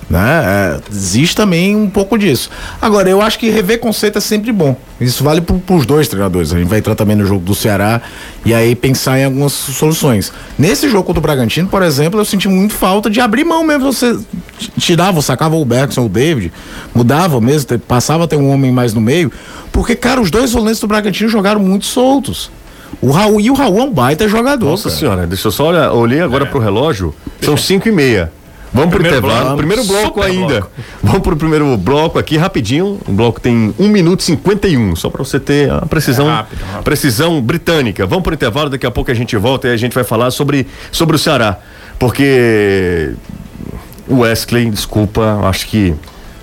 Né? 0.09 0.41
É, 0.43 0.79
existe 0.91 1.35
também 1.35 1.75
um 1.75 1.87
pouco 1.87 2.17
disso. 2.17 2.49
Agora, 2.81 3.07
eu 3.07 3.21
acho 3.21 3.37
que 3.37 3.47
rever 3.51 3.79
conceito 3.79 4.17
é 4.17 4.21
sempre 4.21 4.51
bom. 4.51 4.75
Isso 4.99 5.23
vale 5.23 5.39
para 5.39 5.75
os 5.75 5.85
dois 5.85 6.07
treinadores. 6.07 6.51
A 6.51 6.57
gente 6.57 6.67
vai 6.67 6.79
entrar 6.79 6.95
também 6.95 7.15
no 7.15 7.27
jogo 7.27 7.45
do 7.45 7.53
Ceará 7.53 8.01
e 8.43 8.55
aí 8.55 8.75
pensar 8.75 9.19
em 9.19 9.25
algumas 9.25 9.53
soluções. 9.53 10.33
Nesse 10.57 10.89
jogo 10.89 11.03
contra 11.03 11.19
o 11.19 11.21
Bragantino, 11.21 11.67
por 11.67 11.83
exemplo, 11.83 12.19
eu 12.19 12.25
senti 12.25 12.47
muito 12.49 12.73
falta 12.73 13.07
de 13.07 13.21
abrir 13.21 13.43
mão 13.43 13.63
mesmo. 13.63 13.93
Você 13.93 14.17
tirava, 14.79 15.21
sacava 15.21 15.55
o 15.55 15.63
Bergson, 15.63 16.07
o 16.07 16.09
David, 16.09 16.51
mudava 16.91 17.39
mesmo, 17.39 17.77
passava 17.77 18.23
a 18.23 18.27
ter 18.27 18.37
um 18.37 18.49
homem 18.49 18.71
mais 18.71 18.95
no 18.95 19.01
meio. 19.01 19.31
Porque, 19.71 19.95
cara, 19.95 20.19
os 20.19 20.31
dois 20.31 20.51
volantes 20.51 20.79
do 20.79 20.87
Bragantino 20.87 21.29
jogaram 21.29 21.61
muito 21.61 21.85
soltos. 21.85 22.49
O 23.01 23.11
Raul 23.11 23.39
e 23.39 23.49
o 23.49 23.53
Raul 23.53 23.79
é 23.79 23.83
um 23.83 23.91
baita 23.93 24.27
jogador. 24.27 24.65
Nossa 24.69 24.89
cara. 24.89 24.99
senhora, 24.99 25.27
deixa 25.27 25.47
eu 25.47 25.51
só 25.51 25.67
olhar, 25.69 25.91
olhei 25.93 26.19
agora 26.21 26.45
pro 26.45 26.59
relógio, 26.59 27.13
são 27.41 27.55
cinco 27.55 27.87
e 27.87 27.91
meia. 27.91 28.31
Vamos 28.73 28.89
pro 28.91 28.99
Primeiro 29.01 29.17
intervalo, 29.17 29.43
bloco. 29.47 29.57
primeiro 29.57 29.83
bloco 29.83 30.21
ainda. 30.21 30.47
bloco. 30.61 30.71
Vamos 31.03 31.21
pro 31.21 31.35
primeiro 31.35 31.75
bloco 31.77 32.17
aqui, 32.17 32.37
rapidinho. 32.37 32.99
O 33.05 33.11
bloco 33.11 33.37
tem 33.41 33.75
1 33.77 33.87
minuto 33.89 34.21
e 34.21 34.23
51, 34.23 34.95
só 34.95 35.09
para 35.09 35.21
você 35.25 35.41
ter 35.41 35.69
a 35.69 35.81
precisão, 35.85 36.29
É 36.29 36.35
rápido, 36.35 36.61
rápido. 36.63 36.83
precisão 36.83 37.41
britânica. 37.41 38.05
Vamos 38.07 38.23
pro 38.23 38.33
intervalo, 38.33 38.69
daqui 38.69 38.85
a 38.85 38.91
pouco 38.91 39.11
a 39.11 39.13
gente 39.13 39.35
volta 39.35 39.67
e 39.67 39.71
a 39.73 39.77
gente 39.77 39.93
vai 39.93 40.05
falar 40.05 40.31
sobre, 40.31 40.65
sobre 40.89 41.17
o 41.17 41.19
Ceará. 41.19 41.57
Porque 41.99 43.13
o 44.07 44.19
Wesley, 44.19 44.69
desculpa, 44.69 45.41
acho 45.43 45.67
que 45.67 45.93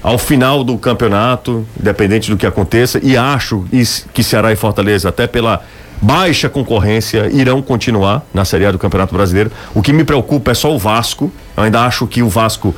ao 0.02 0.18
final 0.18 0.62
do 0.62 0.76
campeonato, 0.76 1.66
independente 1.80 2.30
do 2.30 2.36
que 2.36 2.46
aconteça, 2.46 3.00
e 3.02 3.16
acho 3.16 3.64
que 4.12 4.22
Ceará 4.22 4.52
e 4.52 4.56
Fortaleza, 4.56 5.08
até 5.08 5.26
pela 5.26 5.62
baixa 6.00 6.48
concorrência, 6.48 7.28
irão 7.32 7.60
continuar 7.60 8.24
na 8.32 8.44
Série 8.44 8.66
A 8.66 8.72
do 8.72 8.78
Campeonato 8.78 9.14
Brasileiro. 9.14 9.50
O 9.74 9.82
que 9.82 9.92
me 9.92 10.04
preocupa 10.04 10.52
é 10.52 10.54
só 10.54 10.74
o 10.74 10.78
Vasco. 10.78 11.32
Eu 11.56 11.62
ainda 11.64 11.84
acho 11.84 12.06
que 12.06 12.22
o 12.22 12.28
Vasco 12.28 12.74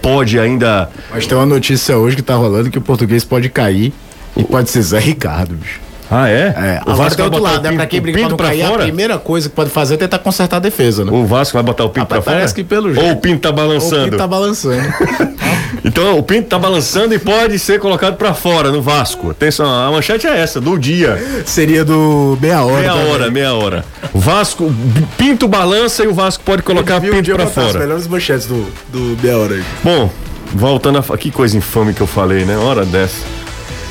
pode 0.00 0.38
ainda. 0.38 0.88
Mas 1.10 1.26
tem 1.26 1.36
uma 1.36 1.46
notícia 1.46 1.96
hoje 1.96 2.16
que 2.16 2.22
tá 2.22 2.34
rolando 2.34 2.70
que 2.70 2.78
o 2.78 2.82
português 2.82 3.24
pode 3.24 3.48
cair 3.48 3.92
e 4.36 4.44
pode 4.44 4.70
ser 4.70 4.82
Zé 4.82 4.98
Ricardo, 4.98 5.54
bicho. 5.54 5.80
Ah, 6.10 6.28
é? 6.28 6.32
É, 6.56 6.80
o 6.86 6.94
Vasco 6.94 7.16
vai 7.18 7.26
outro 7.26 7.40
lado, 7.42 7.60
o 7.60 7.70
né? 7.70 7.76
Pra 7.76 7.86
quem 7.86 8.00
o 8.00 8.02
briga 8.02 8.18
pra 8.18 8.22
pinto 8.26 8.30
não 8.30 8.36
pra 8.36 8.46
cair, 8.48 8.62
a 8.62 8.66
fora? 8.68 8.82
primeira 8.82 9.18
coisa 9.18 9.48
que 9.48 9.54
pode 9.54 9.70
fazer 9.70 9.94
é 9.94 9.96
tentar 9.96 10.18
consertar 10.18 10.56
a 10.56 10.60
defesa, 10.60 11.04
né? 11.04 11.12
O 11.12 11.24
Vasco 11.24 11.54
vai 11.54 11.62
botar 11.62 11.84
o 11.84 11.88
pinto 11.88 12.00
Rapaz, 12.00 12.22
pra 12.22 12.22
fora? 12.32 12.36
parece 12.38 12.54
que 12.54 12.64
pelo 12.64 12.88
Ou 12.88 12.94
jeito- 12.94 13.12
o 13.12 13.16
pinto 13.20 13.40
tá 13.40 13.50
O 13.50 13.52
balançando? 13.52 14.04
Pinto 14.04 14.16
tá 14.16 14.26
balançando. 14.26 14.82
Então 15.84 16.18
o 16.18 16.22
pinto 16.22 16.48
tá 16.48 16.58
balançando 16.58 17.14
e 17.14 17.18
pode 17.18 17.58
ser 17.58 17.78
colocado 17.80 18.16
pra 18.16 18.34
fora 18.34 18.70
no 18.70 18.82
Vasco. 18.82 19.30
Atenção, 19.30 19.66
a 19.70 19.90
manchete 19.90 20.26
é 20.26 20.38
essa, 20.38 20.60
do 20.60 20.76
dia. 20.78 21.16
Seria 21.46 21.84
do 21.84 22.36
meia 22.40 22.62
hora. 22.62 22.80
Meia 22.80 22.92
também. 22.92 23.10
hora, 23.12 23.30
meia 23.30 23.54
hora. 23.54 23.84
O 24.12 24.18
Vasco, 24.18 24.72
pinto 25.16 25.48
balança 25.48 26.04
e 26.04 26.06
o 26.08 26.12
Vasco 26.12 26.42
pode 26.44 26.62
colocar 26.62 26.96
um 26.98 27.00
pinto 27.00 27.34
pra 27.34 27.44
botar 27.46 27.60
As 27.62 27.66
fora. 27.72 27.78
melhores 27.78 28.06
manchetes 28.06 28.46
do, 28.46 28.66
do 28.92 29.16
meia 29.22 29.38
hora 29.38 29.54
aí. 29.54 29.64
Bom, 29.82 30.10
voltando 30.54 30.98
a. 30.98 31.16
Que 31.16 31.30
coisa 31.30 31.56
infame 31.56 31.94
que 31.94 32.00
eu 32.02 32.06
falei, 32.06 32.44
né? 32.44 32.56
Hora 32.58 32.84
dessa. 32.84 33.24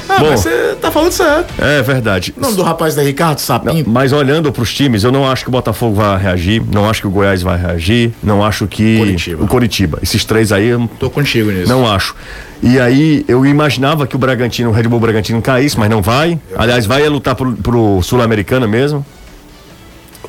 Ah, 0.09 0.19
Bom. 0.19 0.29
mas 0.31 0.39
você 0.41 0.75
tá 0.81 0.89
falando 0.91 1.11
certo. 1.11 1.53
É 1.63 1.81
verdade. 1.83 2.33
O 2.35 2.41
nome 2.41 2.55
do 2.55 2.63
rapaz 2.63 2.95
da 2.95 3.03
Ricardo, 3.03 3.37
Não, 3.37 3.45
Sapinto. 3.45 3.89
mas 3.89 4.11
olhando 4.11 4.51
para 4.51 4.63
os 4.63 4.73
times, 4.73 5.03
eu 5.03 5.11
não 5.11 5.29
acho 5.29 5.43
que 5.43 5.49
o 5.49 5.51
Botafogo 5.51 5.95
vai 5.95 6.17
reagir, 6.17 6.61
não 6.73 6.89
acho 6.89 7.01
que 7.01 7.07
o 7.07 7.11
Goiás 7.11 7.41
vai 7.43 7.57
reagir, 7.57 8.11
não 8.23 8.43
acho 8.43 8.65
que 8.67 8.97
Coritiba. 8.97 9.43
o 9.43 9.47
Coritiba. 9.47 9.99
Esses 10.01 10.25
três 10.25 10.51
aí 10.51 10.67
eu 10.67 10.89
Tô 10.99 11.09
contigo 11.09 11.51
nisso. 11.51 11.69
não 11.69 11.87
acho. 11.89 12.15
E 12.61 12.79
aí 12.79 13.23
eu 13.27 13.45
imaginava 13.45 14.05
que 14.07 14.15
o 14.15 14.19
Bragantino, 14.19 14.69
o 14.69 14.73
Red 14.73 14.83
Bull 14.83 14.99
Bragantino 14.99 15.41
caísse, 15.41 15.77
mas 15.79 15.89
não 15.89 16.01
vai. 16.01 16.37
Aliás, 16.57 16.85
vai 16.85 17.07
lutar 17.07 17.35
pro, 17.35 17.53
pro 17.53 18.01
Sul-Americana 18.01 18.67
mesmo. 18.67 19.05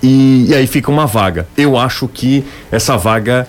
E, 0.03 0.47
e 0.49 0.55
aí 0.55 0.67
fica 0.67 0.91
uma 0.91 1.07
vaga. 1.07 1.47
Eu 1.57 1.77
acho 1.77 2.07
que 2.09 2.45
essa 2.71 2.97
vaga, 2.97 3.47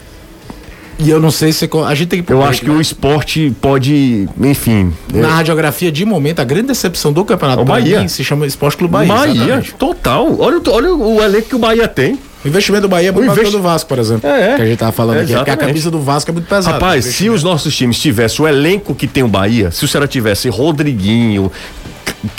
E 0.99 1.09
eu 1.09 1.19
não 1.19 1.31
sei 1.31 1.51
se. 1.51 1.67
A 1.87 1.95
gente 1.95 2.07
tem 2.09 2.21
que. 2.23 2.31
eu 2.31 2.43
acho 2.43 2.61
que 2.61 2.69
o 2.69 2.79
esporte 2.79 3.51
pode, 3.59 4.27
enfim. 4.41 4.93
Na 5.13 5.29
radiografia, 5.35 5.91
de 5.91 6.05
momento, 6.05 6.39
a 6.39 6.43
grande 6.43 6.67
decepção 6.67 7.11
do 7.11 7.25
campeonato 7.25 7.61
O 7.61 7.65
Bahia. 7.65 8.01
mim 8.01 8.07
se 8.07 8.23
chama 8.23 8.45
Esporte 8.45 8.77
Clube 8.77 8.91
Bahia. 8.93 9.07
Bahia, 9.13 9.33
exatamente. 9.33 9.73
total. 9.75 10.35
Olha, 10.39 10.57
o- 10.59 10.69
olha 10.71 10.93
o 10.95 11.21
elenco 11.23 11.49
que 11.49 11.55
o 11.55 11.59
Bahia 11.59 11.87
tem. 11.87 12.19
O 12.43 12.47
investimento 12.47 12.83
do 12.83 12.89
Bahia 12.89 13.09
é 13.09 13.11
muito 13.11 13.27
maior 13.27 13.39
investi- 13.39 13.55
do 13.57 13.61
Vasco, 13.63 13.87
por 13.89 13.99
exemplo. 13.99 14.27
É, 14.29 14.53
é. 14.53 14.55
Que 14.55 14.61
a 14.61 14.65
gente 14.65 14.77
tava 14.79 14.91
falando 14.91 15.19
aqui. 15.19 15.33
Porque 15.33 15.49
a 15.51 15.57
camisa 15.57 15.91
do 15.91 15.99
Vasco 16.01 16.29
é 16.31 16.33
muito 16.33 16.47
pesada. 16.47 16.73
Rapaz, 16.75 17.05
se 17.05 17.29
os 17.29 17.43
nossos 17.43 17.75
times 17.75 17.99
tivessem 17.99 18.43
o 18.43 18.47
elenco 18.47 18.93
que 18.95 19.07
tem 19.07 19.23
o 19.23 19.27
Bahia, 19.27 19.69
se 19.71 19.85
o 19.85 19.87
Ceará 19.87 20.07
tivesse 20.07 20.49
Rodriguinho, 20.49 21.51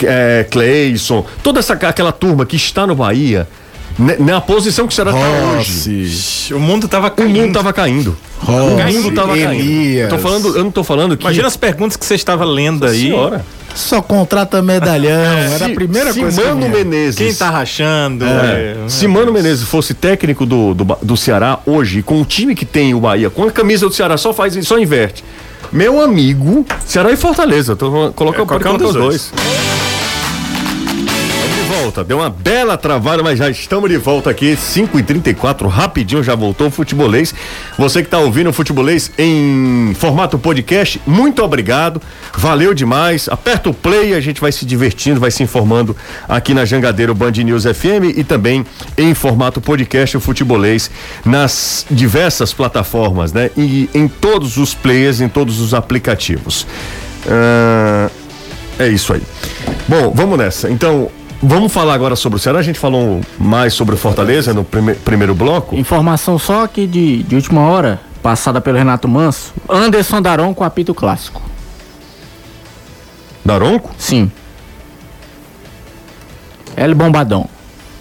é, 0.04 0.46
Cleison, 0.50 1.24
toda 1.42 1.58
essa, 1.60 1.74
aquela 1.74 2.12
turma 2.12 2.44
que 2.46 2.56
está 2.56 2.86
no 2.86 2.94
Bahia, 2.94 3.40
né, 3.40 3.46
na 4.18 4.40
posição 4.40 4.86
que 4.86 4.92
o 4.92 4.94
Ceará 4.94 5.10
está 5.12 5.58
hoje. 5.58 6.54
O 6.54 6.58
mundo 6.60 6.88
tava 6.88 7.08
O 7.08 7.10
caindo. 7.10 7.38
mundo 7.38 7.52
tava 7.52 7.72
caindo. 7.72 8.16
o 8.46 8.50
mundo 9.02 9.14
tava 9.14 9.36
caindo. 9.36 9.64
Eu, 9.98 10.08
tô 10.08 10.18
falando, 10.18 10.56
eu 10.56 10.64
não 10.64 10.70
tô 10.70 10.84
falando 10.84 11.16
que. 11.16 11.24
Imagina 11.24 11.46
as 11.48 11.56
perguntas 11.56 11.96
que 11.96 12.04
você 12.04 12.14
estava 12.14 12.44
lendo 12.44 12.86
aí. 12.86 13.00
Senhora. 13.02 13.44
Só 13.74 14.02
contrata 14.02 14.60
medalhão. 14.60 15.32
Era 15.54 15.66
a 15.66 15.70
primeira 15.70 16.12
se 16.12 16.20
coisa. 16.20 16.42
que 16.42 16.48
Mano 16.48 16.60
vinha. 16.60 16.70
Menezes. 16.70 17.16
Quem 17.16 17.34
tá 17.34 17.48
rachando? 17.48 18.24
É. 18.24 18.28
é. 18.28 18.88
Se 18.88 19.08
Mano 19.08 19.32
Menezes 19.32 19.66
fosse 19.66 19.94
técnico 19.94 20.44
do, 20.44 20.74
do, 20.74 20.84
do 21.02 21.16
Ceará 21.16 21.58
hoje, 21.64 22.02
com 22.02 22.20
o 22.20 22.24
time 22.24 22.54
que 22.54 22.66
tem 22.66 22.92
o 22.94 23.00
Bahia, 23.00 23.30
com 23.30 23.44
a 23.44 23.50
camisa 23.50 23.88
do 23.88 23.94
Ceará, 23.94 24.16
só 24.18 24.32
faz 24.34 24.54
só 24.66 24.78
inverte. 24.78 25.24
Meu 25.72 26.02
amigo, 26.02 26.66
Ceará 26.84 27.10
e 27.12 27.16
Fortaleza. 27.16 27.74
Tô 27.74 28.12
colocando 28.14 28.42
É, 28.42 28.46
qualquer 28.46 28.68
pode 28.72 28.84
um 28.84 28.86
dos 28.86 28.94
os 28.96 29.02
dois. 29.02 29.32
Volta. 31.92 32.04
Deu 32.04 32.18
uma 32.18 32.30
bela 32.30 32.78
travada, 32.78 33.22
mas 33.22 33.38
já 33.38 33.50
estamos 33.50 33.90
de 33.90 33.98
volta 33.98 34.30
aqui. 34.30 34.56
5h34, 34.56 35.66
rapidinho 35.68 36.22
já 36.22 36.34
voltou 36.34 36.68
o 36.68 36.70
futebolês. 36.70 37.34
Você 37.76 38.00
que 38.00 38.06
está 38.06 38.18
ouvindo 38.18 38.48
o 38.48 38.52
futebolês 38.52 39.12
em 39.18 39.92
formato 39.94 40.38
podcast, 40.38 41.00
muito 41.06 41.42
obrigado. 41.42 42.00
Valeu 42.34 42.72
demais. 42.72 43.28
Aperta 43.28 43.68
o 43.68 43.74
play, 43.74 44.14
a 44.14 44.20
gente 44.20 44.40
vai 44.40 44.50
se 44.50 44.64
divertindo, 44.64 45.20
vai 45.20 45.30
se 45.30 45.42
informando 45.42 45.94
aqui 46.26 46.54
na 46.54 46.64
Jangadeiro 46.64 47.14
Band 47.14 47.32
News 47.32 47.64
FM 47.64 48.16
e 48.16 48.24
também 48.24 48.64
em 48.96 49.12
formato 49.12 49.60
podcast 49.60 50.16
o 50.16 50.20
futebolês 50.20 50.90
nas 51.26 51.84
diversas 51.90 52.54
plataformas, 52.54 53.34
né? 53.34 53.50
E 53.54 53.90
em 53.92 54.08
todos 54.08 54.56
os 54.56 54.72
players, 54.74 55.20
em 55.20 55.28
todos 55.28 55.60
os 55.60 55.74
aplicativos. 55.74 56.66
Ah, 57.28 58.08
é 58.78 58.88
isso 58.88 59.12
aí. 59.12 59.22
Bom, 59.86 60.10
vamos 60.14 60.38
nessa. 60.38 60.70
Então, 60.70 61.10
vamos 61.42 61.72
falar 61.72 61.94
agora 61.94 62.16
sobre 62.16 62.36
o 62.36 62.38
Ceará. 62.40 62.58
A 62.58 62.62
gente 62.62 62.78
falou 62.78 63.20
mais 63.38 63.74
sobre 63.74 63.94
o 63.94 63.98
Fortaleza 63.98 64.54
no 64.54 64.64
prime- 64.64 64.94
primeiro 64.94 65.34
bloco. 65.34 65.74
Informação 65.76 66.38
só 66.38 66.64
aqui 66.64 66.86
de, 66.86 67.22
de 67.24 67.34
última 67.34 67.62
hora, 67.62 68.00
passada 68.22 68.60
pelo 68.60 68.78
Renato 68.78 69.08
Manso. 69.08 69.52
Anderson 69.68 70.22
Daron 70.22 70.54
com 70.54 70.64
apito 70.64 70.94
clássico. 70.94 71.42
Daronco? 73.44 73.90
Sim. 73.98 74.30
El 76.76 76.94
Bombadão. 76.94 77.46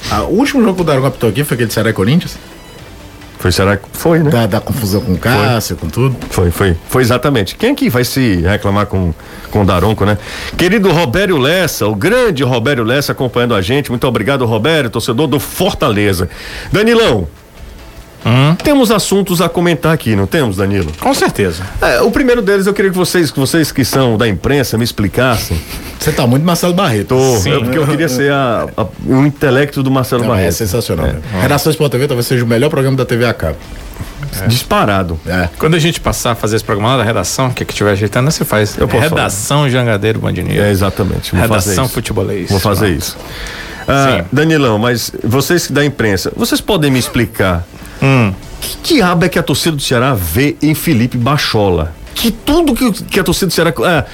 Ah, 0.10 0.24
o 0.24 0.38
último 0.38 0.62
jogo 0.62 0.76
que 0.76 0.82
o 0.82 0.86
Daron 0.86 1.02
captou 1.04 1.30
aqui 1.30 1.44
foi 1.44 1.56
aquele 1.56 1.72
Ceará 1.72 1.90
e 1.90 1.94
Corinthians. 1.94 2.38
Foi 3.42 3.52
Ceará? 3.52 3.76
que- 3.76 3.84
Foi, 3.94 4.20
né? 4.20 4.30
Da, 4.30 4.46
da 4.46 4.62
confusão 4.62 5.02
com 5.02 5.14
o 5.14 5.18
Cássio, 5.18 5.76
com 5.76 5.88
tudo. 5.90 6.16
Foi, 6.30 6.52
foi. 6.52 6.78
Foi 6.88 7.02
exatamente. 7.02 7.56
Quem 7.56 7.72
aqui 7.72 7.90
vai 7.90 8.04
se 8.06 8.36
reclamar 8.42 8.86
com, 8.86 9.12
com 9.50 9.64
o 9.64 9.66
Daronco, 9.66 10.06
né? 10.06 10.18
Querido 10.56 10.92
Robério 10.92 11.38
Lessa, 11.38 11.88
o 11.88 11.96
grande 11.96 12.44
Robério 12.44 12.84
Lessa 12.84 13.14
acompanhando 13.14 13.56
a 13.56 13.62
gente. 13.62 13.90
Muito 13.90 14.06
obrigado, 14.08 14.46
Robério, 14.46 14.92
torcedor 14.92 15.26
do 15.26 15.40
Fortaleza. 15.40 16.30
Danilão, 16.72 17.28
temos 18.64 18.92
assuntos 18.92 19.42
a 19.42 19.50
comentar 19.50 19.94
aqui, 19.94 20.16
não 20.16 20.28
temos, 20.28 20.58
Danilo? 20.58 20.92
Com 21.00 21.14
certeza. 21.14 21.64
É, 21.82 22.02
o 22.02 22.12
primeiro 22.12 22.42
deles 22.42 22.68
eu 22.68 22.74
queria 22.74 22.92
que 22.92 22.98
vocês, 22.98 23.32
que 23.32 23.40
vocês 23.40 23.72
que 23.72 23.84
são 23.84 24.18
da 24.18 24.28
imprensa, 24.28 24.78
me 24.78 24.84
explicassem. 24.84 25.60
Você 26.00 26.12
tá 26.12 26.26
muito 26.28 26.44
Marcelo 26.46 26.74
Barreto. 26.74 27.08
Tô, 27.10 27.38
Sim. 27.38 27.54
é 27.54 27.60
porque 27.60 27.78
eu 27.78 27.86
queria 27.88 28.08
ser 28.10 28.32
a- 28.32 28.68
a- 28.78 28.86
o 29.06 29.26
intelecto 29.26 29.82
do 29.84 29.92
Marcelo 29.92 30.24
Não, 30.24 30.34
é 30.34 30.38
Barreto. 30.38 30.54
sensacional. 30.54 31.08
né? 31.08 31.20
Redação 31.42 31.72
Sport 31.72 31.92
TV 31.92 32.08
talvez 32.08 32.26
seja 32.28 32.44
o 32.44 32.48
melhor 32.48 32.70
programa 32.70 32.96
da 32.98 33.06
TV 33.06 33.26
a 33.26 33.34
cabo. 33.34 33.58
Disparado. 34.48 35.20
É. 35.28 35.50
Quando 35.58 35.76
a 35.76 35.80
gente 35.80 36.00
passar 36.00 36.32
a 36.32 36.36
fazer 36.36 36.56
esse 36.56 36.66
programa 36.66 36.92
lá 36.92 36.98
da 37.00 37.04
redação, 37.04 37.52
que 37.52 37.64
é 37.64 37.66
que 37.66 37.74
estiver 37.74 37.92
ajeitando, 37.92 38.32
você 38.32 38.46
faz. 38.46 38.78
Eu 38.78 38.88
posso 38.88 39.02
redação 39.04 39.70
Jangadeiro 39.70 40.20
Band 40.20 40.32
News. 40.32 40.58
É, 40.58 40.72
exatamente. 40.72 41.32
Vou 41.32 41.42
Redação 41.42 41.86
isso. 41.86 41.94
futebolês. 41.94 42.50
Vou 42.50 42.60
fazer 42.60 42.86
Pronto. 42.88 43.00
isso. 43.00 43.18
Ah, 43.88 44.20
Sim. 44.20 44.26
Danilão, 44.32 44.78
mas 44.78 45.12
vocês 45.24 45.70
da 45.70 45.84
imprensa, 45.84 46.32
vocês 46.36 46.62
podem 46.62 46.90
me 46.92 47.00
explicar 47.00 47.66
Hum. 48.02 48.34
que 48.84 48.96
diabo 48.96 49.26
é 49.26 49.30
que 49.30 49.38
a 49.38 49.44
torcida 49.44 49.76
do 49.76 49.82
Ceará 49.82 50.14
vê 50.14 50.56
em 50.62 50.74
Felipe 50.74 51.18
Bachola? 51.18 51.94
Que 52.16 52.32
tudo 52.32 52.74
que, 52.74 52.92
que 53.04 53.20
a 53.20 53.24
torcida 53.24 53.48
do 53.48 53.54
Ceará 53.54 53.74
ah, 53.86 54.06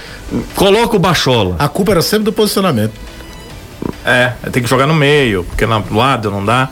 coloca 0.55 0.95
o 0.95 0.99
Bachola. 0.99 1.55
A 1.59 1.67
culpa 1.67 1.91
era 1.91 2.01
sempre 2.01 2.25
do 2.25 2.33
posicionamento. 2.33 2.93
É, 4.05 4.33
tem 4.51 4.63
que 4.63 4.69
jogar 4.69 4.87
no 4.87 4.93
meio, 4.93 5.43
porque 5.43 5.65
no 5.65 5.83
lado 5.95 6.31
não 6.31 6.43
dá. 6.43 6.69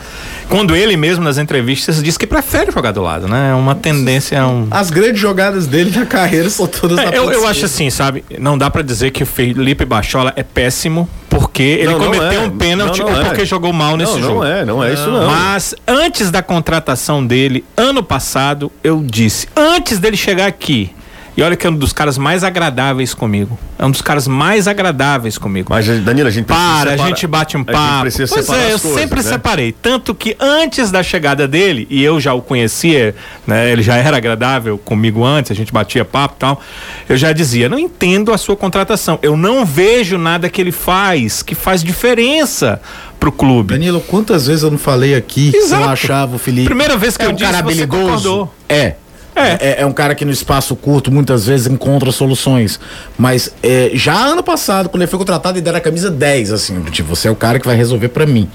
Quando 0.49 0.75
ele 0.75 0.95
mesmo 0.95 1.23
nas 1.23 1.37
entrevistas 1.37 2.01
diz 2.01 2.17
que 2.17 2.27
prefere 2.27 2.71
jogar 2.71 2.91
do 2.91 3.01
lado, 3.01 3.27
né? 3.27 3.51
É 3.51 3.53
uma 3.53 3.75
tendência, 3.75 4.35
é 4.37 4.45
um. 4.45 4.67
As 4.71 4.89
grandes 4.89 5.19
jogadas 5.19 5.67
dele 5.67 5.91
na 5.97 6.05
carreira 6.05 6.49
são 6.49 6.67
todas 6.67 6.95
na 6.95 7.03
É, 7.05 7.17
eu, 7.17 7.31
eu 7.31 7.47
acho 7.47 7.65
assim, 7.65 7.89
sabe? 7.89 8.23
Não 8.39 8.57
dá 8.57 8.69
pra 8.69 8.81
dizer 8.81 9.11
que 9.11 9.23
o 9.23 9.25
Felipe 9.25 9.85
Bachola 9.85 10.33
é 10.35 10.43
péssimo 10.43 11.09
porque 11.29 11.63
ele 11.63 11.85
Não, 11.91 11.99
não 11.99 12.05
cometeu 12.05 12.41
é. 12.41 12.45
um 12.45 12.57
pênalti 12.57 12.99
Não, 12.99 13.09
não 13.09 13.15
ou 13.15 13.21
é. 13.21 13.25
porque 13.25 13.45
jogou 13.45 13.73
mal 13.73 13.97
nesse 13.97 14.13
não, 14.13 14.21
jogo. 14.21 14.35
não 14.35 14.45
é, 14.45 14.65
não 14.65 14.83
é 14.83 14.93
isso 14.93 15.09
não. 15.09 15.25
Mas 15.27 15.75
antes 15.87 16.31
da 16.31 16.41
contratação 16.41 17.25
dele, 17.25 17.65
ano 17.75 18.01
passado, 18.03 18.71
eu 18.83 19.03
disse, 19.03 19.47
antes 19.55 19.99
dele 19.99 20.15
chegar 20.15 20.45
aqui, 20.45 20.91
e 21.37 21.41
olha 21.43 21.55
que 21.55 21.67
é 21.67 21.69
um 21.69 21.75
dos 21.75 21.91
caras 21.91 22.17
mais 22.17 22.43
agradáveis 22.43 23.13
comigo. 23.13 23.57
É 23.77 23.85
um 23.85 23.91
dos 23.91 24.01
caras 24.01 24.27
mais 24.27 24.67
agradáveis 24.67 25.37
comigo. 25.37 25.67
Mas, 25.73 25.85
Danilo, 26.01 26.27
a 26.27 26.31
gente 26.31 26.45
precisa 26.45 26.65
Para, 26.67 26.89
a 26.89 26.93
separar- 26.93 27.07
gente 27.09 27.27
bate 27.27 27.57
um 27.57 27.59
a 27.59 27.63
gente 27.63 27.71
papo. 27.73 28.01
precisa 28.01 28.33
Pois 28.33 28.49
é, 28.49 28.71
eu 28.71 28.75
as 28.75 28.81
coisas, 28.81 28.99
sempre 29.01 29.23
né? 29.23 29.29
separei. 29.29 29.71
Tanto 29.73 30.15
que 30.15 30.35
antes 30.39 30.91
da 30.91 31.03
chegada 31.03 31.47
dele, 31.47 31.85
e 31.89 32.01
eu 32.03 32.19
já 32.19 32.33
o 32.33 32.41
conhecia, 32.41 33.13
né? 33.45 33.69
Ele 33.71 33.81
já 33.81 33.95
era 33.97 34.15
agradável 34.17 34.77
comigo 34.77 35.23
antes, 35.25 35.51
a 35.51 35.55
gente 35.55 35.73
batia 35.73 36.05
papo 36.05 36.35
e 36.37 36.39
tal. 36.39 36.61
Eu 37.09 37.17
já 37.17 37.33
dizia, 37.33 37.67
não 37.67 37.77
entendo 37.77 38.31
a 38.31 38.37
sua 38.37 38.55
contratação. 38.55 39.19
Eu 39.21 39.35
não 39.35 39.65
vejo 39.65 40.17
nada 40.17 40.47
que 40.49 40.61
ele 40.61 40.71
faz 40.71 41.41
que 41.43 41.53
faz 41.53 41.83
diferença 41.83 42.81
pro 43.19 43.31
clube. 43.31 43.73
Danilo, 43.73 43.99
quantas 44.01 44.47
vezes 44.47 44.63
eu 44.63 44.71
não 44.71 44.77
falei 44.77 45.15
aqui 45.15 45.51
que 45.51 45.57
Exato. 45.57 45.83
eu 45.83 45.89
achava 45.89 46.35
o 46.35 46.39
Felipe. 46.39 46.65
Primeira 46.65 46.95
vez 46.95 47.17
que 47.17 47.23
é 47.23 47.25
eu 47.27 47.31
um 47.31 47.33
disse, 47.33 47.51
cara 47.51 47.63
você 47.63 47.71
habilidoso. 47.83 48.01
concordou. 48.05 48.55
É. 48.69 48.95
É. 49.35 49.57
É, 49.59 49.81
é 49.81 49.85
um 49.85 49.91
cara 49.91 50.15
que 50.15 50.23
no 50.23 50.31
espaço 50.31 50.75
curto 50.75 51.11
muitas 51.11 51.45
vezes 51.45 51.67
encontra 51.67 52.11
soluções. 52.11 52.79
Mas 53.17 53.53
é, 53.61 53.91
já 53.93 54.15
ano 54.15 54.41
passado, 54.41 54.87
quando 54.87 55.01
ele 55.01 55.11
foi 55.11 55.19
contratado, 55.19 55.57
ele 55.57 55.63
deram 55.63 55.77
a 55.77 55.81
camisa 55.81 56.09
10, 56.09 56.53
assim, 56.53 56.81
tipo, 56.83 57.15
você 57.15 57.27
é 57.27 57.31
o 57.31 57.35
cara 57.35 57.59
que 57.59 57.65
vai 57.65 57.75
resolver 57.75 58.09
pra 58.09 58.25
mim. 58.25 58.49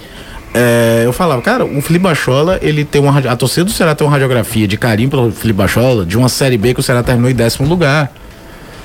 É, 0.52 1.02
eu 1.04 1.12
falava, 1.12 1.40
cara, 1.42 1.64
o 1.64 1.80
Felipe 1.80 2.02
Bachola, 2.04 2.58
ele 2.60 2.84
tem 2.84 3.00
uma. 3.00 3.16
A 3.18 3.36
torcida 3.36 3.64
do 3.64 3.70
Ceará 3.70 3.94
tem 3.94 4.04
uma 4.04 4.12
radiografia 4.12 4.66
de 4.66 4.76
carinho 4.76 5.08
pelo 5.08 5.30
Felipe 5.30 5.58
Bachola 5.58 6.04
de 6.04 6.18
uma 6.18 6.28
série 6.28 6.58
B 6.58 6.74
que 6.74 6.80
o 6.80 6.82
Ceará 6.82 7.02
terminou 7.02 7.30
em 7.30 7.34
décimo 7.34 7.68
lugar. 7.68 8.10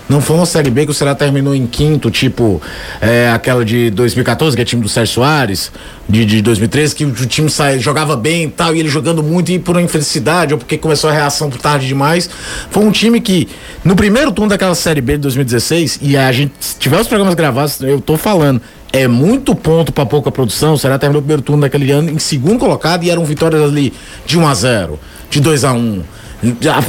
Não 0.07 0.21
foi 0.21 0.35
uma 0.35 0.45
Série 0.45 0.69
B 0.69 0.85
que 0.85 0.91
o 0.91 0.93
Ceará 0.93 1.15
terminou 1.15 1.55
em 1.55 1.65
quinto, 1.65 2.11
tipo 2.11 2.61
é, 3.01 3.31
aquela 3.33 3.65
de 3.65 3.89
2014, 3.89 4.55
que 4.55 4.61
é 4.61 4.65
time 4.65 4.81
do 4.81 4.87
Sérgio 4.87 5.15
Soares, 5.15 5.71
de, 6.07 6.23
de 6.25 6.41
2013, 6.43 6.95
que 6.95 7.05
o, 7.05 7.09
o 7.09 7.25
time 7.25 7.49
jogava 7.79 8.15
bem 8.15 8.43
e 8.43 8.49
tal, 8.49 8.75
e 8.75 8.79
ele 8.79 8.89
jogando 8.89 9.23
muito, 9.23 9.51
e 9.51 9.57
por 9.57 9.75
uma 9.75 9.81
infelicidade, 9.81 10.53
ou 10.53 10.59
porque 10.59 10.77
começou 10.77 11.09
a 11.09 11.13
reação 11.13 11.49
por 11.49 11.59
tarde 11.59 11.87
demais. 11.87 12.29
Foi 12.69 12.83
um 12.83 12.91
time 12.91 13.19
que, 13.19 13.47
no 13.83 13.95
primeiro 13.95 14.31
turno 14.31 14.49
daquela 14.49 14.75
Série 14.75 15.01
B 15.01 15.13
de 15.13 15.19
2016, 15.23 15.99
e 16.01 16.15
a 16.15 16.31
gente, 16.31 16.53
se 16.59 16.77
tiver 16.77 16.99
os 16.99 17.07
programas 17.07 17.33
gravados, 17.33 17.81
eu 17.81 17.99
tô 17.99 18.15
falando, 18.15 18.61
é 18.93 19.07
muito 19.07 19.55
ponto 19.55 19.91
pra 19.91 20.05
pouca 20.05 20.31
produção. 20.31 20.73
O 20.73 20.77
Ceará 20.77 20.99
terminou 20.99 21.19
o 21.19 21.23
primeiro 21.23 21.41
turno 21.41 21.63
daquele 21.63 21.91
ano 21.91 22.11
em 22.11 22.19
segundo 22.19 22.59
colocado, 22.59 23.03
e 23.03 23.09
eram 23.09 23.25
vitórias 23.25 23.63
ali 23.63 23.91
de 24.23 24.37
1 24.37 24.47
a 24.47 24.53
0 24.53 24.99
de 25.31 25.41
2 25.41 25.63
a 25.63 25.73
1 25.73 26.03
já 26.03 26.03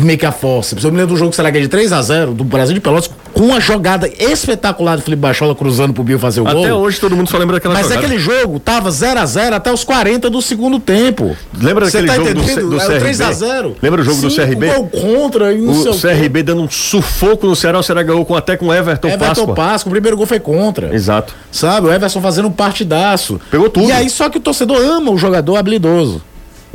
meio 0.01 0.19
que 0.19 0.27
a 0.27 0.33
força. 0.33 0.77
Eu 0.83 0.90
me 0.90 0.99
lembro 0.99 1.14
do 1.14 1.19
jogo 1.19 1.31
que 1.31 1.37
será 1.37 1.51
que 1.51 1.59
é 1.59 1.61
de 1.61 1.69
3 1.69 1.92
a 1.92 2.03
0 2.03 2.35
do 2.35 2.45
Brasil 2.45 2.75
de 2.75 2.81
Pelotas, 2.81 3.11
com 3.33 3.42
uma 3.45 3.61
jogada 3.61 4.09
espetacular 4.19 4.97
do 4.97 5.03
Felipe 5.03 5.21
Bachola 5.21 5.55
cruzando 5.55 5.92
pro 5.92 6.03
Bill 6.03 6.19
fazer 6.19 6.40
o 6.40 6.45
gol. 6.45 6.64
Até 6.64 6.73
hoje 6.75 6.99
todo 7.01 7.14
mundo 7.16 7.29
só 7.31 7.38
lembra 7.38 7.57
daquela 7.57 7.75
Mas 7.75 7.85
jogada. 7.85 8.01
aquele 8.07 8.19
jogo 8.19 8.59
tava 8.59 8.90
0 8.90 9.21
a 9.21 9.27
0 9.27 9.57
até 9.57 9.73
os 9.73 9.85
40 9.85 10.29
do 10.31 10.40
segundo 10.42 10.79
tempo. 10.81 11.37
Lembra 11.61 11.87
Você 11.90 12.01
daquele 12.03 12.07
tá 12.07 12.14
jogo 12.16 12.35
do 12.35 12.45
C- 12.47 12.53
entendendo? 12.53 12.71
do 12.71 12.81
É 12.81 12.85
o 12.85 12.87
CRB? 12.88 13.01
3 13.01 13.21
a 13.21 13.33
0 13.33 13.77
Lembra 13.83 14.01
o 14.01 14.05
jogo 14.05 14.21
do 14.23 14.31
Cinco 14.31 14.42
CRB? 14.47 14.66
gol 14.75 14.88
contra 14.88 15.53
e 15.53 15.59
sei 15.75 15.90
O. 15.92 16.01
CRB 16.01 16.42
dando 16.42 16.62
um 16.62 16.71
sufoco 16.71 17.47
no 17.47 17.55
Ceará, 17.57 17.79
o 17.79 17.83
Ceará 17.83 18.03
ganhou 18.03 18.25
com, 18.25 18.35
até 18.35 18.57
com 18.57 18.66
o 18.69 18.75
Everton, 18.75 19.09
Everton 19.09 19.27
Páscoa. 19.27 19.55
Páscoa, 19.55 19.90
o 19.90 19.92
primeiro 19.92 20.16
gol 20.16 20.27
foi 20.27 20.40
contra. 20.40 20.95
Exato. 20.95 21.35
Sabe? 21.53 21.87
O 21.88 21.92
Everson 21.92 22.21
fazendo 22.21 22.49
um 22.49 22.53
partidaço. 22.53 23.40
Pegou 23.51 23.69
tudo. 23.69 23.88
E 23.88 23.92
aí, 23.92 24.09
só 24.11 24.29
que 24.29 24.38
o 24.38 24.40
torcedor 24.40 24.79
ama 24.81 25.11
o 25.11 25.19
jogador 25.19 25.57
habilidoso. 25.57 26.23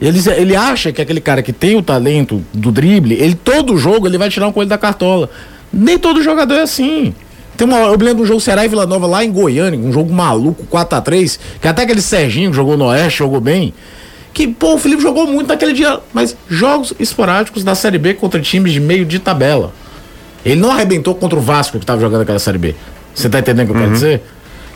Ele, 0.01 0.19
ele 0.35 0.55
acha 0.55 0.91
que 0.91 1.01
aquele 1.01 1.21
cara 1.21 1.43
que 1.43 1.53
tem 1.53 1.77
o 1.77 1.83
talento 1.83 2.43
do 2.51 2.71
drible, 2.71 3.13
ele 3.13 3.35
todo 3.35 3.77
jogo 3.77 4.07
ele 4.07 4.17
vai 4.17 4.29
tirar 4.29 4.47
um 4.47 4.51
coelho 4.51 4.69
da 4.69 4.77
cartola. 4.77 5.29
Nem 5.71 5.97
todo 5.99 6.23
jogador 6.23 6.55
é 6.55 6.61
assim. 6.61 7.13
Tem 7.55 7.67
uma, 7.67 7.77
eu 7.77 7.97
me 7.97 8.03
lembro 8.03 8.17
de 8.17 8.23
um 8.23 8.25
jogo 8.25 8.39
Ceará 8.39 8.65
e 8.65 8.67
Vila 8.67 8.87
Nova 8.87 9.05
lá 9.05 9.23
em 9.23 9.31
Goiânia, 9.31 9.79
um 9.79 9.93
jogo 9.93 10.11
maluco, 10.11 10.65
4x3, 10.65 11.39
que 11.61 11.67
até 11.67 11.83
aquele 11.83 12.01
Serginho 12.01 12.49
que 12.49 12.55
jogou 12.55 12.75
no 12.75 12.85
Oeste, 12.85 13.19
jogou 13.19 13.39
bem. 13.39 13.73
Que, 14.33 14.47
pô, 14.47 14.75
o 14.75 14.77
Felipe 14.79 15.01
jogou 15.03 15.27
muito 15.27 15.49
naquele 15.49 15.73
dia, 15.73 15.99
mas 16.13 16.35
jogos 16.49 16.93
esporádicos 16.99 17.63
da 17.63 17.75
Série 17.75 17.99
B 17.99 18.15
contra 18.15 18.39
times 18.41 18.71
de 18.71 18.79
meio 18.79 19.05
de 19.05 19.19
tabela. 19.19 19.71
Ele 20.43 20.59
não 20.59 20.71
arrebentou 20.71 21.13
contra 21.13 21.37
o 21.37 21.41
Vasco 21.41 21.77
que 21.77 21.85
tava 21.85 22.01
jogando 22.01 22.21
aquela 22.21 22.39
Série 22.39 22.57
B. 22.57 22.73
Você 23.13 23.29
tá 23.29 23.39
entendendo 23.39 23.69
o 23.69 23.71
que 23.71 23.77
eu 23.77 23.81
quero 23.81 23.93
dizer? 23.93 24.21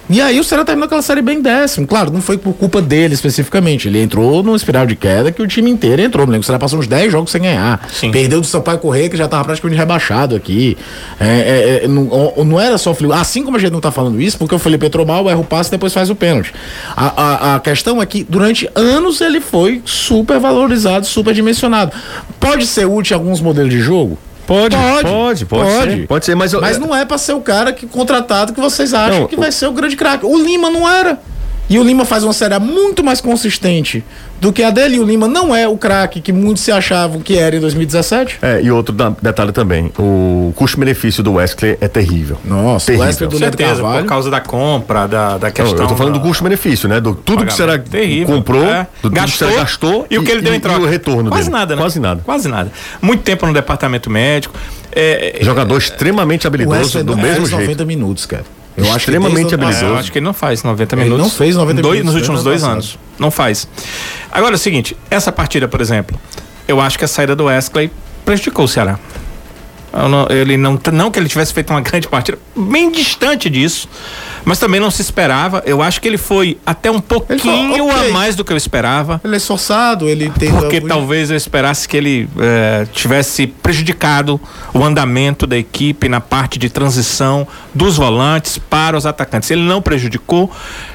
E 0.08 0.22
aí 0.22 0.40
o 0.40 0.44
Ceará 0.44 0.64
terminou 0.64 0.86
aquela 0.86 1.02
série 1.02 1.22
bem 1.22 1.42
décimo. 1.42 1.88
Claro, 1.88 2.12
não 2.12 2.22
foi 2.22 2.38
por 2.38 2.54
culpa 2.54 2.82
dele 2.82 3.16
especificamente. 3.16 3.88
Ele 3.88 4.02
entrou 4.02 4.44
numa 4.44 4.56
espiral 4.56 4.86
de 4.86 4.96
queda 4.96 5.32
que 5.32 5.42
o 5.42 5.48
time 5.48 5.70
inteiro 5.70 6.02
entrou. 6.02 6.28
O 6.28 6.44
Ceará 6.44 6.60
passou 6.60 6.80
uns 6.80 6.88
10 6.88 7.12
jogos 7.12 7.32
sem 7.32 7.42
ganhar. 7.42 7.88
Sim. 7.92 8.12
Perdeu 8.12 8.40
do 8.40 8.46
Sampaio 8.46 8.78
Correia, 8.78 9.10
que 9.10 9.18
já 9.18 9.28
tava 9.28 9.44
praticamente 9.46 9.80
rebaixado 9.80 10.36
aqui. 10.36 10.78
É, 11.20 11.26
é, 11.26 11.86
é, 11.86 11.88
não, 11.88 12.34
não 12.46 12.60
era 12.60 12.78
só 12.78 12.92
o. 12.92 13.14
Assim 13.14 13.44
como 13.44 13.58
a 13.58 13.60
gente 13.60 13.72
não 13.72 13.82
tá 13.82 13.92
falando 13.92 14.22
isso, 14.22 14.38
porque 14.38 14.54
o 14.54 14.60
Felipe 14.60 14.86
entrou 14.86 15.06
mal, 15.06 15.28
erra 15.30 15.40
o 15.40 15.44
passe 15.44 15.70
e 15.70 15.72
depois 15.72 15.94
faz 15.94 16.10
o 16.10 16.16
pênalti. 16.16 16.54
A, 16.96 17.24
a, 17.24 17.56
a 17.56 17.60
questão 17.60 18.02
é 18.02 18.06
que 18.06 18.24
durante 18.24 18.70
anos 18.76 19.22
ele 19.22 19.42
foi 19.42 19.82
super 19.86 20.40
valorizado, 20.40 21.06
super 21.08 21.34
dimensionado. 21.34 21.92
Pode 22.40 22.68
ser 22.68 22.86
útil 22.86 23.18
em 23.18 23.20
alguns 23.20 23.42
modelos 23.42 23.72
de 23.72 23.80
jogo? 23.80 24.18
Pode, 24.46 24.76
pode, 24.76 25.08
pode, 25.10 25.46
pode, 25.46 25.72
ser, 25.92 26.08
pode 26.08 26.26
ser, 26.26 26.36
mas, 26.36 26.54
eu- 26.54 26.62
Mas 26.62 26.78
não 26.78 26.96
é 26.96 27.04
pra 27.06 27.18
ser 27.18 27.34
o 27.34 27.42
cara 27.42 27.74
que 27.74 27.88
contratado 27.88 28.54
que 28.54 28.60
vocês 28.62 28.94
acham 28.94 29.22
Não, 29.22 29.28
que 29.28 29.36
vai 29.36 29.52
ser 29.52 29.68
o 29.68 29.72
grande 29.72 29.96
craque. 29.96 30.26
O 30.26 30.38
Lima 30.38 30.70
não 30.70 30.88
era. 30.90 31.20
E 31.68 31.80
o 31.80 31.84
Lima 31.84 32.06
faz 32.06 32.24
uma 32.24 32.32
série 32.34 32.58
muito 32.60 33.04
mais 33.04 33.20
consistente 33.20 34.04
do 34.40 34.54
que 34.54 34.62
a 34.62 34.70
dele. 34.70 34.98
E 34.98 35.00
o 35.00 35.04
Lima 35.04 35.28
não 35.28 35.56
é 35.56 35.68
o 35.68 35.76
craque 35.76 36.22
que 36.22 36.32
muitos 36.32 36.62
se 36.62 36.72
achavam 36.72 37.20
que 37.22 37.38
era 37.40 37.56
em 37.56 37.60
2017. 37.60 38.38
É, 38.42 38.62
e 38.62 38.70
outro 38.70 38.94
da- 38.94 39.14
detalhe 39.20 39.52
também, 39.52 39.92
o 39.98 40.54
custo-benefício 40.56 41.24
do 41.24 41.34
Wesley 41.34 41.76
é 41.82 41.88
terrível. 41.88 42.38
Nossa, 42.46 42.86
terrível. 42.86 43.04
o 43.06 43.08
Wesley 43.08 43.30
do 43.30 43.38
Leandro 43.40 43.58
certeza, 43.58 43.82
Carvalho. 43.82 44.04
por 44.04 44.10
causa 44.10 44.30
da 44.30 44.40
compra, 44.40 45.08
da, 45.08 45.38
da 45.40 45.48
Não, 45.48 45.54
questão. 45.54 45.80
eu 45.84 45.88
tô 45.88 45.96
falando 45.96 46.14
do 46.14 46.20
da- 46.20 46.26
custo-benefício, 46.28 46.88
né? 46.88 47.00
Do 47.02 47.16
tudo 47.16 47.44
que 47.46 47.54
será 47.54 47.80
terrível. 47.80 48.36
comprou, 48.36 48.64
É. 48.64 48.84
do 48.84 48.88
tudo 49.04 49.14
que 49.16 49.20
gastou, 49.22 49.48
será 49.50 49.62
gastou 49.62 50.08
e 50.10 50.20
o 50.20 50.24
que 50.24 50.32
ele 50.32 50.42
deu 50.42 50.54
em 50.54 50.60
troca. 50.60 50.80
E 50.80 50.84
o 50.84 50.88
retorno 50.88 51.30
Quase 51.32 51.46
dele. 51.46 51.58
nada, 51.58 51.76
né? 51.76 51.82
Quase 51.82 52.00
nada. 52.00 52.22
Quase 52.24 52.48
nada. 52.48 52.72
Muito 53.02 53.24
tempo 53.24 53.46
no 53.48 53.54
departamento 53.54 54.08
médico. 54.10 54.54
É, 54.92 55.40
é, 55.42 55.44
Jogador 55.44 55.78
extremamente 55.80 56.46
O 56.46 56.48
habilidoso, 56.48 57.04
do 57.04 57.16
não 57.16 57.24
mesmo 57.24 57.48
jeito. 57.48 57.60
90 57.62 57.86
minutos, 57.86 58.26
cara. 58.28 58.44
Eu 58.78 58.84
acho 58.86 58.92
que 58.94 58.98
Extremamente 59.00 59.36
desde 59.36 59.56
o 59.56 59.58
ano 59.58 59.64
É, 59.64 59.68
habilidoso. 59.68 59.94
eu 59.94 59.98
acho 60.00 60.12
que 60.12 60.18
ele 60.20 60.26
não 60.26 60.34
faz 60.34 60.64
90 60.64 60.96
Ele 60.96 61.04
minutos. 61.06 61.24
não 61.24 61.30
fez 61.30 61.56
90 61.56 61.82
dois, 61.82 62.00
minutos, 62.00 62.14
Nos 62.14 62.22
últimos 62.22 62.40
ano 62.42 62.44
dois 62.50 62.62
passado. 62.62 62.74
anos. 62.74 63.00
Não 63.18 63.32
faz. 63.32 63.68
Agora 64.32 64.54
é 64.54 64.58
o 64.58 64.60
seguinte: 64.60 64.98
essa 65.10 65.32
partida, 65.32 65.68
por 65.68 65.80
exemplo, 65.82 66.20
eu 66.68 66.82
acho 66.82 66.98
que 67.00 67.06
a 67.06 67.08
saída 67.08 67.36
do 67.36 67.46
Wesley 67.46 67.90
prejudicou 68.26 68.66
o 68.66 68.68
Ceará. 68.68 69.00
Não- 69.94 70.28
ele 70.30 70.58
não, 70.58 70.80
não 70.92 71.10
que 71.12 71.20
ele 71.20 71.30
tivesse 71.30 71.54
feito 71.54 71.70
uma 71.72 71.82
grande 71.82 72.08
partida, 72.08 72.38
bem 72.56 72.92
distante 72.92 73.50
disso, 73.50 73.88
mas 74.44 74.60
também 74.60 74.80
não 74.80 74.92
se 74.92 75.02
esperava. 75.02 75.64
Eu 75.66 75.82
acho 75.82 76.02
que 76.02 76.08
ele 76.08 76.18
foi 76.18 76.58
até 76.66 76.92
um 76.92 77.00
pouquinho 77.00 77.40
falou, 77.40 77.90
ok. 77.90 78.10
a 78.10 78.14
mais 78.14 78.36
do 78.36 78.44
que 78.44 78.52
eu 78.52 78.58
esperava. 78.58 79.22
Ele 79.24 79.34
é 79.36 79.38
esforçado, 79.38 80.08
ele 80.08 80.30
tem. 80.32 80.52
Porque 80.52 80.82
talvez 80.82 81.30
eu 81.32 81.38
esperasse 81.38 81.88
que 81.88 81.98
ele 81.98 82.30
eh, 82.40 82.86
tivesse 82.92 83.48
prejudicado 83.48 84.40
o 84.74 84.84
andamento 84.84 85.48
da 85.48 85.58
equipe 85.58 86.08
na 86.10 86.20
parte 86.22 86.60
de 86.60 86.70
transição 86.70 87.48
dos 87.74 87.98
volantes 87.98 88.58
para 88.58 88.98
os 88.98 89.06
atacantes. 89.06 89.50
Ele 89.50 89.62
não 89.62 89.82
prejudicou, 89.82 90.52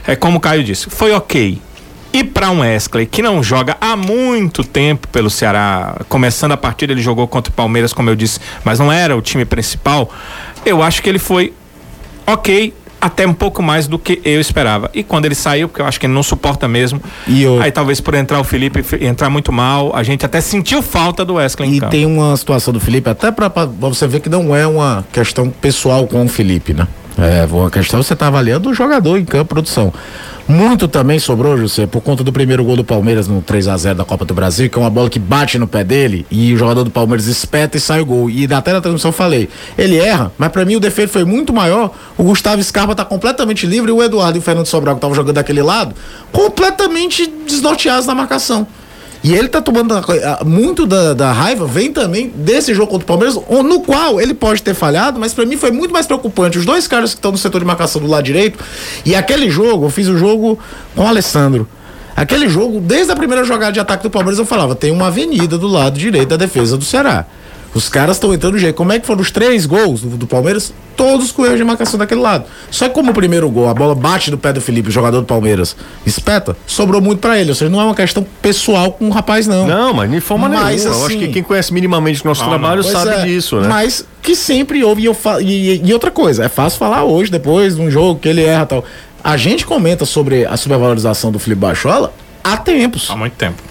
é 0.07 0.15
como 0.15 0.39
o 0.39 0.41
Caio 0.41 0.63
disse, 0.63 0.89
foi 0.91 1.13
ok. 1.13 1.61
E 2.13 2.25
para 2.25 2.51
um 2.51 2.61
Wesley 2.61 3.07
que 3.07 3.23
não 3.23 3.43
joga 3.43 3.77
há 3.81 3.95
muito 3.97 4.65
tempo 4.65 5.07
pelo 5.09 5.31
Ceará, 5.31 6.01
começando 6.09 6.53
a 6.53 6.57
partida 6.57 6.93
ele 6.93 7.01
jogou 7.03 7.29
contra 7.29 7.51
o 7.53 7.55
Palmeiras, 7.55 7.93
como 7.93 8.11
eu 8.11 8.17
disse, 8.17 8.41
mas 8.65 8.79
não 8.81 8.91
era 8.91 9.17
o 9.17 9.23
time 9.23 9.45
principal. 9.45 10.11
Eu 10.67 10.83
acho 10.83 11.01
que 11.03 11.09
ele 11.09 11.21
foi 11.21 11.53
ok, 12.27 12.75
até 13.01 13.27
um 13.27 13.33
pouco 13.33 13.63
mais 13.63 13.87
do 13.87 13.99
que 13.99 14.21
eu 14.25 14.41
esperava. 14.41 14.91
E 14.93 15.03
quando 15.05 15.25
ele 15.25 15.35
saiu, 15.37 15.69
porque 15.69 15.81
eu 15.81 15.87
acho 15.87 15.99
que 16.01 16.07
ele 16.07 16.13
não 16.13 16.23
suporta 16.23 16.67
mesmo, 16.69 17.01
E 17.29 17.43
eu- 17.43 17.61
aí 17.63 17.71
talvez 17.71 18.01
por 18.01 18.15
entrar 18.15 18.41
o 18.41 18.45
Felipe 18.45 18.85
entrar 19.01 19.31
muito 19.31 19.53
mal, 19.53 19.95
a 19.95 20.03
gente 20.03 20.27
até 20.27 20.41
sentiu 20.41 20.83
falta 20.83 21.25
do 21.25 21.35
Wesley 21.35 21.77
E 21.77 21.81
tem 21.81 22.05
uma 22.07 22.37
situação 22.37 22.75
do 22.75 22.81
Felipe, 22.81 23.09
até 23.09 23.31
pra 23.31 23.49
você 23.79 24.07
ver 24.09 24.19
que 24.21 24.29
não 24.29 24.55
é 24.55 24.67
uma 24.67 25.05
questão 25.13 25.49
pessoal 25.49 26.07
com 26.09 26.25
o 26.25 26.29
Felipe, 26.29 26.75
né? 26.75 26.87
É 27.19 27.47
uma 27.51 27.71
questão 27.71 28.03
você 28.03 28.15
tá 28.15 28.29
avaliando 28.29 28.71
o 28.71 28.75
jogador 28.75 29.19
em 29.19 29.25
campo, 29.25 29.55
produção. 29.55 29.93
Muito 30.51 30.89
também 30.89 31.19
sobrou, 31.21 31.57
José, 31.57 31.87
por 31.87 32.01
conta 32.01 32.25
do 32.25 32.33
primeiro 32.33 32.65
gol 32.65 32.75
do 32.75 32.83
Palmeiras 32.83 33.29
no 33.29 33.41
3 33.41 33.69
a 33.69 33.77
0 33.77 33.99
da 33.99 34.05
Copa 34.05 34.25
do 34.25 34.35
Brasil, 34.35 34.69
que 34.69 34.77
é 34.77 34.81
uma 34.81 34.91
bola 34.91 35.09
que 35.09 35.19
bate 35.19 35.59
no 35.59 35.69
pé 35.69 35.85
dele 35.85 36.27
e 36.29 36.53
o 36.53 36.57
jogador 36.57 36.83
do 36.83 36.91
Palmeiras 36.91 37.27
espeta 37.27 37.77
e 37.77 37.81
sai 37.81 38.01
o 38.01 38.07
gol. 38.07 38.29
E 38.29 38.53
até 38.53 38.73
na 38.73 38.81
transmissão 38.81 39.11
eu 39.11 39.13
falei, 39.13 39.49
ele 39.79 39.97
erra, 39.97 40.33
mas 40.37 40.51
pra 40.51 40.65
mim 40.65 40.75
o 40.75 40.81
defeito 40.81 41.13
foi 41.13 41.25
muito 41.25 41.53
maior. 41.53 41.93
O 42.19 42.25
Gustavo 42.25 42.61
Scarpa 42.65 42.97
tá 42.97 43.05
completamente 43.05 43.65
livre 43.65 43.91
e 43.91 43.95
o 43.95 44.03
Eduardo 44.03 44.39
e 44.39 44.41
o 44.41 44.43
Fernando 44.43 44.67
Sobral 44.67 44.97
que 44.97 44.99
estavam 44.99 45.15
jogando 45.15 45.37
daquele 45.37 45.63
lado, 45.63 45.95
completamente 46.33 47.33
desnorteados 47.47 48.07
na 48.07 48.15
marcação. 48.17 48.67
E 49.23 49.35
ele 49.35 49.49
tá 49.49 49.61
tomando 49.61 49.95
muito 50.47 50.87
da, 50.87 51.13
da 51.13 51.33
raiva, 51.33 51.67
vem 51.67 51.93
também 51.93 52.33
desse 52.35 52.73
jogo 52.73 52.91
contra 52.91 53.05
o 53.05 53.07
Palmeiras, 53.07 53.35
no 53.35 53.81
qual 53.81 54.19
ele 54.21 54.33
pode 54.33 54.63
ter 54.63 54.73
falhado, 54.73 55.21
mas 55.21 55.35
pra 55.35 55.45
mim 55.45 55.59
foi 55.59 55.71
muito 55.71 55.93
mais 55.93 56.07
preocupante. 56.07 56.59
Os 56.59 56.65
dois 56.65 56.89
caras 56.89 57.11
que 57.11 57.19
estão 57.19 57.31
no 57.31 57.39
setor 57.39 57.61
de 57.61 57.67
marcação 57.67 58.01
do 58.01 58.09
lado 58.09 58.25
direito, 58.25 58.59
e 59.05 59.15
aquele 59.15 59.51
jogo, 59.51 59.87
eu 59.87 59.91
fiz 59.91 60.09
o 60.09 60.17
jogo 60.17 60.59
com 60.97 61.03
o 61.03 61.07
Alessandro. 61.07 61.69
Aquele 62.17 62.49
jogo, 62.49 62.81
desde 62.81 63.13
a 63.13 63.17
primeira 63.17 63.45
jogada 63.45 63.73
de 63.73 63.81
ataque 63.81 64.03
do 64.03 64.11
Palmeiras, 64.11 64.39
eu 64.39 64.47
falava: 64.47 64.75
tem 64.75 64.91
uma 64.91 65.07
avenida 65.07 65.57
do 65.57 65.67
lado 65.67 65.99
direito 65.99 66.29
da 66.29 66.37
defesa 66.37 66.77
do 66.77 66.85
Ceará. 66.85 67.27
Os 67.73 67.89
caras 67.89 68.17
estão 68.17 68.35
entrando 68.35 68.55
de 68.57 68.61
jeito. 68.63 68.75
Como 68.77 68.91
é 68.93 68.99
que 68.99 69.07
foram 69.07 69.21
os 69.21 69.31
três 69.31 69.65
gols 69.65 70.01
do, 70.03 70.17
do 70.17 70.27
Palmeiras? 70.27 70.73
Todos 70.97 71.31
com 71.31 71.47
erro 71.47 71.57
de 71.57 71.63
marcação 71.65 71.99
daquele 71.99 72.21
lado. 72.21 72.45
Só 72.71 72.89
que 72.89 72.95
como 72.95 73.13
o 73.13 73.15
primeiro 73.15 73.49
gol, 73.49 73.69
a 73.69 73.75
bola 73.75 73.95
bate 73.95 74.31
no 74.31 74.37
pé 74.37 74.53
do 74.53 74.61
Felipe, 74.61 74.89
o 74.89 74.93
jogador 74.93 75.21
do 75.21 75.27
Palmeiras, 75.27 75.77
espeta, 76.05 76.57
sobrou 76.67 77.01
muito 77.01 77.21
pra 77.21 77.39
ele. 77.39 77.49
Ou 77.51 77.55
seja, 77.55 77.71
não 77.71 77.81
é 77.81 77.85
uma 77.85 77.95
questão 77.95 78.27
pessoal 78.43 78.91
com 78.93 79.07
o 79.07 79.11
rapaz, 79.11 79.47
não. 79.47 79.67
Não, 79.67 79.95
mas 79.95 80.11
de 80.11 80.21
forma 80.21 80.49
Mas, 80.49 80.59
nenhuma. 80.83 80.97
Eu 80.97 81.05
acho 81.05 81.07
assim- 81.07 81.19
que 81.21 81.29
quem 81.29 81.43
conhece 81.45 81.73
minimamente 81.73 82.23
o 82.23 82.27
nosso 82.27 82.43
Não, 82.43 82.49
trabalho 82.51 82.83
sabe 82.83 83.11
é, 83.13 83.25
disso, 83.25 83.61
né? 83.61 83.69
Mas 83.69 84.05
que 84.21 84.35
sempre 84.35 84.83
houve, 84.85 85.03
e, 85.03 85.05
eu 85.07 85.15
fa- 85.15 85.41
e, 85.41 85.81
e 85.83 85.93
outra 85.93 86.11
coisa, 86.11 86.45
é 86.45 86.49
fácil 86.49 86.79
falar 86.79 87.05
hoje, 87.05 87.31
depois 87.31 87.77
de 87.77 87.81
um 87.83 87.91
jogo 87.91 88.19
que 88.21 88.29
ele 88.29 88.43
erra 88.43 88.65
e 88.65 88.67
tal. 88.67 88.85
A 89.23 89.37
gente 89.37 89.65
comenta 89.65 90.05
sobre 90.05 90.45
a 90.45 90.57
supervalorização 90.57 91.31
do 91.31 91.39
Felipe 91.39 91.61
Bachola 91.61 92.13
há 92.43 92.57
tempos. 92.57 93.09
Há 93.11 93.17
muito 93.17 93.35
tempo. 93.35 93.63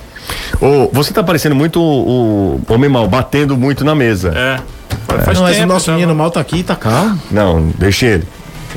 Ô, 0.62 0.90
você 0.92 1.14
tá 1.14 1.24
parecendo 1.24 1.56
muito 1.56 1.80
o, 1.82 2.62
o 2.68 2.74
homem 2.74 2.90
mal, 2.90 3.08
batendo 3.08 3.58
muito 3.58 3.84
na 3.86 3.96
mesa. 3.96 4.34
É. 4.36 4.60
Faz 5.24 5.38
Não, 5.38 5.44
mas 5.46 5.56
o 5.56 5.60
tempo, 5.60 5.74
nosso 5.74 5.86
tá- 5.88 5.94
menino 5.94 6.14
mal 6.16 6.30
tá 6.32 6.40
aqui, 6.40 6.64
tá 6.64 6.76
calmo. 6.76 7.20
Não, 7.32 7.68
deixa 7.78 8.06
ele. 8.06 8.24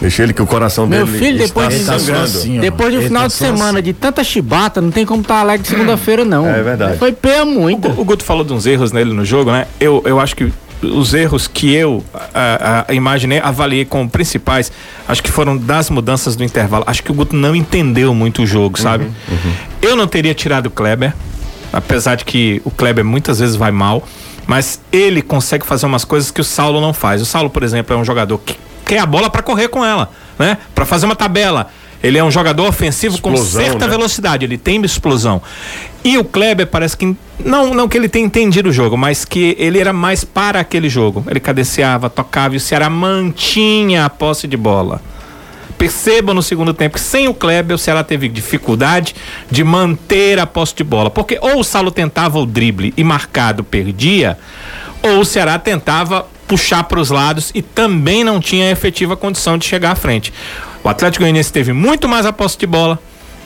Deixa 0.00 0.22
ele 0.22 0.32
que 0.32 0.40
o 0.42 0.46
coração 0.46 0.86
Meu 0.86 1.04
dele 1.06 1.18
filho, 1.18 1.42
está 1.44 1.60
depois 1.60 1.78
de- 1.78 1.84
sangrando. 1.84 2.24
assim. 2.24 2.58
Depois 2.60 2.90
de 2.90 2.96
um 2.96 3.00
Ele 3.00 3.08
final 3.08 3.22
tá 3.22 3.28
de 3.28 3.34
só 3.34 3.44
semana 3.44 3.82
de 3.82 3.92
tanta 3.92 4.24
chibata, 4.24 4.80
não 4.80 4.90
tem 4.90 5.04
como 5.06 5.20
estar 5.22 5.40
alegre 5.40 5.66
segunda-feira, 5.68 6.24
não. 6.24 6.48
É 6.48 6.62
verdade. 6.62 6.98
Foi 6.98 7.12
peia 7.12 7.44
muito. 7.44 7.88
O 7.88 8.04
Guto 8.04 8.24
falou 8.24 8.42
de 8.42 8.52
uns 8.52 8.64
erros 8.66 8.90
nele 8.90 9.12
no 9.12 9.24
jogo, 9.24 9.52
né? 9.52 9.66
Eu, 9.78 10.02
eu 10.06 10.18
acho 10.18 10.34
que 10.34 10.50
os 10.82 11.14
erros 11.14 11.46
que 11.46 11.72
eu 11.72 12.02
ah, 12.34 12.84
ah, 12.88 12.92
imaginei, 12.94 13.38
avaliei 13.38 13.84
como 13.84 14.08
principais, 14.08 14.72
acho 15.06 15.22
que 15.22 15.30
foram 15.30 15.56
das 15.56 15.88
mudanças 15.90 16.34
do 16.34 16.42
intervalo. 16.42 16.82
Acho 16.86 17.02
que 17.02 17.12
o 17.12 17.14
Guto 17.14 17.36
não 17.36 17.54
entendeu 17.54 18.12
muito 18.14 18.42
o 18.42 18.46
jogo, 18.46 18.80
sabe? 18.80 19.06
Eu 19.80 19.94
não 19.94 20.06
teria 20.08 20.34
tirado 20.34 20.66
o 20.66 20.70
Kleber, 20.70 21.14
apesar 21.72 22.16
de 22.16 22.24
que 22.24 22.60
o 22.64 22.70
Kleber 22.70 23.04
muitas 23.04 23.38
vezes 23.38 23.56
vai 23.56 23.70
mal, 23.70 24.06
mas 24.46 24.80
ele 24.92 25.22
consegue 25.22 25.64
fazer 25.64 25.86
umas 25.86 26.04
coisas 26.04 26.30
que 26.30 26.40
o 26.40 26.44
Saulo 26.44 26.80
não 26.80 26.92
faz. 26.92 27.22
O 27.22 27.26
Saulo, 27.26 27.48
por 27.48 27.62
exemplo, 27.62 27.94
é 27.94 27.98
um 27.98 28.04
jogador 28.04 28.38
que 28.38 28.56
quer 28.84 28.98
a 28.98 29.06
bola 29.06 29.30
para 29.30 29.42
correr 29.42 29.68
com 29.68 29.84
ela, 29.84 30.10
né? 30.38 30.58
Para 30.74 30.84
fazer 30.84 31.06
uma 31.06 31.16
tabela. 31.16 31.70
Ele 32.02 32.18
é 32.18 32.24
um 32.24 32.30
jogador 32.32 32.66
ofensivo 32.66 33.20
com 33.20 33.32
Explosão, 33.32 33.62
certa 33.62 33.86
né? 33.86 33.90
velocidade, 33.90 34.44
ele 34.44 34.58
tem 34.58 34.82
explosão. 34.84 35.40
E 36.02 36.18
o 36.18 36.24
Kleber 36.24 36.66
parece 36.66 36.96
que 36.96 37.16
não, 37.44 37.72
não 37.72 37.88
que 37.88 37.96
ele 37.96 38.08
tenha 38.08 38.26
entendido 38.26 38.70
o 38.70 38.72
jogo, 38.72 38.96
mas 38.96 39.24
que 39.24 39.54
ele 39.56 39.78
era 39.78 39.92
mais 39.92 40.24
para 40.24 40.58
aquele 40.58 40.88
jogo. 40.88 41.24
Ele 41.28 41.38
cabeceava, 41.38 42.10
tocava 42.10 42.54
e 42.54 42.56
o 42.56 42.60
Ceará 42.60 42.90
mantinha 42.90 44.04
a 44.04 44.10
posse 44.10 44.48
de 44.48 44.56
bola. 44.56 45.00
Percebam 45.78 46.34
no 46.34 46.42
segundo 46.42 46.72
tempo 46.72 46.94
que 46.94 47.00
sem 47.00 47.28
o 47.28 47.34
Kleber 47.34 47.74
o 47.74 47.78
Ceará 47.78 48.04
teve 48.04 48.28
dificuldade 48.28 49.14
de 49.50 49.64
manter 49.64 50.38
a 50.38 50.46
posse 50.46 50.74
de 50.74 50.84
bola, 50.84 51.10
porque 51.10 51.38
ou 51.40 51.60
o 51.60 51.64
Saulo 51.64 51.90
tentava 51.90 52.38
o 52.38 52.46
drible 52.46 52.94
e 52.96 53.02
marcado 53.02 53.64
perdia, 53.64 54.38
ou 55.02 55.20
o 55.20 55.24
Ceará 55.24 55.58
tentava 55.58 56.26
puxar 56.46 56.84
para 56.84 57.00
os 57.00 57.10
lados 57.10 57.50
e 57.54 57.62
também 57.62 58.22
não 58.22 58.40
tinha 58.40 58.70
efetiva 58.70 59.16
condição 59.16 59.56
de 59.56 59.64
chegar 59.64 59.92
à 59.92 59.96
frente. 59.96 60.32
O 60.84 60.88
Atlético 60.88 61.22
Goianiense 61.22 61.52
teve 61.52 61.72
muito 61.72 62.08
mais 62.08 62.26
a 62.26 62.32
posse 62.32 62.58
de 62.58 62.66
bola 62.66 62.98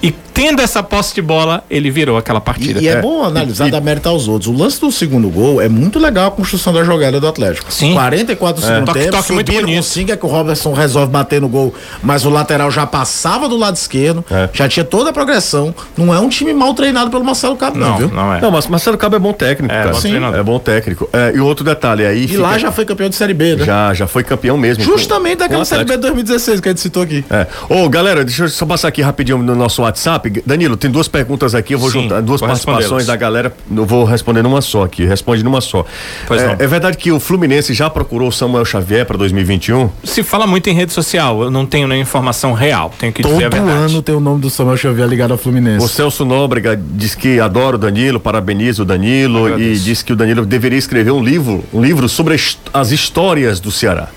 e 0.02 0.10
tendo 0.10 0.60
essa 0.60 0.82
posse 0.82 1.14
de 1.14 1.22
bola, 1.22 1.64
ele 1.70 1.90
virou 1.90 2.18
aquela 2.18 2.40
partida. 2.40 2.78
E, 2.80 2.84
e 2.84 2.88
é, 2.88 3.00
bom 3.00 3.24
analisar 3.24 3.70
da 3.70 3.80
mérito 3.80 4.08
aos 4.08 4.28
outros. 4.28 4.48
O 4.52 4.56
lance 4.56 4.78
do 4.80 4.92
segundo 4.92 5.28
gol 5.30 5.62
é 5.62 5.68
muito 5.68 5.98
legal 5.98 6.28
a 6.28 6.30
construção 6.30 6.72
da 6.72 6.84
jogada 6.84 7.18
do 7.18 7.26
Atlético. 7.26 7.72
Sim. 7.72 7.94
44 7.94 8.60
do 8.60 8.66
segundo 8.66 8.84
Toque, 8.86 8.98
tempo, 8.98 9.12
toque 9.12 9.32
muito 9.32 9.46
subiram 9.46 9.64
com 9.64 9.70
bonito. 9.70 9.84
cinco, 9.84 10.12
é 10.12 10.16
que 10.16 10.26
o 10.26 10.28
Robertson 10.28 10.72
resolve 10.74 11.10
bater 11.10 11.40
no 11.40 11.48
gol, 11.48 11.74
mas 12.02 12.26
o 12.26 12.30
lateral 12.30 12.70
já 12.70 12.86
passava 12.86 13.48
do 13.48 13.56
lado 13.56 13.76
esquerdo, 13.76 14.22
É. 14.30 14.48
já 14.52 14.68
tinha 14.68 14.84
toda 14.84 15.08
a 15.10 15.12
progressão. 15.12 15.74
Não 15.96 16.14
é 16.14 16.20
um 16.20 16.28
time 16.28 16.52
mal 16.52 16.74
treinado 16.74 17.10
pelo 17.10 17.24
Marcelo 17.24 17.56
Cabo, 17.56 17.78
não, 17.78 17.88
não, 17.90 17.96
viu? 17.96 18.08
não 18.08 18.34
é. 18.34 18.40
Não, 18.42 18.50
mas 18.50 18.66
Marcelo 18.66 18.98
Cabo 18.98 19.16
é 19.16 19.18
bom 19.18 19.32
técnico, 19.32 19.72
É, 19.74 19.84
cara. 19.84 19.92
bom. 19.92 20.36
É 20.36 20.42
bom 20.42 20.58
técnico. 20.58 21.08
É, 21.12 21.32
e 21.34 21.40
outro 21.40 21.64
detalhe 21.64 22.04
aí. 22.04 22.26
E 22.26 22.36
lá 22.36 22.58
já 22.58 22.70
foi 22.70 22.84
campeão 22.84 23.08
de 23.08 23.16
Série 23.16 23.32
B, 23.34 23.56
né? 23.56 23.64
já, 23.64 23.94
já 23.94 24.06
foi 24.06 24.22
campeão 24.22 24.58
mesmo. 24.58 24.84
Justamente 24.84 25.36
com- 25.36 25.44
com 25.44 25.44
daquela 25.44 25.62
o 25.62 25.66
Série 25.66 25.84
B 25.84 25.94
de 25.94 26.02
2016 26.02 26.60
que 26.60 26.68
a 26.68 26.72
gente 26.72 26.80
citou 26.82 27.02
aqui. 27.02 27.24
É. 27.30 27.46
Ô, 27.70 27.88
galera, 27.88 28.22
deixa 28.24 28.44
eu 28.44 28.48
só 28.50 28.66
passar 28.66 28.88
aqui 28.88 29.00
rapidinho 29.00 29.38
no 29.38 29.54
nosso 29.54 29.85
WhatsApp. 29.86 30.42
Danilo, 30.44 30.76
tem 30.76 30.90
duas 30.90 31.08
perguntas 31.08 31.54
aqui, 31.54 31.74
eu 31.74 31.78
vou 31.78 31.90
Sim, 31.90 32.02
juntar 32.02 32.20
duas 32.22 32.40
vou 32.40 32.48
participações 32.48 33.06
da 33.06 33.16
galera. 33.16 33.52
Eu 33.74 33.86
vou 33.86 34.04
responder 34.04 34.42
numa 34.42 34.60
só 34.60 34.84
aqui. 34.84 35.04
Responde 35.04 35.42
numa 35.42 35.60
só. 35.60 35.84
Pois 36.26 36.42
é, 36.42 36.46
não. 36.46 36.52
é 36.58 36.66
verdade 36.66 36.96
que 36.96 37.10
o 37.10 37.18
Fluminense 37.18 37.72
já 37.74 37.88
procurou 37.88 38.28
o 38.28 38.32
Samuel 38.32 38.64
Xavier 38.64 39.04
para 39.06 39.16
2021? 39.16 39.88
Se 40.04 40.22
fala 40.22 40.46
muito 40.46 40.68
em 40.68 40.74
rede 40.74 40.92
social, 40.92 41.42
eu 41.42 41.50
não 41.50 41.64
tenho 41.66 41.88
nenhuma 41.88 42.02
informação 42.02 42.52
real, 42.52 42.92
tenho 42.98 43.12
que 43.12 43.22
dizer 43.22 43.34
a 43.46 43.50
Todo 43.50 43.64
verdade. 43.64 43.78
ano 43.92 44.02
tem 44.02 44.14
o 44.14 44.20
nome 44.20 44.40
do 44.40 44.50
Samuel 44.50 44.76
Xavier 44.76 45.06
ligado 45.08 45.30
ao 45.32 45.38
Fluminense. 45.38 45.84
O 45.84 45.88
Celso 45.88 46.24
Nóbrega 46.24 46.76
diz 46.76 47.14
que 47.14 47.40
adora 47.40 47.76
o 47.76 47.78
Danilo, 47.78 48.20
parabeniza 48.20 48.82
o 48.82 48.84
Danilo 48.84 49.58
e 49.58 49.76
diz 49.78 50.02
que 50.02 50.12
o 50.12 50.16
Danilo 50.16 50.44
deveria 50.44 50.78
escrever 50.78 51.10
um 51.12 51.22
livro, 51.22 51.64
um 51.72 51.80
livro 51.82 52.08
sobre 52.08 52.34
as- 52.34 52.58
as 52.72 52.90
histórias 52.90 53.60
do 53.60 53.70
Ceará. 53.70 54.08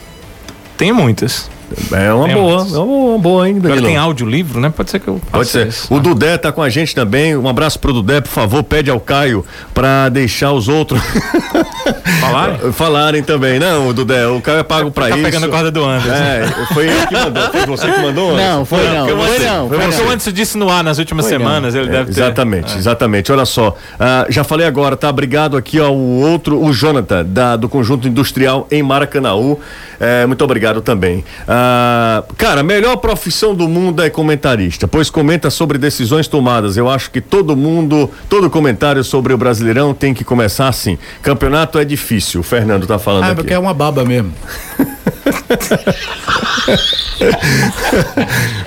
Tem 0.77 0.91
muitas. 0.91 1.49
É 1.91 2.13
uma 2.13 2.25
Tem 2.25 2.35
boa, 2.35 2.61
é 2.61 2.77
uma, 2.77 2.83
uma 2.83 3.17
boa, 3.19 3.47
hein, 3.49 3.59
Danilo? 3.59 3.85
tem 3.85 3.97
audiolivro, 3.97 4.59
né? 4.59 4.69
Pode 4.75 4.89
ser 4.91 4.99
que 4.99 5.07
eu 5.07 5.19
Pode 5.31 5.47
ser. 5.49 5.67
isso. 5.67 5.93
O 5.93 5.99
Dudé 5.99 6.37
tá 6.37 6.51
com 6.51 6.61
a 6.61 6.69
gente 6.69 6.93
também. 6.95 7.35
Um 7.37 7.47
abraço 7.47 7.79
pro 7.79 7.93
Dudé, 7.93 8.21
por 8.21 8.29
favor, 8.29 8.63
pede 8.63 8.89
ao 8.89 8.99
Caio 8.99 9.45
pra 9.73 10.09
deixar 10.09 10.51
os 10.51 10.67
outros 10.67 11.01
Falarem? 12.21 12.57
falarem 12.73 13.23
também. 13.23 13.59
Não, 13.59 13.93
Dudé, 13.93 14.27
o 14.27 14.41
Caio 14.41 14.59
é 14.59 14.63
pago 14.63 14.91
pra 14.91 15.09
Tá 15.09 15.15
isso. 15.15 15.23
pegando 15.25 15.45
a 15.45 15.49
corda 15.49 15.71
do 15.71 15.83
Anderson. 15.83 16.09
É, 16.23 16.47
foi 16.73 16.87
ele 16.87 17.07
que 17.07 17.13
mandou. 17.15 17.43
Foi 17.51 17.65
você 17.65 17.91
que 17.91 18.01
mandou? 18.01 18.35
Não, 18.35 18.65
foi 18.65 18.83
não, 18.87 19.05
porque 19.07 19.21
foi 19.21 19.37
você- 19.37 19.45
não, 19.45 19.67
foi 19.67 19.77
foi 19.77 19.85
É 19.85 19.89
você. 19.89 19.97
porque 19.97 20.09
o 20.09 20.11
Anderson 20.13 20.31
disse 20.31 20.57
no 20.57 20.69
ar 20.69 20.83
nas 20.83 20.97
últimas 20.97 21.27
Foi 21.27 21.37
não. 21.37 21.45
semanas, 21.45 21.75
ele 21.75 21.87
É, 21.87 21.91
deve 21.91 22.05
ter. 22.13 22.19
exatamente, 22.21 22.77
exatamente. 22.77 23.31
Olha 23.31 23.45
só, 23.45 23.75
ah, 23.99 24.25
já 24.29 24.43
falei 24.43 24.65
agora, 24.67 24.95
tá? 24.95 25.09
Obrigado 25.09 25.57
aqui 25.57 25.79
ao 25.79 25.95
outro, 25.95 26.61
o 26.63 26.71
Jonathan, 26.73 27.25
da, 27.25 27.55
do 27.55 27.67
Conjunto 27.69 28.07
Industrial 28.07 28.67
em 28.71 28.81
Maracanaú. 28.83 29.59
É, 29.99 30.25
muito 30.25 30.43
obrigado 30.43 30.81
também. 30.81 31.23
Ah, 31.47 31.58
cara, 32.37 32.61
a 32.61 32.63
melhor 32.63 32.97
profissão 32.97 33.53
do 33.55 33.67
mundo 33.67 34.01
é 34.01 34.09
comentarista, 34.09 34.87
pois 34.87 35.09
comenta 35.09 35.49
sobre 35.49 35.77
decisões 35.77 36.27
tomadas. 36.27 36.77
Eu 36.77 36.89
acho 36.89 37.11
que 37.11 37.21
todo 37.21 37.55
mundo, 37.55 38.09
todo 38.29 38.49
comentário 38.49 39.03
sobre 39.03 39.33
o 39.33 39.37
Brasileirão 39.37 39.93
tem 39.93 40.13
que 40.13 40.23
começar 40.23 40.67
assim. 40.67 40.97
Campeonato 41.21 41.77
é 41.79 41.85
difícil, 41.85 42.41
o 42.41 42.43
Fernando 42.43 42.85
tá 42.87 42.97
falando 42.99 43.23
Ah, 43.23 43.27
é 43.27 43.31
aqui. 43.31 43.41
porque 43.41 43.53
é 43.53 43.59
uma 43.59 43.73
baba 43.73 44.03
mesmo. 44.05 44.33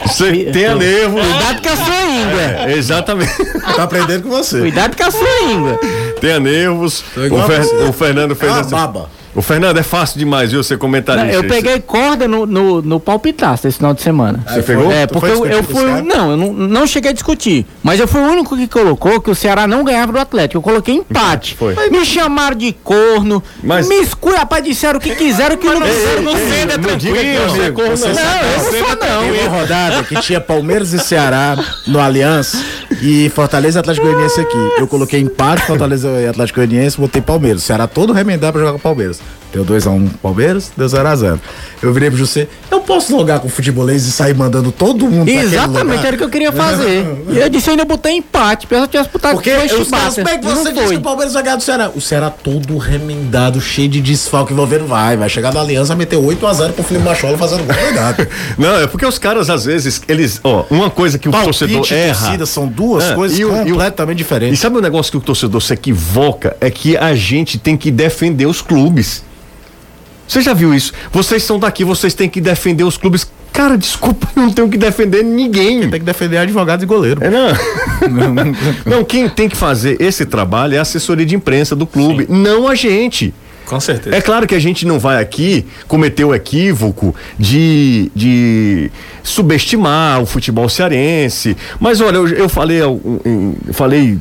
Você 0.06 0.44
tenha 0.52 0.74
nervo. 0.74 1.18
Cuidado 1.18 1.62
com 1.62 1.68
a 1.68 1.76
sua 1.76 2.04
língua. 2.04 2.40
É, 2.42 2.72
exatamente. 2.76 3.32
Tá 3.76 3.82
aprendendo 3.84 4.22
com 4.24 4.28
você. 4.30 4.60
Cuidado 4.60 4.96
com 4.96 5.04
a 5.04 5.10
sua 5.10 5.40
língua. 5.46 5.78
Tenha 6.20 6.38
nervos. 6.40 7.02
O, 7.16 7.42
Fer- 7.46 7.88
o 7.88 7.92
Fernando 7.92 8.32
É 8.32 8.34
fez 8.34 8.52
uma 8.52 8.60
essa- 8.60 8.70
baba. 8.70 9.08
O 9.34 9.40
Fernando 9.40 9.78
é 9.78 9.82
fácil 9.82 10.18
demais, 10.18 10.50
viu? 10.52 10.62
Ser 10.62 10.74
Não, 10.74 10.80
comentarista. 10.80 11.32
eu 11.32 11.44
peguei 11.44 11.80
corda 11.80 12.28
no, 12.28 12.44
no, 12.44 12.82
no 12.82 13.00
palpitaço 13.00 13.66
esse 13.66 13.78
final 13.78 13.94
de 13.94 14.02
semana. 14.02 14.40
Você 14.46 14.62
pegou? 14.62 14.92
É, 14.92 15.06
porque 15.06 15.30
eu, 15.30 15.46
eu 15.46 15.62
fui. 15.62 16.02
Não, 16.02 16.32
eu 16.32 16.36
não, 16.36 16.52
não 16.52 16.86
cheguei 16.86 17.10
a 17.10 17.14
discutir. 17.14 17.64
Mas 17.82 17.98
eu 17.98 18.06
fui 18.06 18.20
o 18.20 18.24
único 18.24 18.54
que 18.56 18.68
colocou 18.68 19.20
que 19.20 19.30
o 19.30 19.34
Ceará 19.34 19.66
não 19.66 19.84
ganhava 19.84 20.12
do 20.12 20.18
Atlético. 20.18 20.58
Eu 20.58 20.62
coloquei 20.62 20.96
empate. 20.96 21.54
Foi. 21.54 21.74
Me 21.90 22.04
chamaram 22.04 22.56
de 22.56 22.72
corno. 22.72 23.42
Mas- 23.62 23.88
Me 23.88 23.96
escura, 24.02 24.38
rapaz, 24.38 24.62
disseram 24.62 24.98
o 24.98 25.00
que 25.00 25.14
quiseram 25.14 25.56
que 25.56 25.66
não 25.66 25.80
Não 25.80 25.86
disseram. 25.86 26.22
não 26.22 26.32
sendo 26.36 26.72
é 26.72 26.76
não 26.76 26.84
tranquilo. 26.84 27.48
você 27.48 27.62
é 27.62 27.70
corno, 27.70 27.96
Você 27.96 28.08
não. 28.08 28.14
Não, 28.14 28.22
eu 28.22 28.58
não 28.58 28.70
sou, 28.70 28.88
não. 28.96 29.22
Teve 29.32 29.48
uma 29.48 29.58
rodada 29.60 30.04
que 30.04 30.20
tinha 30.20 30.40
Palmeiras 30.40 30.92
e 30.92 30.98
Ceará 30.98 31.56
no 31.86 31.98
Aliança 32.00 32.58
e 33.02 33.28
Fortaleza 33.30 33.78
e 33.78 33.80
Atlético 33.80 34.06
Goianiense 34.06 34.40
aqui. 34.40 34.56
Eu 34.78 34.86
coloquei 34.86 35.20
empate, 35.20 35.66
Fortaleza 35.66 36.08
e 36.08 36.26
Atlético 36.28 36.60
Goianiense, 36.60 36.98
botei 36.98 37.20
Palmeiras. 37.20 37.62
O 37.62 37.64
Ceará 37.66 37.86
todo 37.86 38.12
remendado 38.12 38.52
pra 38.52 38.60
jogar 38.60 38.72
com 38.72 38.78
o 38.78 38.82
Palmeiras. 38.82 39.20
Deu 39.52 39.66
2x1 39.66 40.08
Palmeiras, 40.22 40.72
deu 40.74 40.86
0x0. 40.86 41.38
Eu 41.82 41.92
virei 41.92 42.08
pro 42.08 42.18
José, 42.18 42.48
eu 42.70 42.80
posso 42.80 43.14
logar 43.14 43.38
com 43.38 43.48
o 43.48 43.50
futebolês 43.50 44.06
e 44.06 44.10
sair 44.10 44.34
mandando 44.34 44.72
todo 44.72 45.06
mundo 45.06 45.30
pra 45.30 45.42
Exatamente, 45.42 46.06
era 46.06 46.14
o 46.16 46.18
que 46.18 46.24
eu 46.24 46.30
queria 46.30 46.50
fazer. 46.50 47.04
E 47.28 47.38
eu 47.38 47.48
disse, 47.50 47.68
eu 47.68 47.72
ainda 47.72 47.84
botei 47.84 48.16
empate. 48.16 48.66
Pensa 48.66 48.88
que 48.88 48.96
eu 48.96 49.02
tivesse 49.02 49.10
botado 49.12 49.34
Porque 49.34 49.54
dois 49.54 49.72
os 49.72 49.90
caras 49.90 50.14
chibatas. 50.14 50.32
pegam 50.32 50.54
você 50.56 50.64
Não 50.64 50.72
disse 50.72 50.94
que 50.94 50.96
o 50.96 51.02
Palmeiras 51.02 51.34
vai 51.34 51.42
ganhar 51.42 51.56
do 51.56 51.62
Ceará. 51.62 51.90
O 51.94 52.00
Ceará 52.00 52.30
todo 52.30 52.78
remendado, 52.78 53.60
cheio 53.60 53.90
de 53.90 54.00
desfalque 54.00 54.54
envolvendo. 54.54 54.86
Vai, 54.86 55.18
vai 55.18 55.28
chegar 55.28 55.52
da 55.52 55.60
Aliança, 55.60 55.94
meter 55.94 56.16
8x0 56.18 56.72
pro 56.72 56.82
Felipe 56.82 57.04
Machola 57.04 57.36
fazendo 57.36 57.64
gol. 57.64 57.76
Não, 58.56 58.76
é 58.80 58.86
porque 58.86 59.04
os 59.04 59.18
caras, 59.18 59.50
às 59.50 59.66
vezes, 59.66 60.00
eles. 60.08 60.40
Ó, 60.42 60.64
uma 60.70 60.88
coisa 60.88 61.18
que 61.18 61.28
o 61.28 61.32
torcedor 61.32 61.74
Palpite 61.74 61.94
e 61.94 61.96
erra. 61.98 62.18
torcida 62.18 62.46
são 62.46 62.66
duas 62.66 62.91
É, 63.00 63.14
coisas 63.14 63.38
e 63.38 63.42
e 63.42 63.44
o- 63.44 63.50
completamente 63.50 64.18
E 64.18 64.22
diferentes. 64.22 64.58
sabe 64.60 64.76
o 64.78 64.80
negócio 64.80 65.10
que 65.12 65.18
o 65.18 65.20
torcedor 65.20 65.60
se 65.62 65.72
equivoca? 65.72 66.56
É 66.60 66.70
que 66.70 66.96
a 66.96 67.14
gente 67.14 67.58
tem 67.58 67.76
que 67.76 67.90
defender 67.90 68.46
os 68.46 68.60
clubes. 68.60 69.24
Você 70.26 70.40
já 70.40 70.54
viu 70.54 70.72
isso? 70.74 70.92
Vocês 71.12 71.42
são 71.42 71.58
daqui, 71.58 71.84
vocês 71.84 72.14
têm 72.14 72.28
que 72.28 72.40
defender 72.40 72.84
os 72.84 72.96
clubes. 72.96 73.30
Cara, 73.52 73.76
desculpa, 73.76 74.26
eu 74.34 74.42
não 74.44 74.50
tenho 74.52 74.68
que 74.68 74.78
defender 74.78 75.22
ninguém. 75.22 75.80
Tem 75.90 76.00
que 76.00 76.06
defender 76.06 76.38
advogado 76.38 76.82
e 76.82 76.86
goleiro. 76.86 77.22
É, 77.22 77.28
não. 77.28 77.48
não, 78.86 79.04
quem 79.04 79.28
tem 79.28 79.46
que 79.48 79.56
fazer 79.56 80.00
esse 80.00 80.24
trabalho 80.24 80.74
é 80.74 80.78
a 80.78 80.82
assessoria 80.82 81.26
de 81.26 81.34
imprensa 81.36 81.76
do 81.76 81.86
clube, 81.86 82.26
não 82.30 82.66
a 82.66 82.74
gente. 82.74 83.34
Com 83.66 83.80
certeza. 83.80 84.14
É 84.16 84.20
claro 84.20 84.46
que 84.46 84.54
a 84.54 84.58
gente 84.60 84.84
não 84.86 84.98
vai 84.98 85.20
aqui 85.20 85.66
cometer 85.88 86.24
o 86.24 86.34
equívoco 86.34 87.14
de, 87.38 88.10
de 88.14 88.90
subestimar 89.22 90.20
o 90.20 90.26
futebol 90.26 90.68
cearense. 90.68 91.56
Mas 91.80 92.00
olha, 92.00 92.16
eu, 92.16 92.28
eu 92.28 92.48
falei, 92.48 92.82
ao- 92.82 93.00
em- 93.24 93.56
falei 93.72 94.18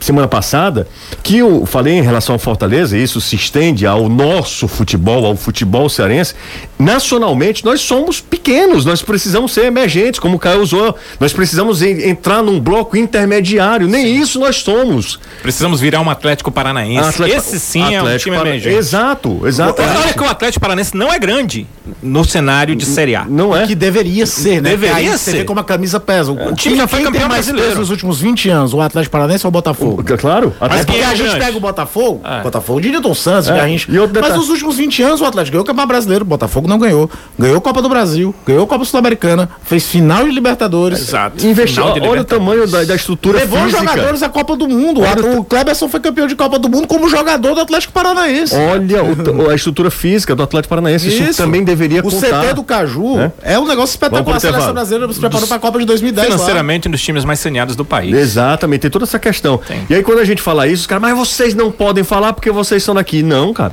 semana 0.00 0.26
passada 0.26 0.88
que 1.22 1.38
eu 1.38 1.64
falei 1.66 1.94
em 1.94 2.02
relação 2.02 2.34
ao 2.34 2.38
Fortaleza, 2.38 2.96
e 2.96 3.02
isso 3.02 3.20
se 3.20 3.36
estende 3.36 3.86
ao 3.86 4.08
nosso 4.08 4.66
futebol, 4.66 5.24
ao 5.26 5.36
futebol 5.36 5.88
cearense. 5.88 6.34
Nacionalmente, 6.78 7.64
nós 7.64 7.80
somos 7.82 8.20
pequenos, 8.20 8.84
nós 8.84 9.02
precisamos 9.02 9.52
ser 9.52 9.66
emergentes, 9.66 10.18
como 10.18 10.36
o 10.36 10.38
Caio 10.38 10.62
usou. 10.62 10.96
Nós 11.20 11.32
precisamos 11.32 11.82
en- 11.82 12.08
entrar 12.08 12.42
num 12.42 12.58
bloco 12.58 12.96
intermediário. 12.96 13.86
Nem 13.86 14.16
isso 14.16 14.40
nós 14.40 14.56
somos. 14.56 15.20
Precisamos 15.42 15.80
virar 15.80 16.00
um 16.00 16.08
Atlético 16.10 16.50
Paranaense. 16.50 17.08
Atlético- 17.10 17.38
Esse 17.38 17.60
sim 17.60 17.82
é 17.94 17.98
um 17.98 18.04
Atlético 18.06 18.30
time 18.34 18.36
emergente. 18.48 18.76
Exato, 18.80 19.40
exato. 19.46 19.80
Olha 19.82 20.12
que 20.12 20.20
o 20.22 20.28
Atlético 20.28 20.60
Paranaense 20.60 20.96
não 20.96 21.12
é 21.12 21.18
grande 21.18 21.66
no 22.02 22.24
cenário 22.24 22.74
de 22.74 22.84
Série 22.84 23.14
A. 23.14 23.24
Não 23.24 23.54
é? 23.56 23.66
Que 23.66 23.74
deveria 23.74 24.26
ser, 24.26 24.60
né? 24.62 24.70
Deveria 24.70 24.96
aí 24.96 25.08
Você 25.08 25.18
ser. 25.30 25.36
vê 25.38 25.44
como 25.44 25.60
a 25.60 25.64
camisa 25.64 26.00
pesa. 26.00 26.32
O 26.32 26.54
time 26.54 26.76
já 26.76 26.86
foi 26.88 27.02
campeão 27.02 27.28
mais 27.28 27.46
brasileiro. 27.46 27.78
nos 27.78 27.90
últimos 27.90 28.20
20 28.20 28.48
anos, 28.48 28.72
o 28.74 28.80
Atlético 28.80 29.12
Paranaense 29.12 29.46
ou 29.46 29.48
o 29.48 29.52
Botafogo? 29.52 30.02
Claro. 30.18 30.54
É 30.60 30.64
Até 30.64 30.84
porque 30.84 31.00
é 31.00 31.04
a 31.04 31.14
gente 31.14 31.36
pega 31.38 31.56
o 31.56 31.60
Botafogo, 31.60 32.20
É. 32.24 32.42
Botafogo 32.42 32.80
de 32.80 32.90
Newton 32.90 33.14
Santos, 33.14 33.48
É. 33.48 33.54
Garrincha. 33.56 33.86
E 33.90 33.98
outro 33.98 34.20
Mas 34.20 34.34
nos 34.34 34.48
últimos 34.48 34.76
20 34.76 35.02
anos 35.02 35.20
o 35.20 35.24
Atlético 35.24 35.52
ganhou 35.52 35.62
o 35.62 35.66
Campeonato 35.66 35.88
Brasileiro, 35.88 36.24
o 36.24 36.28
Botafogo 36.28 36.66
não 36.68 36.78
ganhou. 36.78 37.10
Ganhou 37.38 37.58
a 37.58 37.60
Copa 37.60 37.82
do 37.82 37.88
Brasil, 37.88 38.34
ganhou 38.46 38.64
a 38.64 38.66
Copa 38.66 38.84
Sul-Americana, 38.84 39.48
fez 39.62 39.86
final 39.86 40.24
de 40.24 40.30
Libertadores. 40.30 41.00
Exato. 41.00 41.44
Investiu, 41.46 41.84
olha 41.84 42.22
o 42.22 42.24
tamanho 42.24 42.66
da, 42.66 42.84
da 42.84 42.94
estrutura 42.94 43.38
Levou 43.38 43.58
física. 43.64 43.80
jogadores 43.80 44.22
à 44.22 44.28
Copa 44.28 44.56
do 44.56 44.68
Mundo. 44.68 45.00
O 45.38 45.44
Kleberson 45.44 45.88
foi 45.88 46.00
campeão 46.00 46.26
de 46.26 46.34
Copa 46.36 46.58
do 46.58 46.68
Mundo 46.68 46.86
como 46.86 47.08
jogador 47.08 47.54
do 47.54 47.60
Atlético 47.60 47.92
Paranaense. 47.92 48.54
Olha 48.72 49.02
o 49.04 49.50
a 49.50 49.54
estrutura 49.54 49.90
física 49.90 50.34
do 50.34 50.42
Atlético 50.42 50.68
Paranaense. 50.70 51.08
Isso, 51.08 51.42
também 51.42 51.62
deveria 51.64 52.00
o 52.00 52.02
contar. 52.04 52.42
CT 52.42 52.54
do 52.54 52.62
Caju 52.64 53.18
É? 53.18 53.32
é, 53.54 53.58
um 53.58 53.66
negócio 53.66 53.94
espetacular. 53.94 54.36
A 54.36 54.40
seleção 54.40 54.72
brasileira 54.72 55.12
se 55.12 55.20
preparou 55.20 55.46
para 55.46 55.56
a 55.56 55.60
Copa 55.60 55.78
de 55.78 55.84
2010. 55.86 56.28
lá. 56.28 56.34
Financeiramente, 56.34 56.88
um 56.88 56.90
dos 56.90 57.00
times 57.02 57.24
mais 57.24 57.38
saneados 57.40 57.76
do 57.76 57.84
país. 57.84 58.14
Exatamente, 58.14 58.80
tem 58.82 58.90
toda 58.90 59.04
essa 59.04 59.18
questão. 59.18 59.58
Tem. 59.58 59.86
E 59.88 59.94
aí 59.94 60.02
quando 60.02 60.18
a 60.18 60.24
gente 60.24 60.42
fala 60.42 60.66
isso, 60.66 60.82
os 60.82 60.86
caras, 60.86 61.02
mas 61.02 61.16
vocês 61.16 61.54
não 61.54 61.70
podem 61.70 62.04
falar 62.04 62.32
porque 62.32 62.50
vocês 62.50 62.82
são 62.82 62.94
daqui. 62.94 63.22
Não, 63.22 63.52
cara. 63.52 63.72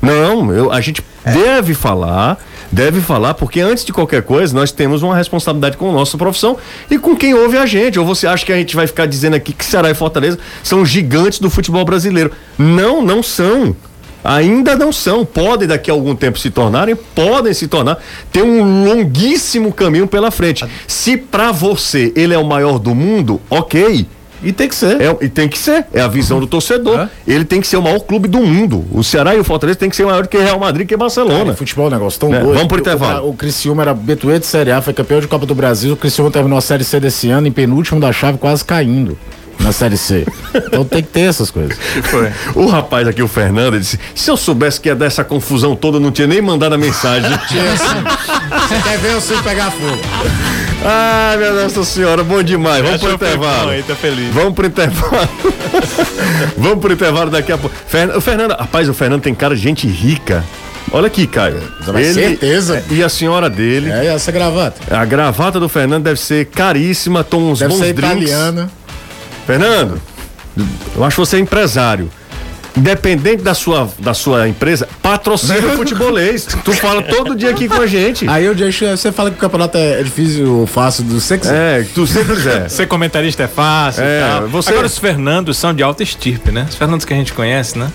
Não, 0.00 0.52
eu- 0.52 0.72
a 0.72 0.80
gente 0.80 1.00
deve 1.24 1.74
falar, 1.74 2.36
deve 2.72 3.00
falar, 3.00 3.34
porque 3.34 3.60
antes 3.60 3.84
de 3.84 3.92
qualquer 3.92 4.22
coisa, 4.22 4.52
nós 4.52 4.72
temos 4.72 5.00
uma 5.02 5.14
responsabilidade 5.14 5.76
com 5.76 5.88
a 5.90 5.92
nossa 5.92 6.18
profissão 6.18 6.56
e 6.90 6.98
com 6.98 7.14
quem 7.14 7.34
ouve 7.34 7.56
a 7.56 7.66
gente. 7.66 7.98
Ou 8.00 8.04
você 8.04 8.26
acha 8.26 8.44
que 8.44 8.52
a 8.52 8.56
gente 8.56 8.74
vai 8.74 8.88
ficar 8.88 9.06
dizendo 9.06 9.36
aqui 9.36 9.52
que 9.52 9.64
Ceará 9.64 9.90
e 9.90 9.94
Fortaleza 9.94 10.38
são 10.64 10.84
gigantes 10.84 11.38
do 11.38 11.48
futebol 11.48 11.84
brasileiro? 11.84 12.32
Não, 12.58 13.00
não 13.00 13.22
são. 13.22 13.76
Ainda 14.24 14.76
não 14.76 14.92
são. 14.92 15.24
Podem 15.24 15.66
daqui 15.68 15.90
a 15.90 15.94
algum 15.94 16.14
tempo 16.14 16.38
se 16.38 16.50
tornarem, 16.50 16.96
podem 17.14 17.52
se 17.52 17.66
tornar. 17.66 17.98
Tem 18.30 18.42
um 18.42 18.84
longuíssimo 18.84 19.72
caminho 19.72 20.06
pela 20.06 20.30
frente. 20.30 20.64
Se 20.86 21.16
pra 21.16 21.52
você 21.52 22.12
ele 22.14 22.32
é 22.34 22.38
o 22.38 22.44
maior 22.44 22.78
do 22.78 22.94
mundo, 22.94 23.40
ok. 23.50 24.06
E 24.44 24.50
tem 24.52 24.68
que 24.68 24.74
ser. 24.74 25.00
É, 25.00 25.16
e 25.20 25.28
tem 25.28 25.48
que 25.48 25.56
ser, 25.56 25.86
é 25.94 26.00
a 26.00 26.08
visão 26.08 26.40
do 26.40 26.48
torcedor. 26.48 27.08
Ele 27.28 27.44
tem 27.44 27.60
que 27.60 27.66
ser 27.66 27.76
o 27.76 27.82
maior 27.82 28.00
clube 28.00 28.26
do 28.26 28.40
mundo. 28.40 28.84
O 28.90 29.04
Ceará 29.04 29.36
e 29.36 29.38
o 29.38 29.44
Fortaleza 29.44 29.78
tem 29.78 29.88
que 29.88 29.94
ser 29.94 30.04
maior 30.04 30.22
do 30.24 30.28
que 30.28 30.36
Real 30.36 30.58
Madrid 30.58 30.84
que 30.84 30.94
Cara, 30.96 30.98
Barcelona. 30.98 31.52
em 31.52 31.54
futebol 31.54 31.84
é 31.84 31.88
um 31.88 31.92
negócio 31.92 32.18
tão 32.18 32.34
É, 32.34 32.40
doido. 32.40 32.54
vamos 32.54 32.66
pro 32.68 32.78
intervalo. 32.80 33.26
O, 33.26 33.30
o 33.30 33.34
Criciúma 33.34 33.82
era 33.82 33.94
Betuê 33.94 34.40
de 34.40 34.46
Série 34.46 34.72
A, 34.72 34.82
foi 34.82 34.92
campeão 34.92 35.20
de 35.20 35.28
Copa 35.28 35.46
do 35.46 35.54
Brasil. 35.54 35.92
O 35.92 35.96
Criciúma 35.96 36.28
terminou 36.28 36.58
a 36.58 36.60
Série 36.60 36.82
C 36.82 36.98
desse 36.98 37.30
ano, 37.30 37.46
em 37.46 37.52
penúltimo 37.52 38.00
da 38.00 38.12
chave, 38.12 38.36
quase 38.36 38.64
caindo 38.64 39.16
na 39.62 39.72
Série 39.72 39.96
C. 39.96 40.26
Então 40.54 40.84
tem 40.84 41.02
que 41.02 41.08
ter 41.08 41.20
essas 41.22 41.50
coisas. 41.50 41.76
Foi. 42.04 42.30
O 42.54 42.66
rapaz 42.66 43.06
aqui, 43.08 43.22
o 43.22 43.28
Fernando, 43.28 43.74
ele 43.74 43.80
disse: 43.80 43.98
se 44.14 44.30
eu 44.30 44.36
soubesse 44.36 44.80
que 44.80 44.88
ia 44.88 44.94
dar 44.94 45.06
essa 45.06 45.22
confusão 45.24 45.74
toda, 45.76 45.96
eu 45.96 46.00
não 46.00 46.10
tinha 46.10 46.26
nem 46.26 46.42
mandado 46.42 46.74
a 46.74 46.78
mensagem. 46.78 47.30
Você 47.48 48.82
quer 48.82 48.98
ver 48.98 49.14
você 49.14 49.34
pegar 49.42 49.70
fogo? 49.70 49.98
Ai, 50.84 51.36
minha 51.36 51.52
Nossa 51.52 51.84
Senhora, 51.84 52.22
bom 52.24 52.42
demais. 52.42 52.82
Vamos 52.82 53.00
pro 53.00 53.12
intervalo. 53.12 53.70
aí, 53.70 53.82
tá 53.82 53.94
feliz. 53.94 54.32
Vamos 54.34 54.54
pro 54.54 54.66
intervalo. 54.66 55.28
Vamos 56.56 56.78
pro 56.80 56.92
intervalo 56.92 57.30
daqui 57.30 57.52
a 57.52 57.58
pouco. 57.58 57.74
Fer- 57.86 58.16
O 58.16 58.20
Fernando, 58.20 58.52
rapaz, 58.52 58.88
o 58.88 58.94
Fernando 58.94 59.22
tem 59.22 59.34
cara 59.34 59.54
de 59.54 59.62
gente 59.62 59.86
rica. 59.86 60.44
Olha 60.90 61.06
aqui, 61.06 61.26
Caio. 61.26 61.62
Mas 61.92 62.14
certeza. 62.14 62.82
E 62.90 63.02
a 63.02 63.08
senhora 63.08 63.48
dele. 63.48 63.90
É, 63.90 64.04
e 64.04 64.06
essa 64.08 64.30
gravata? 64.32 64.80
A 64.94 65.04
gravata 65.04 65.58
do 65.58 65.68
Fernando 65.68 66.04
deve 66.04 66.20
ser 66.20 66.46
caríssima, 66.46 67.24
toma 67.24 67.46
uns 67.46 67.60
Deve 67.60 67.72
bons 67.72 67.80
ser 67.80 67.92
drinks. 67.94 68.28
italiana. 68.30 68.70
Fernando, 69.46 70.00
eu 70.96 71.04
acho 71.04 71.16
que 71.16 71.20
você 71.26 71.36
é 71.36 71.40
empresário. 71.40 72.10
Independente 72.74 73.42
da 73.42 73.52
sua, 73.52 73.86
da 73.98 74.14
sua 74.14 74.48
empresa, 74.48 74.88
patrocina 75.02 75.58
o 75.58 75.76
futebolês. 75.76 76.46
Tu 76.64 76.72
fala 76.72 77.02
todo 77.02 77.34
dia 77.36 77.50
aqui 77.50 77.68
com 77.68 77.82
a 77.82 77.86
gente. 77.86 78.26
Aí 78.26 78.46
eu 78.46 78.54
deixo, 78.54 78.86
você 78.86 79.12
fala 79.12 79.30
que 79.30 79.36
o 79.36 79.38
campeonato 79.38 79.76
é, 79.76 80.02
difícil 80.02 80.60
ou 80.60 80.66
fácil 80.66 81.04
do 81.04 81.20
sexo. 81.20 81.50
É, 81.52 81.84
tu 81.94 82.06
sempre 82.06 82.34
quiser. 82.34 82.68
Ser 82.72 82.86
comentarista 82.86 83.42
é 83.42 83.46
fácil 83.48 84.02
É, 84.02 84.18
e 84.20 84.22
tal. 84.38 84.48
você- 84.48 84.70
Agora 84.70 84.86
os 84.86 84.96
Fernandos 84.96 85.58
são 85.58 85.74
de 85.74 85.82
alta 85.82 86.02
estirpe, 86.02 86.50
né? 86.50 86.66
Os 86.66 86.76
Fernandos 86.76 87.04
que 87.04 87.12
a 87.12 87.16
gente 87.16 87.34
conhece, 87.34 87.76
né? 87.78 87.90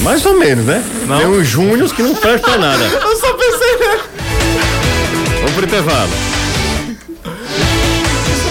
Mais 0.00 0.26
ou 0.26 0.36
menos, 0.36 0.64
né? 0.64 0.82
Não. 1.06 1.18
Tem 1.18 1.26
uns 1.28 1.46
júniors 1.46 1.92
que 1.92 2.02
não 2.02 2.14
prestam 2.16 2.58
nada. 2.58 2.82
Eu 3.04 3.16
só 3.16 3.32
pensei. 3.34 4.00
Vamos 5.42 5.52
pro 5.52 5.64
intervalo. 5.64 6.10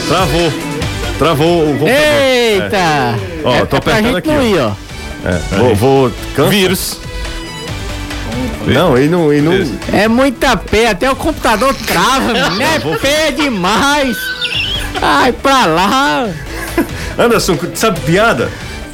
Travou. 0.07 0.70
Travou 1.22 1.65
o 1.65 1.78
computador. 1.78 2.01
Eita! 2.01 3.15
Ó, 3.43 3.53
é, 3.53 3.65
tô 3.67 3.78
é 3.78 3.80
pra 3.80 3.93
apertando 3.93 4.05
gente 4.05 4.17
aqui, 4.17 4.28
não 4.30 4.39
ó. 4.39 4.41
ir, 4.41 4.59
ó. 4.59 4.72
É, 5.24 5.55
vou, 5.55 5.76
vou 5.76 6.11
cansa. 6.36 6.49
Vírus. 6.49 6.97
Não, 8.65 8.97
e 8.97 9.07
não, 9.07 9.32
e 9.32 9.39
não. 9.39 9.53
É 9.93 10.07
muita 10.07 10.57
P, 10.57 10.88
até 10.88 11.11
o 11.11 11.15
computador 11.15 11.76
trava, 11.86 12.34
menino. 12.34 12.63
É 12.63 12.97
P 12.97 13.34
demais. 13.34 14.17
Ai, 14.99 15.32
pra 15.32 15.67
lá. 15.67 16.28
Anderson, 17.19 17.55
sabe 17.76 17.99
piada? 17.99 18.49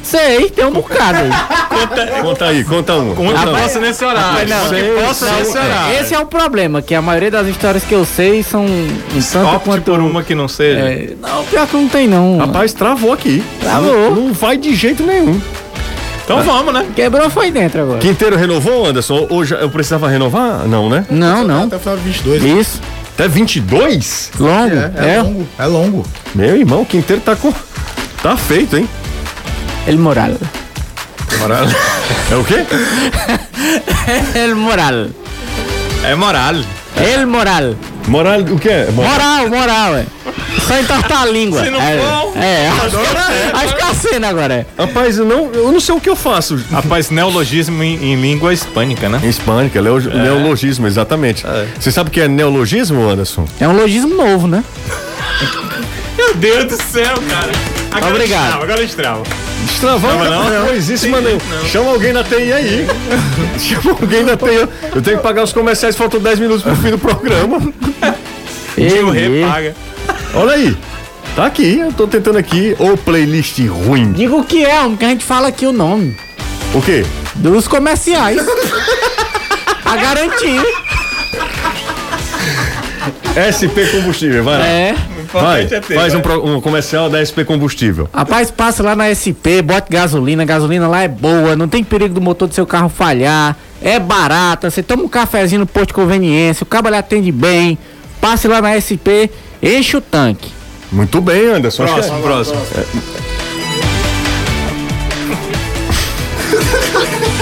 Sei, 0.08 0.48
tem 0.48 0.64
um 0.64 0.72
bocado 0.72 1.18
aí. 1.18 2.22
Conta 2.22 2.46
aí, 2.46 2.64
conta 2.64 2.94
um. 2.94 3.14
Conta 3.14 3.50
um. 3.50 3.54
possa 3.54 3.78
nesse 3.78 4.02
horário. 4.02 4.48
Não, 4.48 4.68
sei, 4.70 4.90
possa 4.92 5.30
nesse 5.32 5.58
horário. 5.58 6.00
Esse 6.00 6.14
é 6.14 6.18
o 6.18 6.24
problema, 6.24 6.80
que 6.80 6.94
a 6.94 7.02
maioria 7.02 7.30
das 7.30 7.46
histórias 7.46 7.84
que 7.84 7.94
eu 7.94 8.06
sei 8.06 8.42
são 8.42 8.64
um 8.64 8.88
tanto 9.30 9.46
Opte 9.48 9.64
quanto... 9.68 9.82
por 9.82 10.00
uma 10.00 10.22
que 10.22 10.34
não 10.34 10.48
seja. 10.48 10.80
É, 10.80 11.14
não, 11.20 11.44
pior 11.44 11.66
que 11.66 11.76
não 11.76 11.88
tem 11.88 12.08
não. 12.08 12.38
Rapaz, 12.38 12.72
travou 12.72 13.12
aqui. 13.12 13.44
Travou. 13.60 13.92
Não, 13.92 14.14
não 14.14 14.32
vai 14.32 14.56
de 14.56 14.74
jeito 14.74 15.02
nenhum. 15.02 15.38
Então 16.24 16.42
vamos, 16.42 16.72
né? 16.72 16.86
Quebrou 16.96 17.28
foi 17.28 17.50
dentro 17.50 17.82
agora. 17.82 17.98
Quinteiro 17.98 18.36
renovou, 18.36 18.86
Anderson? 18.86 19.26
Hoje 19.28 19.54
eu 19.54 19.68
precisava 19.68 20.08
renovar? 20.08 20.66
Não, 20.66 20.88
né? 20.88 21.04
Não, 21.10 21.44
não. 21.44 21.64
Até 21.64 21.76
o 21.76 21.78
final 21.80 21.96
de 21.98 22.02
22. 22.02 22.42
Isso. 22.44 22.80
Até 23.14 23.28
22? 23.28 24.30
Longo. 24.38 24.74
É, 24.74 25.16
É, 25.16 25.22
longo. 25.22 25.48
É 25.58 25.66
longo. 25.66 26.06
Meu 26.34 26.56
irmão, 26.56 26.80
o 26.82 26.86
Quinteiro 26.86 27.20
tá 27.20 27.36
com. 27.36 27.52
Tá 28.22 28.36
feito, 28.36 28.76
hein? 28.76 28.88
El 29.88 29.98
Moral. 29.98 30.36
É 32.30 32.36
o 32.36 32.44
quê? 32.44 32.64
El 34.34 34.54
Moral. 34.54 35.08
É 36.04 36.14
moral. 36.14 36.64
El 36.96 37.26
Moral. 37.26 37.74
Moral, 38.06 38.40
o 38.42 38.58
quê? 38.58 38.86
Moral. 38.92 39.12
Moral, 39.12 39.48
moral, 39.48 39.96
é. 39.96 40.06
Só 40.66 40.78
entortar 40.78 41.22
a 41.22 41.26
língua. 41.26 41.64
Se 41.64 41.70
não 41.70 41.80
é, 41.80 41.98
for, 41.98 42.36
é, 42.38 42.68
acho 42.68 42.90
que, 42.90 43.56
acho 43.56 43.76
que 43.76 43.82
é 43.82 43.86
a 43.86 43.94
cena 43.94 44.28
agora 44.28 44.54
é. 44.54 44.66
Rapaz, 44.82 45.18
eu 45.18 45.24
não, 45.24 45.50
eu 45.52 45.72
não 45.72 45.80
sei 45.80 45.94
o 45.94 46.00
que 46.00 46.08
eu 46.08 46.16
faço. 46.16 46.56
Rapaz, 46.70 47.10
neologismo 47.10 47.82
em, 47.82 48.12
em 48.12 48.20
língua 48.20 48.52
hispânica, 48.52 49.08
né? 49.08 49.20
Hispânica, 49.24 49.80
leo- 49.80 50.00
neologismo, 50.00 50.86
exatamente. 50.86 51.44
Você 51.78 51.90
sabe 51.90 52.08
o 52.08 52.12
que 52.12 52.20
é 52.20 52.28
neologismo, 52.28 53.08
Anderson? 53.08 53.46
É 53.60 53.66
um 53.68 53.76
logismo 53.76 54.14
novo, 54.14 54.46
né? 54.46 54.62
Meu 56.18 56.34
Deus 56.34 56.64
do 56.66 56.82
céu, 56.82 57.14
cara. 57.30 57.52
Agora 57.92 58.14
Obrigado. 58.14 58.42
Estrava, 58.44 58.64
agora 58.64 58.82
estrava. 58.82 59.22
Destravando 59.66 60.24
Não, 60.24 60.50
não. 60.50 60.66
coisíssima 60.66 61.20
nenhuma. 61.20 61.40
Chama 61.70 61.90
alguém 61.92 62.12
na 62.12 62.24
TI 62.24 62.52
aí. 62.52 62.86
Chama 63.58 63.92
alguém 63.92 64.24
na 64.24 64.36
TI. 64.36 64.68
Eu 64.94 65.00
tenho 65.02 65.16
que 65.18 65.22
pagar 65.22 65.44
os 65.44 65.52
comerciais, 65.52 65.96
faltam 65.96 66.20
10 66.20 66.40
minutos 66.40 66.62
pro 66.62 66.74
fim 66.76 66.90
do 66.90 66.98
programa. 66.98 67.60
Tio 68.74 69.14
Ei, 69.14 69.28
Rê 69.28 69.38
ei. 69.38 69.44
paga. 69.46 69.76
Olha 70.34 70.52
aí. 70.54 70.76
Tá 71.36 71.46
aqui, 71.46 71.78
eu 71.78 71.92
tô 71.92 72.06
tentando 72.08 72.36
aqui. 72.38 72.74
Ô 72.78 72.96
playlist 72.96 73.58
ruim. 73.68 74.12
Diga 74.12 74.34
o 74.34 74.44
que 74.44 74.64
é, 74.64 74.80
homem, 74.80 74.96
que 74.96 75.04
a 75.04 75.08
gente 75.08 75.24
fala 75.24 75.48
aqui 75.48 75.66
o 75.66 75.72
nome. 75.72 76.16
O 76.74 76.82
quê? 76.82 77.04
Dos 77.36 77.68
comerciais. 77.68 78.38
a 79.84 79.96
garantir. 79.96 80.60
SP 83.38 83.86
Combustível, 83.92 84.42
vai 84.42 84.58
lá. 84.58 84.66
É. 84.66 84.94
Vai, 85.32 85.62
é 85.62 85.66
ter, 85.66 85.82
faz 85.82 86.14
um, 86.14 86.18
um 86.56 86.60
comercial 86.60 87.08
da 87.10 87.24
SP 87.24 87.44
Combustível. 87.44 88.08
Rapaz, 88.12 88.50
passa 88.50 88.82
lá 88.82 88.96
na 88.96 89.12
SP, 89.12 89.62
bote 89.62 89.88
gasolina, 89.90 90.42
a 90.42 90.46
gasolina 90.46 90.88
lá 90.88 91.02
é 91.02 91.08
boa, 91.08 91.54
não 91.56 91.68
tem 91.68 91.84
perigo 91.84 92.14
do 92.14 92.20
motor 92.20 92.48
do 92.48 92.54
seu 92.54 92.66
carro 92.66 92.88
falhar, 92.88 93.56
é 93.82 93.98
barata, 93.98 94.70
você 94.70 94.82
toma 94.82 95.04
um 95.04 95.08
cafezinho 95.08 95.60
no 95.60 95.66
posto 95.66 95.88
de 95.88 95.94
conveniência, 95.94 96.64
o 96.64 96.66
cabo 96.66 96.88
lhe 96.88 96.96
atende 96.96 97.30
bem, 97.32 97.76
passe 98.20 98.48
lá 98.48 98.60
na 98.62 98.74
SP, 98.80 99.30
enche 99.62 99.96
o 99.96 100.00
tanque. 100.00 100.50
Muito 100.90 101.20
bem, 101.20 101.46
Anderson. 101.50 101.84
Acho 101.84 101.94
que 101.94 102.00
é- 102.00 102.02
Próximo, 102.02 102.22
próximo. 102.22 102.60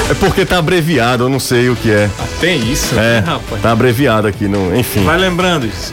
É 0.09 0.15
porque 0.15 0.45
tá 0.45 0.59
abreviado, 0.59 1.25
eu 1.25 1.29
não 1.29 1.41
sei 1.41 1.69
o 1.69 1.75
que 1.77 1.91
é. 1.91 2.09
Tem 2.41 2.59
isso, 2.71 2.95
É, 2.95 3.21
né, 3.21 3.25
rapaz? 3.27 3.61
tá 3.63 3.73
abreviado 3.73 4.29
aqui, 4.29 4.47
no, 4.47 4.75
enfim. 4.77 5.03
Vai 5.05 5.17
lembrando 5.19 5.67
isso. 5.67 5.93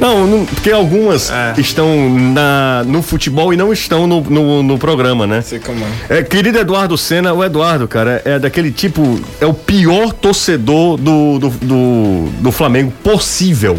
Não, 0.00 0.26
não, 0.26 0.44
porque 0.44 0.70
algumas 0.70 1.30
É. 1.30 1.54
estão 1.58 2.10
na, 2.10 2.82
no 2.86 3.02
futebol 3.02 3.52
e 3.52 3.56
não 3.56 3.72
estão 3.72 4.06
no, 4.06 4.20
no, 4.22 4.62
no 4.62 4.78
programa, 4.78 5.26
né? 5.26 5.42
Sei 5.42 5.58
como 5.60 5.78
é. 6.08 6.18
É, 6.18 6.22
querido 6.22 6.58
Eduardo 6.58 6.98
Senna, 6.98 7.32
o 7.32 7.44
Eduardo, 7.44 7.86
cara, 7.86 8.20
é 8.24 8.38
daquele 8.38 8.72
tipo. 8.72 9.20
É 9.40 9.46
o 9.46 9.54
pior 9.54 10.12
torcedor 10.12 10.96
do, 10.96 11.38
do, 11.38 11.48
do, 11.50 12.28
do 12.40 12.52
Flamengo 12.52 12.92
possível. 13.02 13.78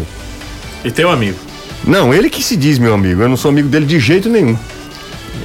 E 0.84 0.90
teu 0.90 1.10
amigo. 1.10 1.38
Não, 1.86 2.14
ele 2.14 2.30
que 2.30 2.42
se 2.42 2.56
diz, 2.56 2.78
meu 2.78 2.94
amigo. 2.94 3.20
Eu 3.20 3.28
não 3.28 3.36
sou 3.36 3.50
amigo 3.50 3.68
dele 3.68 3.84
de 3.84 3.98
jeito 3.98 4.28
nenhum. 4.28 4.56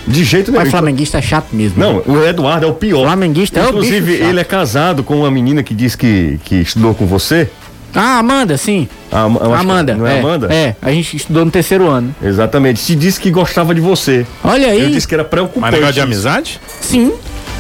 De 0.08 0.24
jeito 0.24 0.52
nenhum. 0.52 0.64
Mas 0.64 0.72
flamenguista 0.72 1.18
é 1.18 1.22
chato 1.22 1.48
mesmo. 1.52 1.78
Não, 1.78 2.02
o 2.06 2.24
Eduardo 2.26 2.66
é 2.66 2.70
o 2.70 2.74
pior. 2.74 3.06
Flamenguista 3.06 3.60
é 3.60 3.66
o 3.66 3.70
Inclusive, 3.70 4.14
ele 4.14 4.40
é 4.40 4.44
casado 4.44 5.04
com 5.04 5.18
uma 5.18 5.32
menina 5.32 5.62
que 5.62 5.74
diz 5.74 5.96
que, 5.96 6.40
que 6.46 6.56
estudou 6.56 6.94
com 6.96 7.06
você. 7.06 7.50
Ah, 7.96 8.20
Amanda, 8.20 8.58
sim. 8.58 8.88
A, 9.12 9.22
eu 9.22 9.32
que- 9.32 9.54
Amanda. 9.62 9.96
Não 9.96 10.06
é, 10.08 10.20
Amanda? 10.20 10.54
É, 10.54 10.76
a 10.82 10.92
gente 10.92 11.18
estudou 11.18 11.44
no 11.46 11.52
terceiro 11.52 11.88
ano. 11.88 12.14
Exatamente. 12.24 12.80
Se 12.80 12.96
disse 12.96 13.20
que 13.20 13.32
gostava 13.32 13.74
de 13.74 13.82
você. 13.82 14.26
Olha 14.44 14.68
Eu 14.76 14.86
aí, 14.88 14.92
disse 14.92 15.08
que 15.08 15.14
era 15.16 15.24
preocupante. 15.26 15.62
Mas 15.62 15.72
negócio 15.74 15.94
de 15.96 16.02
amizade? 16.02 16.60
sim, 16.82 17.12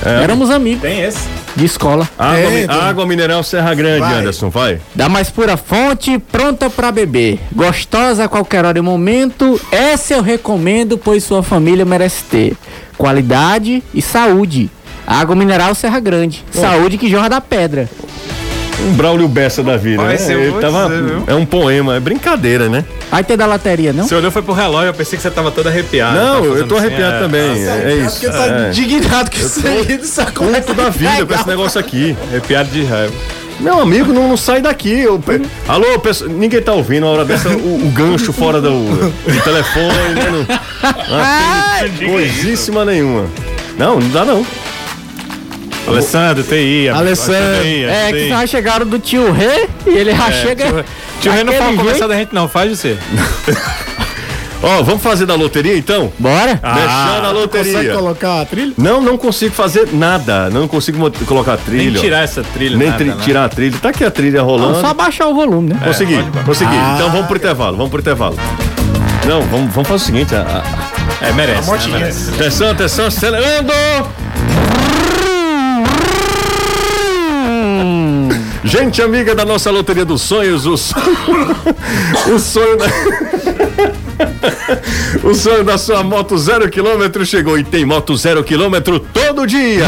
éramos 0.04 0.50
amigos 0.50 0.82
Tem 0.82 1.02
esse. 1.02 1.28
de 1.56 1.66
escola. 1.66 2.08
Água, 2.18 2.38
É, 2.52 2.66
água 2.70 3.06
mineral 3.06 3.44
Serra 3.44 3.74
Grande, 3.74 4.00
Vai. 4.02 4.14
Anderson, 4.20 4.50
vai. 4.50 4.80
Da 4.94 5.10
mais 5.10 5.30
pura 5.30 5.58
fonte, 5.58 6.18
pronta 6.20 6.70
pra 6.70 6.92
beber. 6.92 7.40
Gostosa 7.52 8.26
a 8.26 8.28
qualquer 8.30 8.64
hora 8.66 8.78
e 8.78 8.82
momento. 8.82 9.60
Essa 9.72 10.14
eu 10.14 10.22
recomendo, 10.22 10.98
pois 10.98 11.24
sua 11.24 11.42
família 11.44 11.84
merece 11.86 12.24
ter. 12.26 12.56
Qualidade 12.98 13.82
e 13.94 14.02
saúde. 14.02 14.70
Água 15.08 15.36
mineral 15.36 15.74
Serra 15.74 16.00
Grande. 16.00 16.44
Saúde 16.52 16.98
que 16.98 17.10
jorra 17.10 17.30
da 17.30 17.42
pedra. 17.42 17.90
Um 18.88 18.94
Braulio 18.94 19.28
Bessa 19.28 19.62
da 19.62 19.76
vida, 19.78 20.02
Vai 20.04 20.18
né? 20.18 20.34
Ele 20.34 20.54
tava, 20.60 20.88
dizer, 20.90 21.24
é 21.28 21.36
um 21.36 21.46
poema, 21.46 21.96
é 21.96 22.00
brincadeira, 22.00 22.70
né? 22.70 22.86
Aí 23.12 23.24
tem 23.24 23.36
da 23.36 23.46
lateria, 23.46 23.92
não? 23.92 24.08
Você 24.08 24.16
olhou 24.16 24.32
foi 24.32 24.42
pro 24.42 24.54
relógio, 24.54 24.90
eu 24.90 24.94
pensei 24.94 25.18
que 25.18 25.22
você 25.24 25.30
tava 25.30 25.52
todo 25.52 25.68
arrepiado. 25.68 26.16
não, 26.18 26.46
eu 26.46 26.66
tô 26.68 26.76
assim, 26.78 26.86
arrepiado 26.88 27.16
é, 27.16 27.20
também, 27.20 27.68
é, 27.68 27.84
é 27.92 27.96
isso. 28.06 28.20
Porque 28.22 28.30
tá 28.38 28.46
É. 28.48 28.70
indignado 28.70 29.30
que 29.30 29.40
isso 29.42 29.68
aí 29.68 29.98
de 29.98 30.08
sacola. 30.08 30.62
Puto 30.62 30.74
da 30.74 30.90
vida 30.90 31.26
com 31.26 31.34
esse 31.34 31.48
negócio 31.48 31.80
aqui. 31.80 32.16
Arrepiado 32.30 32.70
de 32.70 32.84
raiva. 32.84 33.14
Meu 33.60 33.78
amigo, 33.80 34.14
não, 34.14 34.30
não 34.30 34.38
sai 34.38 34.62
daqui. 34.62 35.02
Eu, 35.02 35.20
pe- 35.20 35.42
Alô, 35.68 36.00
pessoal, 36.00 36.30
ninguém 36.30 36.62
tá 36.62 36.72
ouvindo 36.72 37.06
a 37.06 37.10
hora 37.10 37.26
dessa, 37.26 37.50
o, 37.50 37.88
o 37.88 37.92
gancho 37.92 38.32
fora 38.32 38.62
do, 38.62 38.70
do 38.70 39.42
telefone, 39.44 40.14
né? 40.16 40.32
Não, 40.32 41.88
não 41.90 41.98
tem 41.98 42.10
coisíssima 42.10 42.86
nenhuma. 42.86 43.26
Não, 43.78 44.00
não 44.00 44.10
dá 44.10 44.24
não. 44.24 44.46
Alessandro, 45.90 46.44
TI. 46.44 46.90
Alessandro. 46.90 47.62
TI, 47.64 47.84
É, 47.86 48.12
que 48.12 48.30
já 48.30 48.46
chegaram 48.48 48.86
do 48.86 49.00
tio 49.00 49.32
Rê 49.32 49.68
e 49.86 49.90
ele 49.90 50.16
já 50.16 50.32
chega. 50.32 50.66
Tio, 50.66 50.86
tio 51.22 51.32
Rê 51.32 51.44
não 51.44 51.54
fala 51.54 51.76
conversar 51.76 52.08
da 52.08 52.16
gente 52.16 52.34
não, 52.34 52.48
faz 52.48 52.70
você. 52.78 52.98
Ó, 54.62 54.84
vamos 54.84 55.02
fazer 55.02 55.26
da 55.26 55.36
loteria 55.36 55.78
então? 55.78 56.12
Bora? 56.20 56.60
Ah, 56.62 56.74
Mexendo 56.76 57.22
na 57.22 57.48
Consegue 57.48 57.72
loteria. 57.72 57.94
colocar 57.94 58.42
a 58.42 58.46
trilha? 58.46 58.74
Não, 58.78 59.02
não 59.02 59.18
consigo 59.18 59.56
fazer 59.56 59.88
nada. 59.94 60.50
Não 60.50 60.68
consigo 60.68 61.10
colocar 61.26 61.56
trilha. 61.56 61.92
Nem 61.92 62.02
tirar 62.02 62.24
essa 62.26 62.44
trilha. 62.44 62.76
Nem 62.76 62.88
nada, 62.90 62.98
tri- 62.98 63.10
né? 63.10 63.18
tirar 63.24 63.46
a 63.46 63.50
trilha. 63.50 63.78
Tá 63.82 63.88
aqui 63.88 64.04
a 64.04 64.12
trilha 64.12 64.42
rolando. 64.42 64.82
Só 64.82 64.94
baixar 64.94 65.28
o 65.28 65.34
volume, 65.34 65.70
né? 65.70 65.80
Consegui, 65.82 66.22
consegui. 66.46 66.76
Ah. 66.76 66.96
Então 66.98 67.10
vamos 67.10 67.28
pro 67.28 67.38
intervalo, 67.38 67.78
vamos 67.78 67.90
pro 67.90 68.02
intervalo. 68.02 68.36
Não, 69.26 69.42
vamos, 69.44 69.74
vamos 69.74 69.88
fazer 69.88 70.04
o 70.04 70.06
seguinte. 70.06 70.36
A, 70.36 70.42
a- 70.42 71.26
É, 71.26 71.32
merece. 71.32 71.66
motinha. 71.70 71.94
Né, 71.94 72.00
merece. 72.02 72.30
atenção, 72.34 72.70
atenção, 72.72 73.06
acelerando! 73.06 73.72
Gente 78.64 79.02
amiga 79.02 79.34
da 79.34 79.46
nossa 79.46 79.72
loteria 79.72 80.04
dos 80.04 80.22
sonhos, 80.22 80.66
o 80.66 80.76
sonho, 80.76 81.06
o 82.36 82.40
sonho 82.40 82.78
da, 82.78 82.86
o 85.24 85.34
sonho 85.34 85.64
da 85.64 85.78
sua 85.78 86.04
moto 86.04 86.38
zero 86.38 86.70
quilômetro 86.70 87.26
chegou 87.26 87.58
e 87.58 87.64
tem 87.64 87.86
moto 87.86 88.16
zero 88.18 88.44
quilômetro 88.44 89.00
todo 89.00 89.48
dia. 89.48 89.86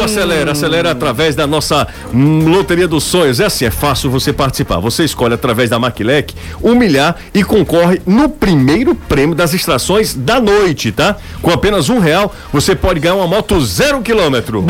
Isso, 0.00 0.04
acelera, 0.04 0.52
acelera 0.52 0.90
através 0.90 1.34
da 1.34 1.46
nossa 1.46 1.86
hum, 2.12 2.48
Loteria 2.48 2.88
dos 2.88 3.04
Sonhos. 3.04 3.40
É 3.40 3.46
assim, 3.46 3.64
é 3.64 3.70
fácil 3.70 4.10
você 4.10 4.32
participar. 4.32 4.78
Você 4.80 5.04
escolhe 5.04 5.34
através 5.34 5.68
da 5.70 5.78
Maquilec 5.78 6.34
um 6.62 6.74
milhar 6.74 7.16
e 7.34 7.44
concorre 7.44 8.00
no 8.06 8.28
primeiro 8.28 8.94
prêmio 8.94 9.34
das 9.34 9.52
extrações 9.52 10.14
da 10.14 10.40
noite, 10.40 10.92
tá? 10.92 11.16
Com 11.42 11.50
apenas 11.50 11.88
um 11.88 11.98
real, 11.98 12.34
você 12.52 12.74
pode 12.74 13.00
ganhar 13.00 13.14
uma 13.14 13.26
moto 13.26 13.60
zero 13.60 14.00
quilômetro. 14.00 14.64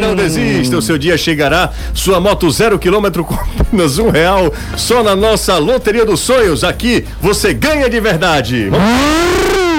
Não 0.00 0.14
desista, 0.14 0.76
o 0.76 0.82
seu 0.82 0.96
dia 0.96 1.16
chegará. 1.16 1.70
Sua 1.94 2.20
moto 2.20 2.50
zero 2.50 2.78
quilômetro 2.78 3.24
com 3.24 3.34
apenas 3.34 3.98
um 3.98 4.08
real. 4.10 4.52
Só 4.76 5.02
na 5.02 5.14
nossa 5.14 5.58
Loteria 5.58 6.04
dos 6.04 6.20
Sonhos. 6.20 6.64
Aqui 6.64 7.04
você 7.20 7.52
ganha 7.52 7.88
de 7.88 8.00
verdade. 8.00 8.70
É, 8.72 9.69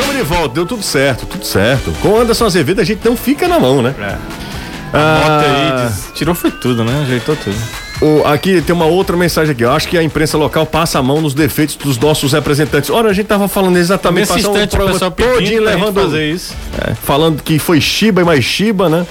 estamos 0.00 0.16
de 0.16 0.22
volta. 0.22 0.54
Deu 0.54 0.66
tudo 0.66 0.82
certo, 0.82 1.26
tudo 1.26 1.44
certo. 1.44 1.92
Com 2.00 2.08
o 2.08 2.20
Anderson 2.20 2.46
Azevedo 2.46 2.80
a 2.80 2.84
gente 2.84 3.00
não 3.04 3.16
fica 3.16 3.46
na 3.46 3.58
mão, 3.58 3.82
né? 3.82 3.94
É. 4.00 4.16
Ah, 4.92 5.40
aí, 5.86 6.12
tirou 6.14 6.34
foi 6.34 6.50
tudo, 6.50 6.84
né? 6.84 7.02
Ajeitou 7.02 7.36
tudo. 7.36 7.56
O- 8.00 8.26
aqui 8.26 8.60
tem 8.62 8.74
uma 8.74 8.86
outra 8.86 9.16
mensagem 9.16 9.52
aqui. 9.52 9.62
Eu 9.62 9.70
acho 9.70 9.86
que 9.86 9.96
a 9.96 10.02
imprensa 10.02 10.36
local 10.36 10.66
passa 10.66 10.98
a 10.98 11.02
mão 11.02 11.20
nos 11.20 11.32
defeitos 11.34 11.76
dos 11.76 11.96
nossos 11.98 12.32
representantes. 12.32 12.90
Ora, 12.90 13.08
a 13.10 13.12
gente 13.12 13.26
tava 13.26 13.46
falando 13.46 13.76
exatamente 13.76 14.32
Nesse 14.32 14.48
um 14.48 14.52
o 14.52 14.54
pessoal 14.92 15.10
todinho 15.10 15.62
levando 15.62 15.94
fazer 16.00 16.30
isso. 16.30 16.54
É, 16.88 16.94
falando 16.94 17.42
que 17.42 17.58
foi 17.58 17.80
Shiba 17.80 18.22
e 18.22 18.24
mais 18.24 18.42
Shiba, 18.44 18.88
né? 18.88 19.06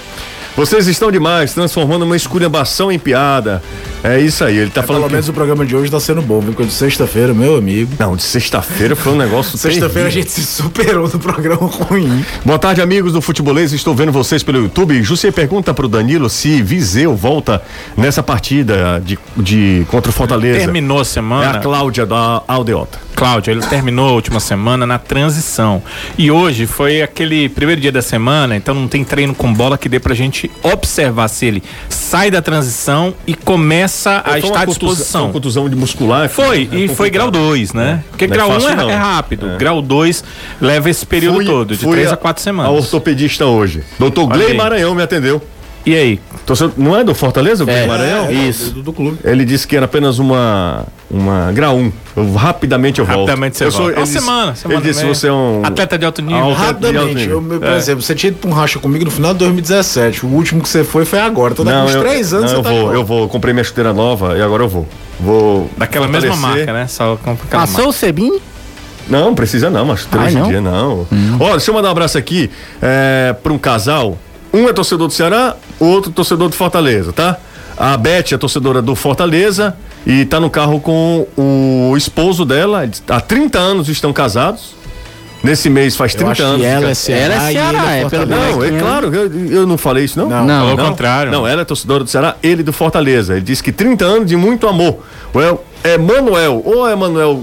Vocês 0.56 0.86
estão 0.88 1.10
demais, 1.10 1.54
transformando 1.54 2.04
uma 2.04 2.16
esculhambação 2.16 2.90
em 2.92 2.98
piada. 2.98 3.62
É 4.02 4.18
isso 4.18 4.42
aí, 4.44 4.56
ele 4.58 4.70
tá 4.70 4.82
falando. 4.82 5.02
Pelo 5.02 5.08
que- 5.08 5.14
menos 5.14 5.28
o 5.28 5.32
programa 5.32 5.64
de 5.64 5.76
hoje 5.76 5.90
tá 5.90 6.00
sendo 6.00 6.20
bom, 6.22 6.40
viu? 6.40 6.52
Porque 6.52 6.64
de 6.66 6.72
sexta-feira, 6.72 7.32
meu 7.32 7.56
amigo. 7.56 7.92
Não, 7.98 8.16
de 8.16 8.22
sexta-feira 8.22 8.96
foi 8.96 9.12
um 9.12 9.16
negócio. 9.16 9.56
Sexta-feira 9.58 10.08
a 10.08 10.10
gente 10.10 10.30
se 10.30 10.42
superou 10.42 11.08
no 11.08 11.18
programa 11.18 11.66
ruim. 11.66 12.24
Boa 12.44 12.58
tarde, 12.58 12.80
amigos 12.82 13.12
do 13.12 13.20
Futebolês. 13.22 13.72
Estou 13.72 13.94
vendo 13.94 14.10
vocês 14.12 14.42
pelo 14.42 14.58
YouTube. 14.58 15.02
José 15.02 15.30
pergunta 15.30 15.72
pro 15.72 15.86
Danilo 15.88 16.28
se 16.28 16.62
Viseu 16.62 17.14
volta 17.14 17.62
nessa 17.96 18.22
partida 18.22 19.00
de, 19.04 19.18
de 19.36 19.86
contra 19.90 20.10
o 20.10 20.12
Fortaleza. 20.12 20.58
Terminou 20.60 20.98
a 20.98 21.02
É 21.02 21.04
semana. 21.04 21.50
a 21.50 21.58
Cláudia 21.60 22.04
da 22.06 22.42
Aldeota. 22.48 22.98
Cláudio, 23.20 23.50
ele 23.50 23.60
terminou 23.60 24.08
a 24.08 24.12
última 24.12 24.40
semana 24.40 24.86
na 24.86 24.98
transição. 24.98 25.82
E 26.16 26.30
hoje 26.30 26.66
foi 26.66 27.02
aquele 27.02 27.50
primeiro 27.50 27.78
dia 27.78 27.92
da 27.92 28.00
semana, 28.00 28.56
então 28.56 28.74
não 28.74 28.88
tem 28.88 29.04
treino 29.04 29.34
com 29.34 29.52
bola 29.52 29.76
que 29.76 29.90
dê 29.90 30.00
pra 30.00 30.14
gente 30.14 30.50
observar 30.62 31.28
se 31.28 31.44
ele 31.44 31.62
sai 31.90 32.30
da 32.30 32.40
transição 32.40 33.12
e 33.26 33.34
começa 33.34 34.22
a 34.24 34.38
estar 34.38 34.62
à 34.62 34.64
disposição. 34.64 35.24
Uma 35.24 35.32
contusão 35.34 35.68
de 35.68 35.76
muscular. 35.76 36.30
Foi, 36.30 36.66
é 36.72 36.76
e 36.76 36.88
foi 36.88 37.10
grau 37.10 37.30
2, 37.30 37.74
né? 37.74 38.02
Porque 38.08 38.26
Não 38.26 38.32
é 38.32 38.36
grau 38.38 38.48
1 38.48 38.52
fácil, 38.54 38.68
é, 38.70 38.74
não. 38.76 38.88
é 38.90 38.94
rápido, 38.96 39.50
É. 39.50 39.56
grau 39.58 39.82
2 39.82 40.24
leva 40.58 40.88
esse 40.88 41.04
período 41.04 41.34
Fui- 41.36 41.44
todo, 41.44 41.76
de 41.76 41.84
fui 41.84 41.92
3 41.92 42.10
a 42.12 42.16
4 42.16 42.40
A 42.40 42.42
semanas. 42.42 42.72
ortopedista 42.72 43.44
hoje. 43.44 43.82
Doutor 43.98 44.28
Glei. 44.28 44.54
Maranhão 44.54 44.94
me 44.94 45.02
atendeu. 45.02 45.42
E 45.86 45.94
aí? 45.96 46.20
Torcedor- 46.44 46.74
Não 46.76 46.94
é 46.94 47.02
do 47.02 47.14
Fortaleza, 47.14 47.64
o 47.64 47.70
É, 47.70 47.86
Maranhão? 47.86 48.30
Isso. 48.30 48.70
Do, 48.72 48.82
do 48.82 48.92
clube. 48.92 49.18
Ele 49.24 49.44
disse 49.46 49.66
que 49.66 49.74
era 49.74 49.86
apenas 49.86 50.18
uma 50.18 50.84
uma 51.10 51.50
grau 51.52 51.76
1. 51.76 51.92
Eu- 52.16 52.34
rapidamente 52.34 52.98
eu 53.00 53.04
volto. 53.06 53.18
Rapidamente 53.20 53.56
você 53.56 53.64
eu 53.64 53.70
sou, 53.70 53.80
volta. 53.82 53.92
ele 53.94 54.00
Uma 54.00 54.06
semana, 54.06 54.54
semana 54.54 54.80
Ele 54.80 54.88
disse 54.88 55.00
e 55.00 55.04
meia. 55.04 55.14
você 55.14 55.28
é 55.28 55.32
um 55.32 55.62
Atleta 55.64 55.98
de 55.98 56.04
alto 56.04 56.20
nível. 56.22 56.36
De 56.42 56.48
alto 56.50 56.60
Rapidamente, 56.60 57.14
nível. 57.14 57.44
eu, 57.50 57.58
por 57.60 57.68
É. 57.68 57.76
exemplo, 57.78 58.02
você 58.02 58.14
tinha 58.14 58.28
ido 58.30 58.38
pra 58.38 58.50
um 58.50 58.52
racha 58.52 58.78
comigo 58.78 59.04
no 59.06 59.10
final 59.10 59.32
de 59.32 59.38
2017. 59.38 60.26
O 60.26 60.28
último 60.28 60.60
que 60.62 60.68
você 60.68 60.84
foi 60.84 61.04
foi 61.06 61.18
agora. 61.18 61.52
Então 61.54 61.64
daqui 61.64 61.78
uns 61.88 61.94
eu, 61.94 62.00
três 62.02 62.32
anos 62.34 62.50
não, 62.52 62.58
eu 62.58 62.62
tá 62.62 62.70
vou, 62.70 62.92
eu 62.94 63.04
vou, 63.04 63.28
comprei 63.28 63.54
minha 63.54 63.64
chuteira 63.64 63.92
nova 63.94 64.36
e 64.36 64.42
agora 64.42 64.62
eu 64.64 64.68
vou. 64.68 64.86
Vou 65.18 65.70
Daquela 65.78 66.06
mesma 66.06 66.36
marca, 66.36 66.72
né? 66.72 66.86
Só 66.88 67.18
Passou 67.50 67.88
o 67.88 67.92
Sebin? 67.92 68.38
Não, 69.08 69.34
precisa 69.34 69.70
não, 69.70 69.86
mas 69.86 70.06
hoje 70.14 70.36
em 70.36 70.40
não? 70.40 70.48
dia 70.48 70.60
não. 70.60 71.06
Ó, 71.40 71.50
deixa 71.52 71.70
eu 71.70 71.74
mandar 71.74 71.88
um 71.88 71.92
abraço 71.92 72.16
aqui 72.18 72.50
é, 72.82 73.34
para 73.42 73.52
um 73.52 73.58
casal. 73.58 74.16
Um 74.52 74.68
é 74.68 74.72
torcedor 74.72 75.06
do 75.08 75.12
Ceará, 75.14 75.56
outro 75.80 76.10
torcedor 76.12 76.48
do 76.48 76.54
Fortaleza, 76.54 77.12
tá? 77.12 77.36
A 77.76 77.96
Beth 77.96 78.32
é 78.32 78.36
torcedora 78.36 78.82
do 78.82 78.94
Fortaleza 78.94 79.74
e 80.06 80.24
tá 80.26 80.38
no 80.38 80.50
carro 80.50 80.80
com 80.80 81.26
o 81.36 81.94
esposo 81.96 82.44
dela. 82.44 82.88
Há 83.08 83.20
30 83.20 83.58
anos 83.58 83.88
estão 83.88 84.12
casados. 84.12 84.78
Nesse 85.42 85.70
mês 85.70 85.96
faz 85.96 86.12
Eu 86.12 86.18
30 86.18 86.32
acho 86.32 86.42
anos. 86.42 86.60
que 86.60 86.66
ela 86.66 86.90
é 86.90 86.94
Ceará. 86.94 87.22
Ela 87.34 87.34
é 87.48 87.52
Ceará, 87.52 87.96
ele 87.96 88.04
é, 88.04 88.08
pelo 88.10 88.26
Fortaleza. 88.26 88.56
Não, 88.56 88.64
é 88.64 88.78
claro, 88.78 89.14
eu, 89.14 89.46
eu 89.50 89.66
não 89.66 89.78
falei 89.78 90.04
isso, 90.04 90.18
não? 90.18 90.28
Não. 90.28 90.44
Não. 90.44 90.68
Ao 90.68 90.76
Não? 90.76 90.84
contrário. 90.90 91.32
Não, 91.32 91.48
ela 91.48 91.62
é 91.62 91.64
torcedora 91.64 92.04
do 92.04 92.10
Ceará, 92.10 92.36
ele 92.42 92.62
do 92.62 92.74
Fortaleza. 92.74 93.32
Ele 93.32 93.40
disse 93.40 93.62
que 93.62 93.72
30 93.72 94.04
anos 94.04 94.28
de 94.28 94.36
muito 94.36 94.68
amor. 94.68 94.98
O 95.32 95.40
El, 95.40 95.64
é 95.82 95.96
Manuel, 95.96 96.60
ou 96.62 96.86
é 96.86 96.94
Manuel 96.94 97.42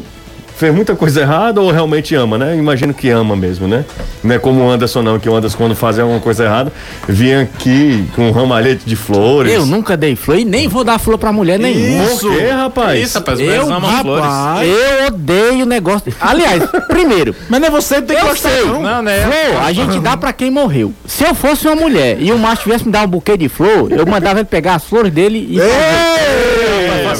fez 0.57 0.73
muita 0.73 0.95
coisa 0.95 1.21
errada 1.21 1.61
ou 1.61 1.71
realmente 1.71 2.15
ama, 2.15 2.37
né? 2.37 2.55
Imagino 2.57 2.93
que 2.93 3.09
ama 3.09 3.35
mesmo, 3.35 3.67
né? 3.67 3.85
Não 4.23 4.35
é 4.35 4.39
como 4.39 4.63
o 4.65 4.69
Anderson 4.69 5.01
não, 5.03 5.19
que 5.19 5.29
o 5.29 5.35
Anderson 5.35 5.57
quando 5.57 5.75
faz 5.75 5.99
alguma 5.99 6.19
coisa 6.19 6.45
errada, 6.45 6.73
vinha 7.07 7.41
aqui 7.41 8.05
com 8.15 8.29
um 8.29 8.31
ramalhete 8.31 8.81
de 8.85 8.95
flores. 8.95 9.53
Eu 9.53 9.65
nunca 9.65 9.95
dei 9.95 10.15
flor 10.15 10.39
e 10.39 10.45
nem 10.45 10.67
vou 10.67 10.83
dar 10.83 10.99
flor 10.99 11.17
pra 11.17 11.31
mulher 11.31 11.59
nenhuma. 11.59 12.07
Por 12.07 12.35
quê, 12.35 12.47
rapaz? 12.47 13.01
Isso, 13.03 13.17
rapaz, 13.17 13.39
Eu, 13.39 13.45
mulheres 13.45 13.69
amam 13.69 14.01
flores. 14.01 14.25
Rapaz. 14.25 14.69
Eu 14.69 15.07
odeio 15.07 15.65
negócio. 15.65 16.13
Aliás, 16.19 16.63
primeiro, 16.87 17.35
Mas 17.49 17.61
não 17.61 17.67
é 17.67 17.71
você 17.71 17.95
que 17.95 18.01
tem 18.03 18.17
que 18.17 18.23
eu 18.23 18.29
gostar, 18.29 18.49
sei. 18.49 18.65
não. 18.65 18.81
Não, 18.81 19.01
né? 19.03 19.21
Flor, 19.21 19.61
a 19.63 19.73
gente 19.73 19.99
dá 19.99 20.17
pra 20.17 20.33
quem 20.33 20.49
morreu. 20.49 20.93
Se 21.05 21.23
eu 21.23 21.35
fosse 21.35 21.67
uma 21.67 21.75
mulher 21.75 22.17
e 22.19 22.31
o 22.31 22.37
macho 22.37 22.63
tivesse 22.63 22.85
me 22.85 22.91
dar 22.91 23.05
um 23.05 23.07
buquê 23.07 23.37
de 23.37 23.47
flor, 23.47 23.91
eu 23.91 24.05
mandava 24.05 24.39
ele 24.39 24.47
pegar 24.47 24.75
as 24.75 24.83
flores 24.83 25.11
dele 25.11 25.47
e. 25.51 25.57
Não 25.57 25.65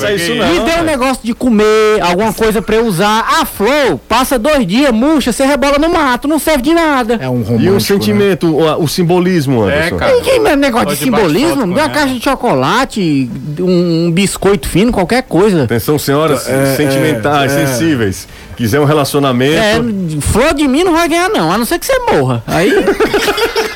faça 0.02 0.14
isso 0.14 0.36
não. 0.36 0.48
Me 0.48 0.60
dê 0.60 0.80
um 0.80 0.84
negócio 0.84 1.20
de 1.24 1.34
comer, 1.34 2.02
alguma 2.02 2.34
coisa 2.34 2.62
pra 2.62 2.76
eu 2.78 2.86
usar. 2.86 3.26
A 3.42 3.46
flor 3.46 4.00
passa 4.08 4.38
dois 4.40 4.66
dias, 4.66 4.92
murcha, 4.92 5.32
você 5.32 5.46
rebola 5.46 5.78
no 5.78 5.90
mato, 5.90 6.28
não 6.28 6.40
serve 6.40 6.64
de 6.64 6.74
nada. 6.74 7.18
É 7.22 7.30
um 7.30 7.42
romântico, 7.42 7.64
E 7.64 7.70
o 7.70 7.74
né? 7.74 7.80
sentimento, 7.80 8.48
o, 8.56 8.84
o 8.84 8.88
simbolismo, 8.88 9.64
Anderson? 9.64 9.96
É, 9.96 10.00
cara. 10.00 10.14
Ninguém 10.16 10.40
negócio 10.58 10.88
de 10.90 10.96
simbolismo, 10.98 11.68
me 11.68 11.74
dê 11.74 11.80
uma 11.82 11.86
ela. 11.88 11.90
caixa 11.90 12.14
de 12.14 12.24
chocolate, 12.24 13.30
um, 13.60 14.06
um 14.08 14.12
biscoito 14.12 14.68
fino, 14.68 14.92
qualquer 14.92 15.24
coisa. 15.24 15.64
Atenção, 15.64 15.98
senhoras 16.00 16.48
É, 16.48 16.76
sentimentais, 16.76 17.52
é, 17.52 17.64
é. 17.64 17.66
sensíveis. 17.68 18.28
Quiser 18.56 18.80
um 18.80 18.86
relacionamento. 18.86 19.58
É, 19.62 19.76
flor 20.22 20.54
de 20.54 20.68
mim 20.68 20.84
não 20.84 20.94
vai 20.94 21.08
ganhar, 21.08 21.30
não, 21.30 21.52
a 21.52 21.58
não 21.58 21.66
ser 21.66 21.78
que 21.80 21.86
você 21.86 22.00
morra. 22.12 22.44
Aí. 22.48 22.72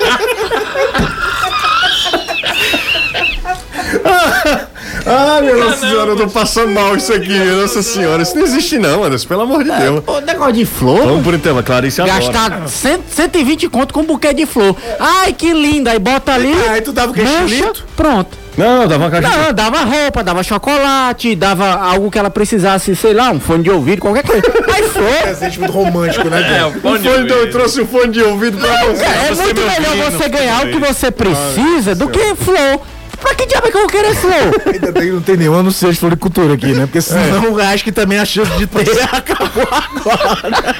Ah, 5.11 5.41
minha 5.41 5.55
Nossa 5.55 5.77
Senhora, 5.87 6.11
eu 6.11 6.15
tô 6.15 6.27
passando 6.27 6.71
mal 6.71 6.95
isso 6.95 7.11
aqui, 7.13 7.37
Nossa 7.37 7.81
Senhora. 7.83 8.23
Isso 8.23 8.35
não 8.35 8.43
existe 8.43 8.77
não, 8.77 9.03
Anderson, 9.03 9.27
pelo 9.27 9.41
amor 9.41 9.63
de 9.63 9.71
Deus. 9.71 10.03
Pô, 10.03 10.19
negócio 10.21 10.53
de 10.53 10.65
flor. 10.65 11.03
Vamos 11.05 11.23
por 11.23 11.33
intervalo, 11.33 11.63
Clarice 11.65 12.01
adora. 12.01 12.19
Gastar 12.19 12.67
cento- 12.67 13.03
120 13.09 13.67
conto 13.69 13.93
com 13.93 14.01
um 14.01 14.05
buquê 14.05 14.33
de 14.33 14.45
flor. 14.45 14.75
Ai, 14.99 15.33
que 15.33 15.51
linda. 15.53 15.91
Aí 15.91 15.99
bota 15.99 16.33
ali. 16.33 16.53
Aí 16.69 16.81
tu 16.81 16.93
dava 16.93 17.11
o 17.11 17.15
mancha, 17.17 17.47
Chilito? 17.47 17.83
Pronto. 17.95 18.41
Não, 18.57 18.85
dava 18.85 19.05
uma 19.05 19.09
caixa 19.09 19.29
de... 19.29 19.37
Não, 19.37 19.53
dava 19.53 19.79
roupa, 19.79 20.21
dava 20.25 20.43
chocolate, 20.43 21.35
dava 21.35 21.73
algo 21.73 22.11
que 22.11 22.19
ela 22.19 22.29
precisasse, 22.29 22.93
sei 22.97 23.13
lá, 23.13 23.31
um 23.31 23.39
fone 23.39 23.63
de 23.63 23.71
ouvido, 23.71 24.01
qualquer 24.01 24.23
coisa. 24.25 24.43
Aí 24.75 24.83
flor. 24.89 25.21
Presente 25.23 25.57
muito 25.57 25.71
romântico, 25.71 26.27
né, 26.29 26.59
É, 26.59 26.65
o 26.65 26.71
fone 26.73 26.99
de 26.99 27.09
Fone 27.09 27.23
de- 27.23 27.29
eu 27.31 27.37
ouvido. 27.37 27.51
trouxe 27.51 27.81
o 27.81 27.87
fone 27.87 28.11
de 28.11 28.21
ouvido 28.21 28.57
pra 28.57 28.83
você. 28.87 29.03
É 29.05 29.27
você 29.33 29.43
muito 29.43 29.61
me 29.61 29.67
melhor 29.67 29.95
ouvindo, 29.97 30.17
você 30.17 30.29
ganhar 30.29 30.65
o 30.65 30.69
que 30.69 30.79
você 30.79 31.09
precisa 31.11 31.95
do 31.95 32.09
que 32.09 32.35
flor. 32.35 32.81
Pra 33.21 33.35
que 33.35 33.45
diabo 33.45 33.67
é 33.67 33.71
que 33.71 33.77
eu 33.77 33.81
vou 33.81 33.89
querer 33.89 34.15
flor? 34.15 34.33
Ainda 34.73 34.91
bem 34.91 35.03
que 35.03 35.11
não 35.11 35.21
tem 35.21 35.37
nenhum 35.37 35.57
anúncio 35.59 35.91
de 35.91 35.99
floricultura 35.99 36.53
aqui, 36.55 36.67
né? 36.67 36.85
Porque 36.85 37.01
senão 37.01 37.43
eu 37.45 37.59
acho 37.61 37.83
que 37.83 37.91
também 37.91 38.17
a 38.19 38.25
chance 38.25 38.51
de 38.57 38.65
ter 38.67 38.89
acabou 39.13 39.67
agora. 39.71 40.75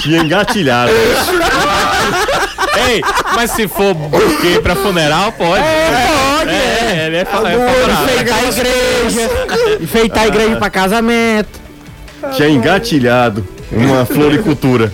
Tinha 0.00 0.22
engatilhado. 0.22 0.90
Ei, 2.88 3.00
mas 3.36 3.50
se 3.52 3.68
for 3.68 3.94
buquê 3.94 4.60
pra 4.62 4.74
funeral, 4.74 5.30
pode. 5.32 5.62
Pode, 5.62 6.50
É, 6.50 7.04
ele 7.06 7.16
é, 7.18 7.24
fala- 7.24 7.52
é 7.52 7.56
Enfeitar 7.56 8.38
a 8.38 8.42
igreja. 8.50 9.30
Enfeitar 9.80 10.22
a 10.24 10.26
igreja 10.26 10.56
pra 10.56 10.70
casamento. 10.70 11.60
Tinha 12.34 12.48
engatilhado 12.48 13.46
uma 13.70 14.04
floricultura. 14.04 14.92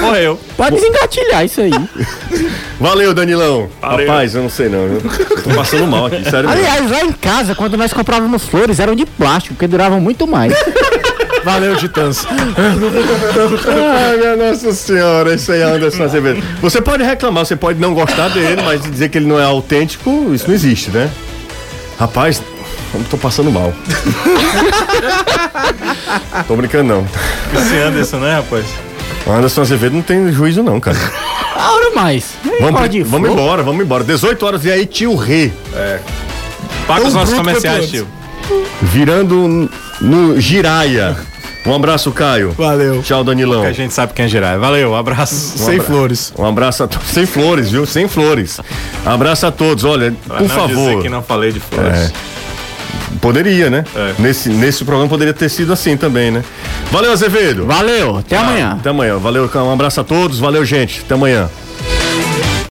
Morreu. 0.00 0.38
Pode 0.56 0.76
desengatilhar 0.76 1.44
isso 1.44 1.60
aí. 1.60 1.72
Valeu, 2.78 3.14
Danilão. 3.14 3.68
Valeu. 3.80 4.06
Rapaz, 4.06 4.34
eu 4.34 4.42
não 4.42 4.50
sei 4.50 4.68
não. 4.68 4.80
Eu 4.84 5.00
tô 5.42 5.50
passando 5.54 5.86
mal 5.86 6.06
aqui, 6.06 6.22
sério 6.24 6.48
mesmo. 6.48 6.66
Aliás, 6.66 6.90
lá 6.90 7.04
em 7.04 7.12
casa, 7.12 7.54
quando 7.54 7.76
nós 7.76 7.92
comprávamos 7.92 8.44
flores, 8.44 8.78
eram 8.78 8.94
de 8.94 9.06
plástico, 9.06 9.54
porque 9.54 9.66
duravam 9.66 10.00
muito 10.00 10.26
mais. 10.26 10.52
Valeu, 11.44 11.76
Titãs. 11.76 12.26
Ai, 12.26 14.16
minha 14.18 14.36
Nossa 14.36 14.72
Senhora, 14.72 15.34
isso 15.34 15.50
aí 15.50 15.60
é 15.60 15.64
Anderson 15.64 16.02
Azevedo. 16.04 16.42
Você 16.60 16.82
pode 16.82 17.02
reclamar, 17.02 17.46
você 17.46 17.56
pode 17.56 17.80
não 17.80 17.94
gostar 17.94 18.28
dele, 18.28 18.60
mas 18.62 18.82
dizer 18.82 19.08
que 19.08 19.16
ele 19.16 19.26
não 19.26 19.40
é 19.40 19.44
autêntico, 19.44 20.30
isso 20.34 20.46
não 20.46 20.54
existe, 20.54 20.90
né? 20.90 21.10
Rapaz, 21.98 22.42
eu 22.94 23.04
tô 23.10 23.16
passando 23.16 23.50
mal. 23.50 23.72
tô 26.46 26.56
brincando, 26.56 26.84
não. 26.84 27.06
Esse 27.58 27.76
Anderson, 27.78 28.18
né, 28.18 28.34
rapaz? 28.36 28.66
O 29.26 29.32
Anderson 29.32 29.60
Azevedo 29.62 29.94
não 29.94 30.02
tem 30.02 30.30
juízo, 30.32 30.62
não, 30.62 30.80
cara. 30.80 30.96
Hora 31.56 31.90
mais. 31.94 32.34
Vamos, 32.60 32.80
Pode 32.80 32.98
ir, 32.98 33.02
vamos 33.04 33.30
embora, 33.30 33.62
vamos 33.62 33.84
embora. 33.84 34.02
18 34.04 34.46
horas 34.46 34.64
e 34.64 34.70
aí, 34.70 34.86
tio 34.86 35.14
Rê. 35.14 35.50
Paga 36.86 37.06
os 37.06 37.14
nossos 37.14 37.34
comerciais, 37.34 37.90
tio. 37.90 38.06
Virando 38.82 39.70
no 40.00 40.40
Giraia. 40.40 41.16
Um 41.66 41.74
abraço, 41.74 42.10
Caio. 42.10 42.52
Valeu. 42.52 43.02
Tchau, 43.02 43.22
Danilão. 43.22 43.60
Que 43.60 43.66
a 43.68 43.72
gente 43.72 43.92
sabe 43.92 44.14
quem 44.14 44.24
é 44.24 44.28
girar. 44.28 44.58
Valeu, 44.58 44.94
abraço. 44.96 45.34
Sem 45.58 45.78
flores. 45.78 46.32
Um 46.38 46.46
abraço 46.46 46.84
a 46.84 46.88
todos. 46.88 47.06
Sem 47.08 47.26
flores, 47.26 47.70
viu? 47.70 47.84
Sem 47.84 48.08
flores. 48.08 48.58
Abraço 49.04 49.46
a 49.46 49.50
todos. 49.52 49.84
Olha, 49.84 50.14
Pra 50.26 50.38
por 50.38 50.48
não 50.48 50.54
favor. 50.56 50.68
dizer 50.68 51.02
que 51.02 51.08
não 51.10 51.22
falei 51.22 51.52
de 51.52 51.60
flores. 51.60 51.92
É. 51.94 52.10
Poderia, 53.20 53.68
né? 53.68 53.84
É. 53.94 54.14
Nesse, 54.18 54.48
nesse 54.48 54.84
programa 54.84 55.08
poderia 55.08 55.34
ter 55.34 55.48
sido 55.48 55.72
assim 55.72 55.96
também, 55.96 56.30
né? 56.30 56.42
Valeu, 56.90 57.12
Azevedo. 57.12 57.66
Valeu, 57.66 58.16
até 58.18 58.36
amanhã. 58.36 58.76
Até 58.80 58.90
amanhã. 58.90 59.18
Valeu, 59.18 59.50
um 59.54 59.72
abraço 59.72 60.00
a 60.00 60.04
todos. 60.04 60.38
Valeu, 60.38 60.64
gente. 60.64 61.02
Até 61.04 61.14
amanhã. 61.14 61.48